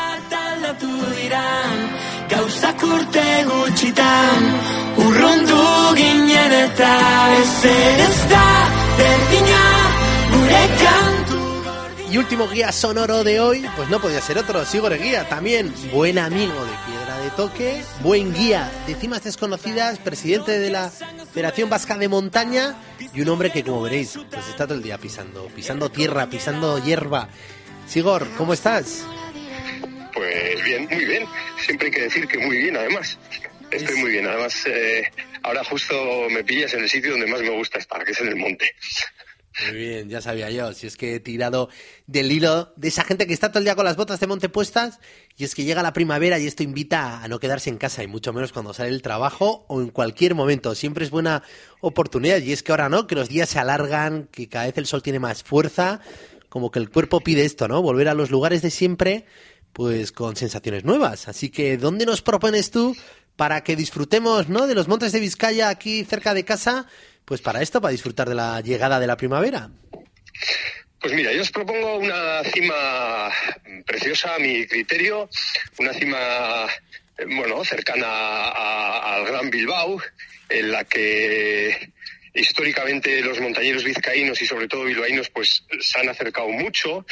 Y 12.11 12.17
último 12.17 12.47
guía 12.47 12.71
sonoro 12.71 13.23
de 13.23 13.39
hoy, 13.39 13.65
pues 13.77 13.89
no 13.89 14.01
podía 14.01 14.19
ser 14.19 14.37
otro, 14.37 14.65
Sigor 14.65 14.97
Guía, 14.97 15.29
también 15.29 15.73
buen 15.93 16.19
amigo 16.19 16.53
de 16.53 16.71
Piedra 16.85 17.17
de 17.23 17.29
Toque, 17.31 17.81
buen 18.03 18.33
guía 18.33 18.69
de 18.85 18.95
cimas 18.95 19.23
desconocidas, 19.23 19.97
presidente 19.99 20.59
de 20.59 20.69
la 20.69 20.91
Federación 21.33 21.69
Vasca 21.69 21.97
de 21.97 22.09
Montaña 22.09 22.75
y 23.13 23.21
un 23.21 23.29
hombre 23.29 23.49
que, 23.51 23.63
como 23.63 23.81
veréis, 23.81 24.19
pues 24.29 24.47
está 24.49 24.65
todo 24.65 24.77
el 24.77 24.83
día 24.83 24.97
pisando, 24.97 25.47
pisando 25.55 25.89
tierra, 25.89 26.27
pisando 26.29 26.77
hierba. 26.79 27.29
Sigor, 27.87 28.27
¿cómo 28.37 28.53
estás? 28.53 29.05
Pues 30.13 30.63
bien, 30.63 30.87
muy 30.91 31.05
bien. 31.05 31.25
Siempre 31.59 31.87
hay 31.87 31.93
que 31.93 32.01
decir 32.01 32.27
que 32.27 32.37
muy 32.37 32.57
bien, 32.57 32.77
además. 32.77 33.17
Estoy 33.71 33.95
muy 33.97 34.11
bien. 34.11 34.27
Además, 34.27 34.65
eh, 34.65 35.03
ahora 35.43 35.63
justo 35.63 36.27
me 36.29 36.43
pillas 36.43 36.73
en 36.73 36.81
el 36.83 36.89
sitio 36.89 37.11
donde 37.11 37.27
más 37.27 37.41
me 37.41 37.49
gusta 37.49 37.79
estar, 37.79 38.03
que 38.03 38.11
es 38.11 38.21
en 38.21 38.27
el 38.27 38.35
monte. 38.35 38.71
Muy 39.67 39.77
bien, 39.77 40.09
ya 40.09 40.21
sabía 40.21 40.49
yo. 40.49 40.73
Si 40.73 40.87
es 40.87 40.95
que 40.95 41.15
he 41.15 41.19
tirado 41.19 41.69
del 42.07 42.31
hilo 42.31 42.73
de 42.77 42.87
esa 42.87 43.03
gente 43.03 43.27
que 43.27 43.33
está 43.33 43.49
todo 43.49 43.59
el 43.59 43.65
día 43.65 43.75
con 43.75 43.85
las 43.85 43.97
botas 43.97 44.19
de 44.19 44.27
monte 44.27 44.49
puestas 44.49 44.99
y 45.37 45.43
es 45.43 45.55
que 45.55 45.65
llega 45.65 45.83
la 45.83 45.93
primavera 45.93 46.39
y 46.39 46.47
esto 46.47 46.63
invita 46.63 47.21
a 47.21 47.27
no 47.27 47.39
quedarse 47.39 47.69
en 47.69 47.77
casa 47.77 48.01
y 48.01 48.07
mucho 48.07 48.31
menos 48.31 48.53
cuando 48.53 48.73
sale 48.73 48.89
el 48.89 49.01
trabajo 49.01 49.65
o 49.67 49.81
en 49.81 49.89
cualquier 49.89 50.35
momento. 50.35 50.73
Siempre 50.73 51.03
es 51.03 51.11
buena 51.11 51.43
oportunidad 51.81 52.39
y 52.39 52.53
es 52.53 52.63
que 52.63 52.71
ahora 52.71 52.89
no, 52.89 53.07
que 53.07 53.15
los 53.15 53.27
días 53.27 53.49
se 53.49 53.59
alargan, 53.59 54.29
que 54.31 54.47
cada 54.47 54.65
vez 54.65 54.77
el 54.77 54.85
sol 54.85 55.03
tiene 55.03 55.19
más 55.19 55.43
fuerza, 55.43 55.99
como 56.47 56.71
que 56.71 56.79
el 56.79 56.89
cuerpo 56.89 57.19
pide 57.19 57.43
esto, 57.43 57.67
¿no? 57.67 57.81
Volver 57.81 58.07
a 58.07 58.13
los 58.13 58.31
lugares 58.31 58.61
de 58.61 58.71
siempre, 58.71 59.25
pues 59.73 60.11
con 60.11 60.35
sensaciones 60.35 60.83
nuevas. 60.83 61.27
Así 61.27 61.49
que, 61.49 61.77
¿dónde 61.77 62.05
nos 62.05 62.21
propones 62.21 62.71
tú 62.71 62.95
para 63.35 63.63
que 63.63 63.75
disfrutemos, 63.75 64.49
¿no? 64.49 64.67
De 64.67 64.75
los 64.75 64.87
montes 64.87 65.11
de 65.11 65.19
Vizcaya 65.19 65.69
aquí 65.69 66.03
cerca 66.03 66.33
de 66.33 66.45
casa 66.45 66.87
pues 67.25 67.41
para 67.41 67.61
esto, 67.61 67.81
para 67.81 67.91
disfrutar 67.91 68.27
de 68.27 68.35
la 68.35 68.61
llegada 68.61 68.99
de 68.99 69.07
la 69.07 69.17
primavera. 69.17 69.69
Pues 70.99 71.13
mira, 71.13 71.31
yo 71.33 71.41
os 71.41 71.51
propongo 71.51 71.97
una 71.97 72.43
cima 72.43 73.31
preciosa 73.85 74.35
a 74.35 74.39
mi 74.39 74.67
criterio, 74.67 75.29
una 75.79 75.93
cima, 75.93 76.67
bueno, 77.37 77.63
cercana 77.63 78.49
al 78.49 79.25
Gran 79.25 79.49
Bilbao, 79.49 79.99
en 80.49 80.71
la 80.71 80.83
que 80.83 81.91
históricamente 82.33 83.21
los 83.21 83.39
montañeros 83.39 83.83
vizcaínos 83.83 84.41
y 84.41 84.45
sobre 84.45 84.67
todo 84.67 84.83
bilbaínos 84.83 85.29
pues 85.29 85.63
se 85.79 85.99
han 85.99 86.09
acercado 86.09 86.49
mucho, 86.49 87.05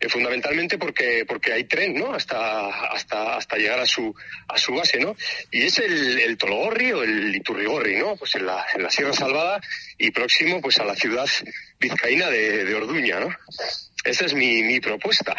eh, 0.00 0.08
fundamentalmente 0.08 0.78
porque 0.78 1.24
porque 1.26 1.52
hay 1.52 1.64
tren, 1.64 1.94
¿no? 1.94 2.14
Hasta 2.14 2.68
hasta 2.88 3.36
hasta 3.36 3.56
llegar 3.56 3.80
a 3.80 3.86
su 3.86 4.14
a 4.48 4.58
su 4.58 4.74
base, 4.74 4.98
¿no? 4.98 5.16
Y 5.50 5.62
es 5.62 5.78
el, 5.78 6.18
el 6.18 6.36
Tologorri 6.36 6.92
o 6.92 7.02
el 7.02 7.34
Iturrigorri, 7.36 7.96
¿no? 7.96 8.16
Pues 8.16 8.34
en 8.34 8.46
la, 8.46 8.64
en 8.74 8.82
la 8.82 8.90
Sierra 8.90 9.12
Salvada 9.12 9.60
y 9.98 10.10
próximo 10.10 10.60
pues 10.60 10.78
a 10.78 10.84
la 10.84 10.94
ciudad 10.94 11.26
vizcaína 11.78 12.28
de, 12.30 12.64
de 12.64 12.74
Orduña, 12.74 13.20
¿no? 13.20 13.28
Esa 14.04 14.26
es 14.26 14.34
mi, 14.34 14.62
mi 14.62 14.80
propuesta. 14.80 15.34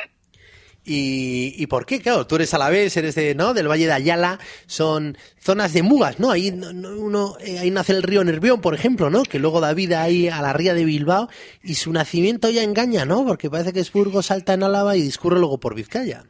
¿Y, 0.88 1.56
¿Y 1.58 1.66
por 1.66 1.88
qué? 1.88 2.00
Claro, 2.00 2.28
tú 2.28 2.36
eres 2.36 2.54
a 2.54 2.60
la 2.60 2.70
vez, 2.70 2.96
eres 2.96 3.16
de, 3.16 3.34
¿no? 3.34 3.56
del 3.56 3.68
Valle 3.68 3.88
de 3.88 3.94
Ayala, 3.94 4.40
son 4.68 5.18
zonas 5.46 5.74
de 5.74 5.84
mugas, 5.84 6.20
¿no? 6.20 6.32
Ahí, 6.32 6.52
no- 6.52 6.74
no- 6.74 6.90
uno, 6.98 7.38
eh, 7.40 7.60
ahí 7.60 7.70
nace 7.72 7.92
el 7.94 8.02
río 8.04 8.24
Nervión, 8.24 8.62
por 8.62 8.74
ejemplo, 8.74 9.10
¿no? 9.12 9.24
Que 9.24 9.38
luego 9.40 9.62
da 9.62 9.74
vida 9.74 10.02
ahí 10.02 10.28
a 10.28 10.42
la 10.42 10.54
ría 10.54 10.74
de 10.74 10.84
Bilbao 10.86 11.30
y 11.64 11.76
su 11.76 11.94
nacimiento 11.94 12.50
ya 12.50 12.64
engaña, 12.64 13.06
¿no? 13.06 13.26
Porque 13.26 13.50
parece 13.50 13.72
que 13.72 13.80
es 13.82 13.92
Burgos, 13.92 14.26
salta 14.26 14.54
en 14.54 14.64
Álava 14.64 14.98
y 14.98 15.02
discurre 15.04 15.38
luego 15.40 15.60
por 15.60 15.76
Vizcaya. 15.76 16.24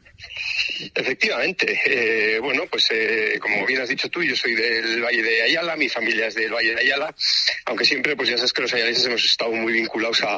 Efectivamente, 0.93 1.77
eh, 1.85 2.39
bueno, 2.39 2.63
pues 2.69 2.87
eh, 2.91 3.37
como 3.41 3.65
bien 3.65 3.81
has 3.81 3.89
dicho 3.89 4.09
tú, 4.09 4.23
yo 4.23 4.35
soy 4.35 4.55
del 4.55 5.01
Valle 5.01 5.21
de 5.21 5.41
Ayala, 5.43 5.75
mi 5.75 5.89
familia 5.89 6.27
es 6.27 6.35
del 6.35 6.51
Valle 6.53 6.73
de 6.73 6.81
Ayala, 6.81 7.13
aunque 7.65 7.85
siempre, 7.85 8.15
pues 8.15 8.29
ya 8.29 8.37
sabes 8.37 8.53
que 8.53 8.61
los 8.61 8.73
ayaleses 8.73 9.05
hemos 9.05 9.23
estado 9.25 9.51
muy 9.51 9.73
vinculados 9.73 10.21
a, 10.23 10.35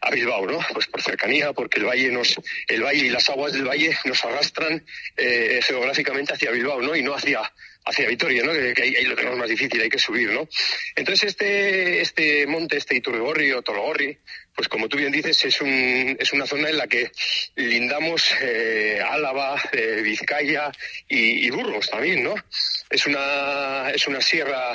a 0.00 0.10
Bilbao, 0.10 0.46
¿no? 0.46 0.58
Pues 0.72 0.86
por 0.86 1.02
cercanía, 1.02 1.52
porque 1.52 1.78
el 1.80 1.86
valle 1.86 2.10
nos, 2.10 2.36
el 2.68 2.82
valle 2.82 3.06
y 3.06 3.10
las 3.10 3.28
aguas 3.28 3.52
del 3.52 3.64
valle 3.68 3.96
nos 4.04 4.24
arrastran 4.24 4.84
geográficamente 5.62 6.32
hacia 6.34 6.50
Bilbao, 6.50 6.80
¿no? 6.82 6.94
Y 6.96 7.02
no 7.02 7.14
hacia 7.14 7.40
hacia 7.86 8.08
Vitoria, 8.08 8.42
¿no? 8.42 8.52
Que, 8.52 8.82
ahí, 8.82 9.04
lo 9.04 9.14
tenemos 9.14 9.38
más 9.38 9.48
difícil, 9.48 9.80
hay 9.80 9.88
que 9.88 9.98
subir, 9.98 10.30
¿no? 10.30 10.48
Entonces 10.96 11.30
este 11.30 12.00
este 12.00 12.46
monte, 12.46 12.76
este 12.76 12.96
Iturrigorri 12.96 13.52
o 13.52 13.62
Tologorri, 13.62 14.18
pues 14.54 14.68
como 14.68 14.88
tú 14.88 14.96
bien 14.96 15.12
dices, 15.12 15.44
es, 15.44 15.60
un, 15.60 16.16
es 16.18 16.32
una 16.32 16.46
zona 16.46 16.70
en 16.70 16.78
la 16.78 16.88
que 16.88 17.12
lindamos 17.54 18.34
eh, 18.40 19.00
Álava, 19.06 19.60
eh, 19.72 20.00
Vizcaya 20.02 20.72
y, 21.08 21.46
y 21.46 21.50
Burgos 21.50 21.90
también, 21.90 22.24
¿no? 22.24 22.34
Es 22.90 23.06
una, 23.06 23.90
es 23.94 24.06
una 24.08 24.20
sierra, 24.20 24.72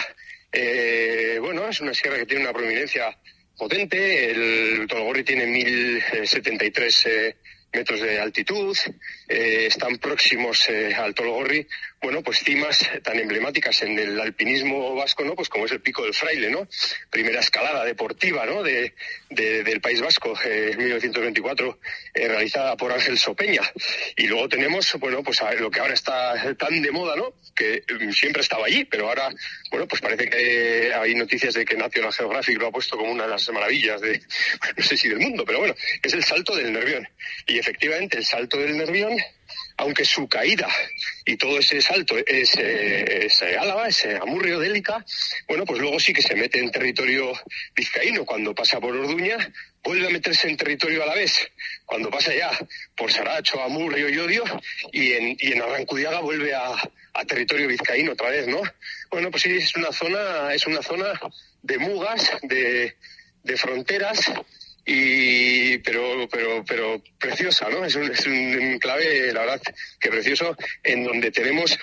eh, 0.52 1.38
bueno, 1.42 1.68
es 1.68 1.82
una 1.82 1.94
sierra 1.94 2.18
que 2.18 2.26
tiene 2.26 2.44
una 2.44 2.54
prominencia 2.54 3.18
potente. 3.58 4.32
El 4.32 4.88
Tologorri 4.88 5.24
tiene 5.24 5.48
1073 5.48 7.06
eh, 7.08 7.38
metros 7.74 8.02
de 8.02 8.20
altitud. 8.20 8.78
están 9.28 9.98
próximos 9.98 10.70
al 10.70 11.16
Tologorri, 11.16 11.66
bueno, 12.02 12.22
pues 12.24 12.40
cimas 12.40 12.80
tan 13.04 13.20
emblemáticas 13.20 13.82
en 13.84 13.98
el 14.00 14.20
alpinismo 14.20 14.96
vasco, 14.96 15.24
¿no? 15.24 15.36
Pues 15.36 15.50
como 15.50 15.66
es 15.66 15.72
el 15.72 15.82
Pico 15.82 16.04
del 16.04 16.14
Fraile, 16.14 16.50
¿no? 16.50 16.68
Primera 17.10 17.40
escalada 17.40 17.86
deportiva, 17.86 18.46
¿no? 18.46 18.64
De, 18.64 18.94
de- 19.30 19.64
del 19.64 19.82
País 19.82 20.02
Vasco, 20.02 20.34
eh, 20.44 20.70
en 20.74 20.78
1924, 20.80 21.80
eh, 22.14 22.28
realizada 22.28 22.76
por 22.76 22.92
Ángel 22.92 23.18
Sopeña. 23.18 23.62
Y 24.18 24.28
luego 24.28 24.50
tenemos, 24.50 24.92
bueno, 25.00 25.22
pues 25.24 25.40
lo 25.60 25.70
que 25.70 25.80
ahora 25.80 25.94
está 25.94 26.56
tan 26.56 26.82
de 26.82 26.92
moda, 26.92 27.16
¿no? 27.16 27.34
Que 27.56 27.84
mm, 27.88 28.12
siempre 28.12 28.42
estaba 28.42 28.66
allí, 28.66 28.86
pero 28.86 29.08
ahora, 29.08 29.30
bueno, 29.70 29.88
pues 29.88 30.02
parece 30.02 30.30
que 30.30 30.92
hay 30.94 31.14
noticias 31.16 31.54
de 31.54 31.66
que 31.66 31.76
National 31.76 32.12
Geographic 32.14 32.60
lo 32.60 32.68
ha 32.68 32.72
puesto 32.72 32.98
como 32.98 33.12
una 33.12 33.26
de 33.26 33.30
las 33.32 33.48
maravillas 33.52 34.02
de, 34.02 34.20
no 34.78 34.84
sé 34.84 34.98
si 34.98 35.08
del 35.08 35.20
mundo, 35.20 35.44
pero 35.46 35.60
bueno, 35.60 35.76
es 36.02 36.14
el 36.14 36.24
salto 36.24 36.56
del 36.56 36.74
Nervión. 36.74 37.08
Y 37.48 37.60
efectivamente, 37.60 38.18
el 38.18 38.26
salto 38.26 38.58
del 38.58 38.78
Nervión, 38.78 39.16
aunque 39.82 40.06
su 40.06 40.28
caída 40.28 40.68
y 41.26 41.38
todo 41.38 41.58
ese 41.58 41.82
salto 41.82 42.16
es, 42.16 42.56
eh, 42.56 43.26
es 43.26 43.42
eh, 43.42 43.58
Álava, 43.58 43.88
es 43.88 44.06
eh, 44.06 44.16
Amurrio, 44.22 44.60
Délica, 44.60 45.04
bueno, 45.48 45.66
pues 45.66 45.82
luego 45.82 46.00
sí 46.00 46.14
que 46.14 46.22
se 46.22 46.36
mete 46.36 46.60
en 46.60 46.72
territorio 46.72 47.34
vizcaíno 47.76 48.24
cuando 48.24 48.54
pasa 48.54 48.80
por 48.80 48.96
Orduña, 48.96 49.38
vuelve 49.84 50.06
a 50.06 50.12
meterse 50.12 50.48
en 50.48 50.56
territorio 50.56 51.02
a 51.02 51.08
la 51.08 51.16
vez 51.16 51.34
cuando 51.84 52.12
pasa 52.12 52.32
ya 52.34 52.52
por 52.96 53.12
Saracho, 53.12 53.60
Amurrio 53.60 54.08
y 54.08 54.20
Odio, 54.20 54.44
y 54.92 55.14
en, 55.14 55.36
y 55.40 55.54
en 55.54 55.62
Arrancudiaga 55.64 56.20
vuelve 56.20 56.54
a, 56.54 56.76
a 57.14 57.26
territorio 57.26 57.68
vizcaíno 57.68 58.12
otra 58.12 58.30
vez, 58.30 58.48
¿no? 58.48 58.62
Bueno, 59.10 59.32
pues 59.32 59.42
sí, 59.42 59.58
es 59.58 59.76
una 59.76 59.92
zona, 59.92 60.54
es 60.54 60.68
una 60.68 60.84
zona 60.84 61.20
de 61.64 61.80
mugas, 61.80 62.32
de, 62.44 62.96
de 63.44 63.58
fronteras, 63.58 64.32
y 64.86 65.78
pero 65.80 66.28
pero 66.30 66.64
pero 66.66 67.02
preciosa 67.20 67.70
no 67.70 67.86
es 67.86 67.96
un, 67.96 68.12
es 68.12 68.26
un 68.26 68.34
enclave 68.34 69.32
la 69.34 69.42
verdad 69.42 69.62
que 70.00 70.10
precioso 70.10 70.56
en 70.84 71.04
donde 71.04 71.32
tenemos 71.32 71.78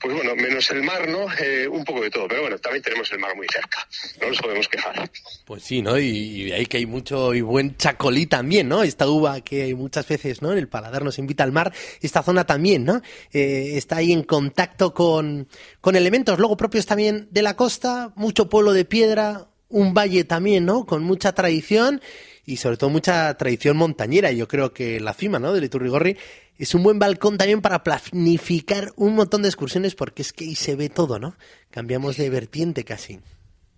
pues 0.00 0.14
bueno 0.14 0.34
menos 0.36 0.70
el 0.70 0.82
mar 0.82 1.08
no 1.08 1.26
Eh, 1.40 1.68
un 1.68 1.84
poco 1.84 2.02
de 2.02 2.10
todo 2.10 2.26
pero 2.28 2.42
bueno 2.42 2.58
también 2.58 2.82
tenemos 2.82 3.10
el 3.12 3.18
mar 3.18 3.36
muy 3.36 3.46
cerca 3.52 3.86
no 4.20 4.28
nos 4.28 4.38
podemos 4.40 4.68
quejar 4.68 5.10
Pues 5.44 5.62
sí, 5.62 5.82
¿no? 5.82 5.98
Y, 5.98 6.08
y 6.08 6.52
ahí 6.52 6.66
que 6.66 6.78
hay 6.78 6.86
mucho 6.86 7.34
y 7.34 7.40
buen 7.40 7.76
chacolí 7.76 8.26
también, 8.26 8.68
¿no? 8.68 8.82
Esta 8.82 9.08
uva 9.08 9.40
que 9.40 9.74
muchas 9.74 10.06
veces, 10.06 10.42
¿no? 10.42 10.52
En 10.52 10.58
el 10.58 10.68
paladar 10.68 11.04
nos 11.04 11.18
invita 11.18 11.42
al 11.44 11.52
mar, 11.52 11.72
esta 12.00 12.22
zona 12.22 12.44
también, 12.44 12.84
¿no? 12.84 13.02
Eh, 13.32 13.72
está 13.76 13.96
ahí 13.96 14.12
en 14.12 14.22
contacto 14.22 14.92
con, 14.94 15.48
con 15.80 15.96
elementos 15.96 16.38
luego 16.38 16.56
propios 16.56 16.86
también 16.86 17.28
de 17.30 17.42
la 17.42 17.56
costa, 17.56 18.12
mucho 18.14 18.48
pueblo 18.48 18.72
de 18.72 18.84
piedra, 18.84 19.48
un 19.68 19.94
valle 19.94 20.24
también, 20.24 20.64
¿no? 20.64 20.84
Con 20.86 21.02
mucha 21.02 21.32
tradición 21.32 22.00
y 22.48 22.56
sobre 22.56 22.78
todo 22.78 22.88
mucha 22.88 23.36
tradición 23.36 23.76
montañera. 23.76 24.32
Yo 24.32 24.48
creo 24.48 24.72
que 24.72 25.00
la 25.00 25.12
cima, 25.12 25.38
¿no? 25.38 25.52
Del 25.52 25.64
Iturrigorri 25.64 26.16
es 26.58 26.74
un 26.74 26.82
buen 26.82 26.98
balcón 26.98 27.36
también 27.36 27.60
para 27.60 27.82
planificar 27.82 28.90
un 28.96 29.14
montón 29.14 29.42
de 29.42 29.48
excursiones 29.48 29.94
porque 29.94 30.22
es 30.22 30.32
que 30.32 30.44
ahí 30.44 30.54
se 30.54 30.74
ve 30.74 30.88
todo, 30.88 31.18
¿no? 31.18 31.36
Cambiamos 31.70 32.16
de 32.16 32.30
vertiente 32.30 32.84
casi. 32.84 33.20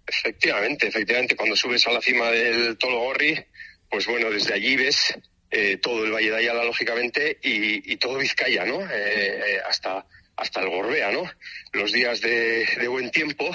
Efectivamente, 0.07 0.87
efectivamente, 0.87 1.35
cuando 1.35 1.57
subes 1.57 1.85
a 1.89 1.93
la 1.93 2.01
cima 2.01 2.31
del 2.31 2.79
Tologorri, 2.79 3.45
pues 3.91 4.07
bueno, 4.07 4.31
desde 4.31 4.55
allí 4.55 4.77
ves 4.77 5.19
eh, 5.51 5.79
todo 5.79 6.05
el 6.05 6.13
Valle 6.13 6.31
de 6.31 6.37
Ayala, 6.37 6.65
lógicamente, 6.65 7.39
y, 7.43 7.93
y 7.93 7.97
todo 7.97 8.19
Vizcaya, 8.19 8.65
¿no? 8.65 8.83
Eh, 8.83 8.87
eh, 8.89 9.61
hasta, 9.69 10.07
hasta 10.41 10.61
el 10.61 10.71
Gorbea, 10.71 11.13
¿no? 11.13 11.31
Los 11.73 11.93
días 11.93 12.21
de, 12.21 12.67
de 12.67 12.89
buen 12.89 13.11
tiempo, 13.11 13.51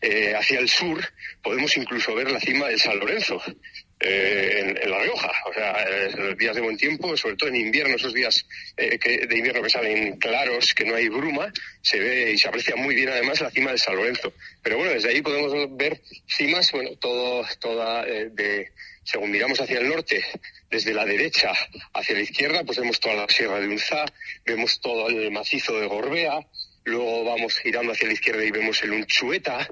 eh, 0.00 0.34
hacia 0.38 0.60
el 0.60 0.68
sur, 0.68 1.02
podemos 1.42 1.76
incluso 1.76 2.14
ver 2.14 2.30
la 2.30 2.40
cima 2.40 2.68
del 2.68 2.78
San 2.78 2.98
Lorenzo. 2.98 3.42
Eh, 4.00 4.76
en, 4.82 4.90
La 4.90 4.98
Rioja. 4.98 5.30
O 5.46 5.52
sea, 5.52 5.72
eh, 5.82 6.10
los 6.16 6.38
días 6.38 6.54
de 6.54 6.62
buen 6.62 6.76
tiempo, 6.76 7.16
sobre 7.16 7.36
todo 7.36 7.50
en 7.50 7.56
invierno, 7.56 7.96
esos 7.96 8.14
días 8.14 8.46
eh, 8.76 8.98
que, 8.98 9.26
de 9.26 9.36
invierno 9.36 9.62
que 9.62 9.70
salen 9.70 10.16
claros, 10.16 10.74
que 10.74 10.84
no 10.84 10.94
hay 10.94 11.08
bruma, 11.08 11.52
se 11.82 11.98
ve 11.98 12.32
y 12.32 12.38
se 12.38 12.48
aprecia 12.48 12.76
muy 12.76 12.94
bien 12.94 13.10
además 13.10 13.40
la 13.40 13.50
cima 13.50 13.72
de 13.72 13.78
San 13.78 13.96
Lorenzo. 13.96 14.32
Pero 14.62 14.78
bueno, 14.78 14.92
desde 14.92 15.10
ahí 15.10 15.20
podemos 15.20 15.76
ver 15.76 16.00
cimas, 16.26 16.72
bueno, 16.72 16.96
todo, 16.96 17.46
toda 17.60 18.04
de, 18.04 18.72
según 19.04 19.30
miramos 19.30 19.60
hacia 19.60 19.78
el 19.78 19.88
norte, 19.88 20.24
desde 20.70 20.94
la 20.94 21.04
derecha 21.04 21.52
hacia 21.92 22.14
la 22.14 22.22
izquierda, 22.22 22.64
pues 22.64 22.78
vemos 22.78 23.00
toda 23.00 23.16
la 23.16 23.28
sierra 23.28 23.60
de 23.60 23.68
Unzá, 23.68 24.04
vemos 24.46 24.80
todo 24.80 25.08
el 25.08 25.30
macizo 25.30 25.78
de 25.78 25.86
Gorbea, 25.86 26.46
luego 26.84 27.24
vamos 27.24 27.58
girando 27.58 27.92
hacia 27.92 28.08
la 28.08 28.14
izquierda 28.14 28.44
y 28.44 28.50
vemos 28.50 28.82
el 28.82 28.92
Unchueta, 28.92 29.68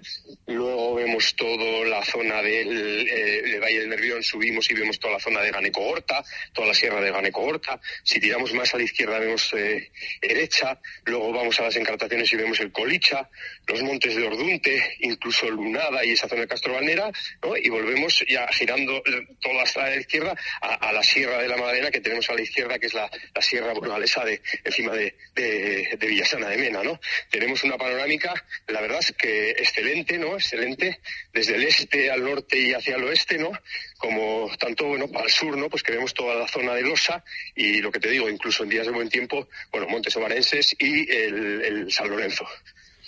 luego 0.46 0.94
vemos 0.94 1.34
toda 1.34 1.86
la 1.86 2.04
zona 2.04 2.42
del, 2.42 3.08
eh, 3.08 3.58
Valle 3.60 3.80
del 3.80 3.88
Nervión, 3.88 4.22
subimos 4.22 4.70
y 4.70 4.74
vemos 4.74 4.98
toda 4.98 5.14
la 5.14 5.20
zona 5.20 5.40
de 5.40 5.50
Ganeco-Horta, 5.50 6.22
toda 6.52 6.68
la 6.68 6.74
sierra 6.74 7.00
de 7.00 7.10
Ganeco-Horta, 7.10 7.80
si 8.04 8.20
tiramos 8.20 8.52
más 8.52 8.74
a 8.74 8.78
la 8.78 8.84
izquierda 8.84 9.18
vemos 9.18 9.52
eh, 9.54 9.90
Erecha, 10.20 10.78
luego 11.04 11.32
vamos 11.32 11.58
a 11.60 11.64
las 11.64 11.76
encartaciones 11.76 12.32
y 12.32 12.36
vemos 12.36 12.60
el 12.60 12.72
Colicha, 12.72 13.28
los 13.66 13.82
montes 13.82 14.14
de 14.14 14.26
Ordunte, 14.26 14.96
incluso 15.00 15.50
Lunada 15.50 16.04
y 16.04 16.12
esa 16.12 16.28
zona 16.28 16.42
de 16.42 16.48
Castro 16.48 16.78
¿no? 16.80 17.56
y 17.56 17.68
volvemos 17.68 18.24
ya 18.28 18.46
girando 18.48 19.02
toda 19.40 19.54
la 19.54 19.96
izquierda 19.96 20.34
a, 20.60 20.92
la 20.92 21.02
sierra 21.02 21.38
de 21.38 21.48
la 21.48 21.56
Madalena 21.56 21.90
que 21.90 22.00
tenemos 22.00 22.28
a 22.30 22.34
la 22.34 22.42
izquierda, 22.42 22.78
que 22.78 22.86
es 22.86 22.94
la, 22.94 23.10
sierra 23.40 23.72
burgalesa 23.72 24.24
de 24.24 24.42
encima 24.64 24.92
de, 24.92 25.16
de, 25.34 25.96
de 25.98 26.06
Villasana 26.06 26.48
de 26.48 26.58
Mena, 26.58 26.82
¿no? 26.82 27.00
Tenemos 27.30 27.64
una 27.64 27.76
panorámica, 27.76 28.34
la 28.66 28.80
verdad 28.80 28.98
es 29.00 29.12
que 29.12 29.50
excelente, 29.50 30.18
¿no? 30.18 30.34
Excelente, 30.34 31.00
desde 31.32 31.56
el 31.56 31.64
este 31.64 32.10
al 32.10 32.24
norte 32.24 32.58
y 32.58 32.72
hacia 32.72 32.96
el 32.96 33.04
oeste, 33.04 33.38
¿no? 33.38 33.50
Como 33.98 34.50
tanto, 34.58 34.86
bueno, 34.86 35.06
el 35.22 35.30
sur, 35.30 35.56
¿no? 35.56 35.68
Pues 35.68 35.82
que 35.82 35.92
vemos 35.92 36.14
toda 36.14 36.34
la 36.34 36.48
zona 36.48 36.74
de 36.74 36.82
Losa 36.82 37.24
y 37.54 37.80
lo 37.80 37.90
que 37.90 38.00
te 38.00 38.10
digo, 38.10 38.28
incluso 38.28 38.62
en 38.62 38.70
días 38.70 38.86
de 38.86 38.92
buen 38.92 39.08
tiempo, 39.08 39.48
bueno, 39.70 39.88
Montes 39.88 40.16
Ovarenses 40.16 40.74
y 40.78 41.10
el, 41.10 41.62
el 41.62 41.92
San 41.92 42.08
Lorenzo. 42.08 42.46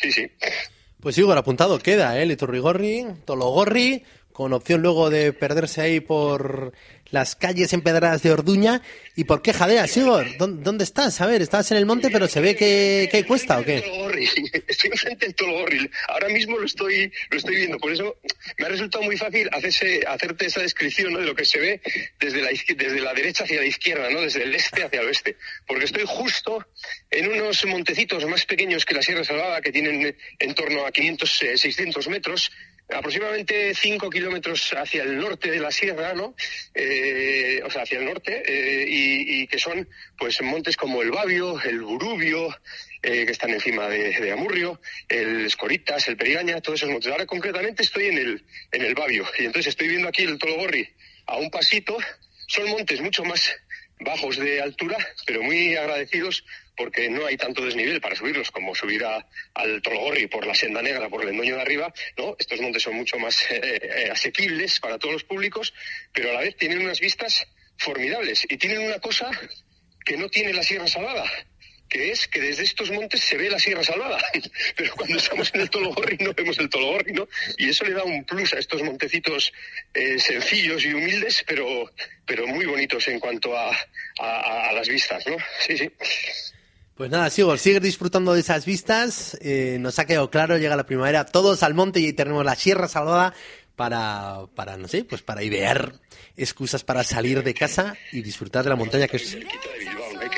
Sí, 0.00 0.10
sí. 0.12 0.30
Pues 1.00 1.16
Igor, 1.16 1.36
apuntado 1.36 1.78
queda, 1.78 2.20
¿eh? 2.20 2.26
Liturrigorri, 2.26 3.06
Tologorri, 3.24 4.04
con 4.32 4.52
opción 4.52 4.82
luego 4.82 5.10
de 5.10 5.32
perderse 5.32 5.80
ahí 5.80 6.00
por 6.00 6.72
las 7.10 7.36
calles 7.36 7.72
empedradas 7.72 8.22
de 8.22 8.32
Orduña. 8.32 8.82
¿Y 9.16 9.24
por 9.24 9.42
qué 9.42 9.52
jadeas, 9.52 9.96
Igor? 9.96 10.26
¿Dónde 10.38 10.84
estás? 10.84 11.20
A 11.20 11.26
ver, 11.26 11.42
estás 11.42 11.70
en 11.72 11.76
el 11.76 11.86
monte, 11.86 12.10
pero 12.10 12.28
se 12.28 12.40
ve 12.40 12.56
que, 12.56 13.08
que 13.10 13.24
cuesta, 13.24 13.58
¿o 13.58 13.64
qué? 13.64 13.76
Estoy 14.66 14.90
enfrente 14.90 15.26
del 15.26 15.34
Tologorri. 15.34 15.90
Ahora 16.08 16.28
mismo 16.28 16.58
lo 16.58 16.64
estoy, 16.64 17.12
lo 17.30 17.36
estoy 17.36 17.56
viendo. 17.56 17.78
Por 17.78 17.92
eso 17.92 18.16
me 18.58 18.66
ha 18.66 18.68
resultado 18.68 19.04
muy 19.04 19.16
fácil 19.16 19.48
hacerse, 19.52 20.02
hacerte 20.06 20.46
esa 20.46 20.60
descripción 20.60 21.14
de 21.14 21.22
lo 21.22 21.34
que 21.34 21.44
se 21.44 21.58
ve 21.58 21.80
desde 22.18 22.40
la, 22.40 22.50
desde 22.50 23.00
la 23.00 23.12
derecha 23.12 23.44
hacia 23.44 23.60
la 23.60 23.66
izquierda, 23.66 24.08
¿no? 24.10 24.20
desde 24.20 24.42
el 24.42 24.54
este 24.54 24.84
hacia 24.84 25.00
el 25.00 25.06
oeste. 25.08 25.36
Porque 25.66 25.84
estoy 25.84 26.04
justo 26.06 26.66
en 27.10 27.30
unos 27.30 27.64
montecitos 27.66 28.24
más 28.26 28.46
pequeños 28.46 28.84
que 28.84 28.94
la 28.94 29.02
Sierra 29.02 29.24
Salvada, 29.24 29.60
que 29.60 29.72
tienen 29.72 30.16
en 30.38 30.54
torno 30.54 30.86
a 30.86 30.92
500, 30.92 31.30
600 31.56 32.06
eh, 32.06 32.10
metros, 32.10 32.50
aproximadamente 32.92 33.74
5 33.74 34.10
kilómetros 34.10 34.72
hacia 34.72 35.02
el 35.02 35.18
norte 35.18 35.50
de 35.50 35.60
la 35.60 35.70
sierra, 35.70 36.14
¿no? 36.14 36.34
Eh, 36.74 37.60
o 37.64 37.70
sea, 37.70 37.82
hacia 37.82 37.98
el 37.98 38.04
norte, 38.04 38.42
eh, 38.46 38.84
y, 38.88 39.46
que 39.46 39.58
son, 39.58 39.88
pues, 40.18 40.40
montes 40.42 40.76
como 40.76 41.02
el 41.02 41.10
Babio, 41.10 41.60
el 41.62 41.80
Burubio, 41.80 42.48
eh, 43.02 43.24
que 43.24 43.32
están 43.32 43.50
encima 43.50 43.88
de, 43.88 44.18
de, 44.18 44.32
Amurrio, 44.32 44.80
el 45.08 45.46
Escoritas, 45.46 46.06
el 46.08 46.16
Perigaña, 46.16 46.60
todos 46.60 46.80
esos 46.80 46.90
montes. 46.90 47.10
Ahora, 47.10 47.26
concretamente, 47.26 47.82
estoy 47.82 48.06
en 48.06 48.18
el, 48.18 48.44
en 48.72 48.82
el 48.82 48.94
Babio, 48.94 49.26
y 49.38 49.44
entonces 49.44 49.70
estoy 49.70 49.88
viendo 49.88 50.08
aquí 50.08 50.22
el 50.22 50.38
Tologorri 50.38 50.88
a 51.26 51.36
un 51.36 51.50
pasito. 51.50 51.96
Son 52.46 52.68
montes 52.68 53.00
mucho 53.00 53.24
más 53.24 53.54
bajos 54.00 54.36
de 54.36 54.60
altura, 54.60 54.96
pero 55.26 55.42
muy 55.42 55.76
agradecidos 55.76 56.44
porque 56.80 57.10
no 57.10 57.26
hay 57.26 57.36
tanto 57.36 57.62
desnivel 57.62 58.00
para 58.00 58.16
subirlos 58.16 58.50
como 58.50 58.74
subir 58.74 59.04
al 59.04 59.82
Tologorri 59.82 60.28
por 60.28 60.46
la 60.46 60.54
Senda 60.54 60.80
Negra, 60.80 61.10
por 61.10 61.22
el 61.22 61.28
Endoño 61.28 61.56
de 61.56 61.60
arriba, 61.60 61.92
¿no? 62.16 62.34
Estos 62.38 62.58
montes 62.58 62.82
son 62.82 62.94
mucho 62.94 63.18
más 63.18 63.38
eh, 63.50 63.60
eh, 63.82 64.08
asequibles 64.10 64.80
para 64.80 64.98
todos 64.98 65.12
los 65.12 65.24
públicos, 65.24 65.74
pero 66.10 66.30
a 66.30 66.32
la 66.32 66.40
vez 66.40 66.56
tienen 66.56 66.80
unas 66.80 66.98
vistas 66.98 67.46
formidables 67.76 68.46
y 68.48 68.56
tienen 68.56 68.80
una 68.80 68.98
cosa 68.98 69.30
que 70.06 70.16
no 70.16 70.30
tiene 70.30 70.54
la 70.54 70.62
Sierra 70.62 70.86
Salada, 70.86 71.30
que 71.86 72.12
es 72.12 72.26
que 72.28 72.40
desde 72.40 72.62
estos 72.62 72.90
montes 72.90 73.20
se 73.20 73.36
ve 73.36 73.50
la 73.50 73.58
Sierra 73.58 73.84
Salvada, 73.84 74.18
pero 74.74 74.94
cuando 74.94 75.18
estamos 75.18 75.50
en 75.52 75.60
el 75.60 75.68
Tologorri 75.68 76.16
no 76.16 76.32
vemos 76.32 76.58
el 76.60 76.70
Tologorri, 76.70 77.12
¿no? 77.12 77.28
Y 77.58 77.68
eso 77.68 77.84
le 77.84 77.92
da 77.92 78.04
un 78.04 78.24
plus 78.24 78.54
a 78.54 78.58
estos 78.58 78.82
montecitos 78.82 79.52
eh, 79.92 80.18
sencillos 80.18 80.82
y 80.86 80.94
humildes, 80.94 81.44
pero, 81.46 81.92
pero 82.24 82.46
muy 82.46 82.64
bonitos 82.64 83.06
en 83.08 83.20
cuanto 83.20 83.54
a, 83.54 83.68
a, 84.18 84.70
a 84.70 84.72
las 84.72 84.88
vistas, 84.88 85.26
¿no? 85.26 85.36
Sí, 85.58 85.76
sí. 85.76 85.90
Pues 87.00 87.10
nada, 87.10 87.30
sigo, 87.30 87.56
sigue 87.56 87.80
disfrutando 87.80 88.34
de 88.34 88.40
esas 88.40 88.66
vistas. 88.66 89.34
Eh, 89.40 89.78
nos 89.80 89.98
ha 89.98 90.04
quedado 90.04 90.28
claro, 90.28 90.58
llega 90.58 90.76
la 90.76 90.84
primavera, 90.84 91.24
todos 91.24 91.62
al 91.62 91.72
monte 91.72 92.00
y 92.00 92.12
tenemos 92.12 92.44
la 92.44 92.54
Sierra 92.54 92.88
Salvada 92.88 93.32
para, 93.74 94.40
para, 94.54 94.76
no 94.76 94.86
sé, 94.86 95.04
pues 95.04 95.22
para 95.22 95.42
idear 95.42 95.94
excusas 96.36 96.84
para 96.84 97.02
salir 97.02 97.42
de 97.42 97.54
casa 97.54 97.96
y 98.12 98.20
disfrutar 98.20 98.64
de 98.64 98.68
la 98.68 98.76
montaña 98.76 99.08
que 99.08 99.16
es... 99.16 99.34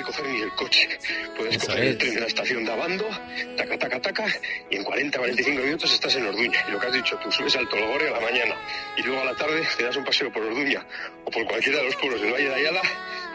Que 0.02 0.06
coger 0.12 0.26
ni 0.26 0.40
el 0.42 0.52
coche. 0.52 0.88
Puedes 1.36 1.56
Eso 1.56 1.66
coger 1.66 1.84
es. 1.84 1.90
el 1.90 1.98
tren 1.98 2.14
de 2.14 2.20
la 2.20 2.26
estación 2.26 2.64
de 2.64 2.72
Abando, 2.72 3.08
taca, 3.56 3.78
taca, 3.78 4.00
taca, 4.00 4.26
y 4.70 4.76
en 4.76 4.84
40, 4.84 5.18
45 5.18 5.62
minutos 5.62 5.92
estás 5.92 6.16
en 6.16 6.26
Orduña. 6.26 6.64
Y 6.68 6.72
lo 6.72 6.80
que 6.80 6.86
has 6.88 6.92
dicho, 6.92 7.16
tú 7.22 7.30
subes 7.30 7.54
al 7.56 7.68
Tologore 7.68 8.08
a 8.08 8.12
la 8.12 8.20
mañana 8.20 8.56
y 8.96 9.02
luego 9.02 9.22
a 9.22 9.24
la 9.26 9.34
tarde 9.36 9.62
te 9.76 9.84
das 9.84 9.96
un 9.96 10.04
paseo 10.04 10.32
por 10.32 10.42
Orduña 10.42 10.84
o 11.24 11.30
por 11.30 11.44
cualquiera 11.46 11.78
de 11.78 11.84
los 11.84 11.96
pueblos 11.96 12.20
del 12.20 12.32
Valle 12.32 12.48
de 12.48 12.54
Ayala 12.54 12.82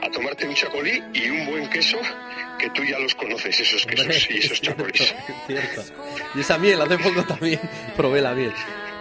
a 0.01 0.09
tomarte 0.11 0.47
un 0.47 0.53
chacolí 0.55 1.01
y 1.13 1.29
un 1.29 1.45
buen 1.47 1.69
queso 1.69 1.97
que 2.59 2.69
tú 2.71 2.83
ya 2.83 2.99
los 2.99 3.15
conoces, 3.15 3.59
esos 3.59 3.85
quesos 3.85 4.29
y 4.29 4.37
esos 4.39 4.61
chacolís. 4.61 5.15
Cierto. 5.47 5.83
Y 6.35 6.41
esa 6.41 6.57
miel, 6.57 6.81
hace 6.81 6.97
poco 6.97 7.23
también 7.25 7.59
probé 7.95 8.21
la 8.21 8.33
miel. 8.33 8.53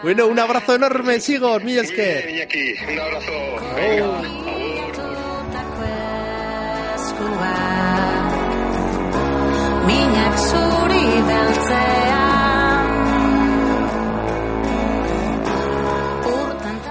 Bueno, 0.02 0.26
un 0.26 0.38
abrazo 0.38 0.74
enorme, 0.74 1.20
Sigor, 1.20 1.62
Iñaki, 1.62 2.74
un 2.92 2.98
abrazo. 2.98 3.32
Venga, 3.74 4.45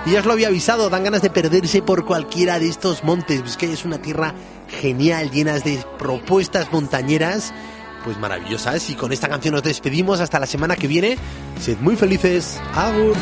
Y 0.06 0.16
os 0.16 0.26
lo 0.26 0.34
había 0.34 0.50
avisado, 0.50 0.90
dan 0.92 1.04
ganas 1.04 1.24
de 1.24 1.32
perderse 1.32 1.82
por 1.82 2.06
cualquiera 2.06 2.60
de 2.60 2.70
estos 2.70 3.04
montes. 3.04 3.42
Biscay 3.42 3.72
es 3.72 3.86
una 3.86 3.98
tierra 3.98 4.36
genial, 4.68 5.32
llenas 5.32 5.64
de 5.64 5.84
propuestas 5.98 6.72
montañeras, 6.72 7.54
pues 8.04 8.18
maravillosas. 8.20 8.88
Y 8.92 8.96
con 8.96 9.12
esta 9.12 9.28
canción 9.28 9.56
nos 9.56 9.64
despedimos 9.64 10.20
hasta 10.20 10.40
la 10.40 10.46
semana 10.46 10.76
que 10.76 10.88
viene. 10.88 11.18
Sed 11.60 11.80
muy 11.80 11.96
felices. 11.96 12.62
Agur. 12.76 13.16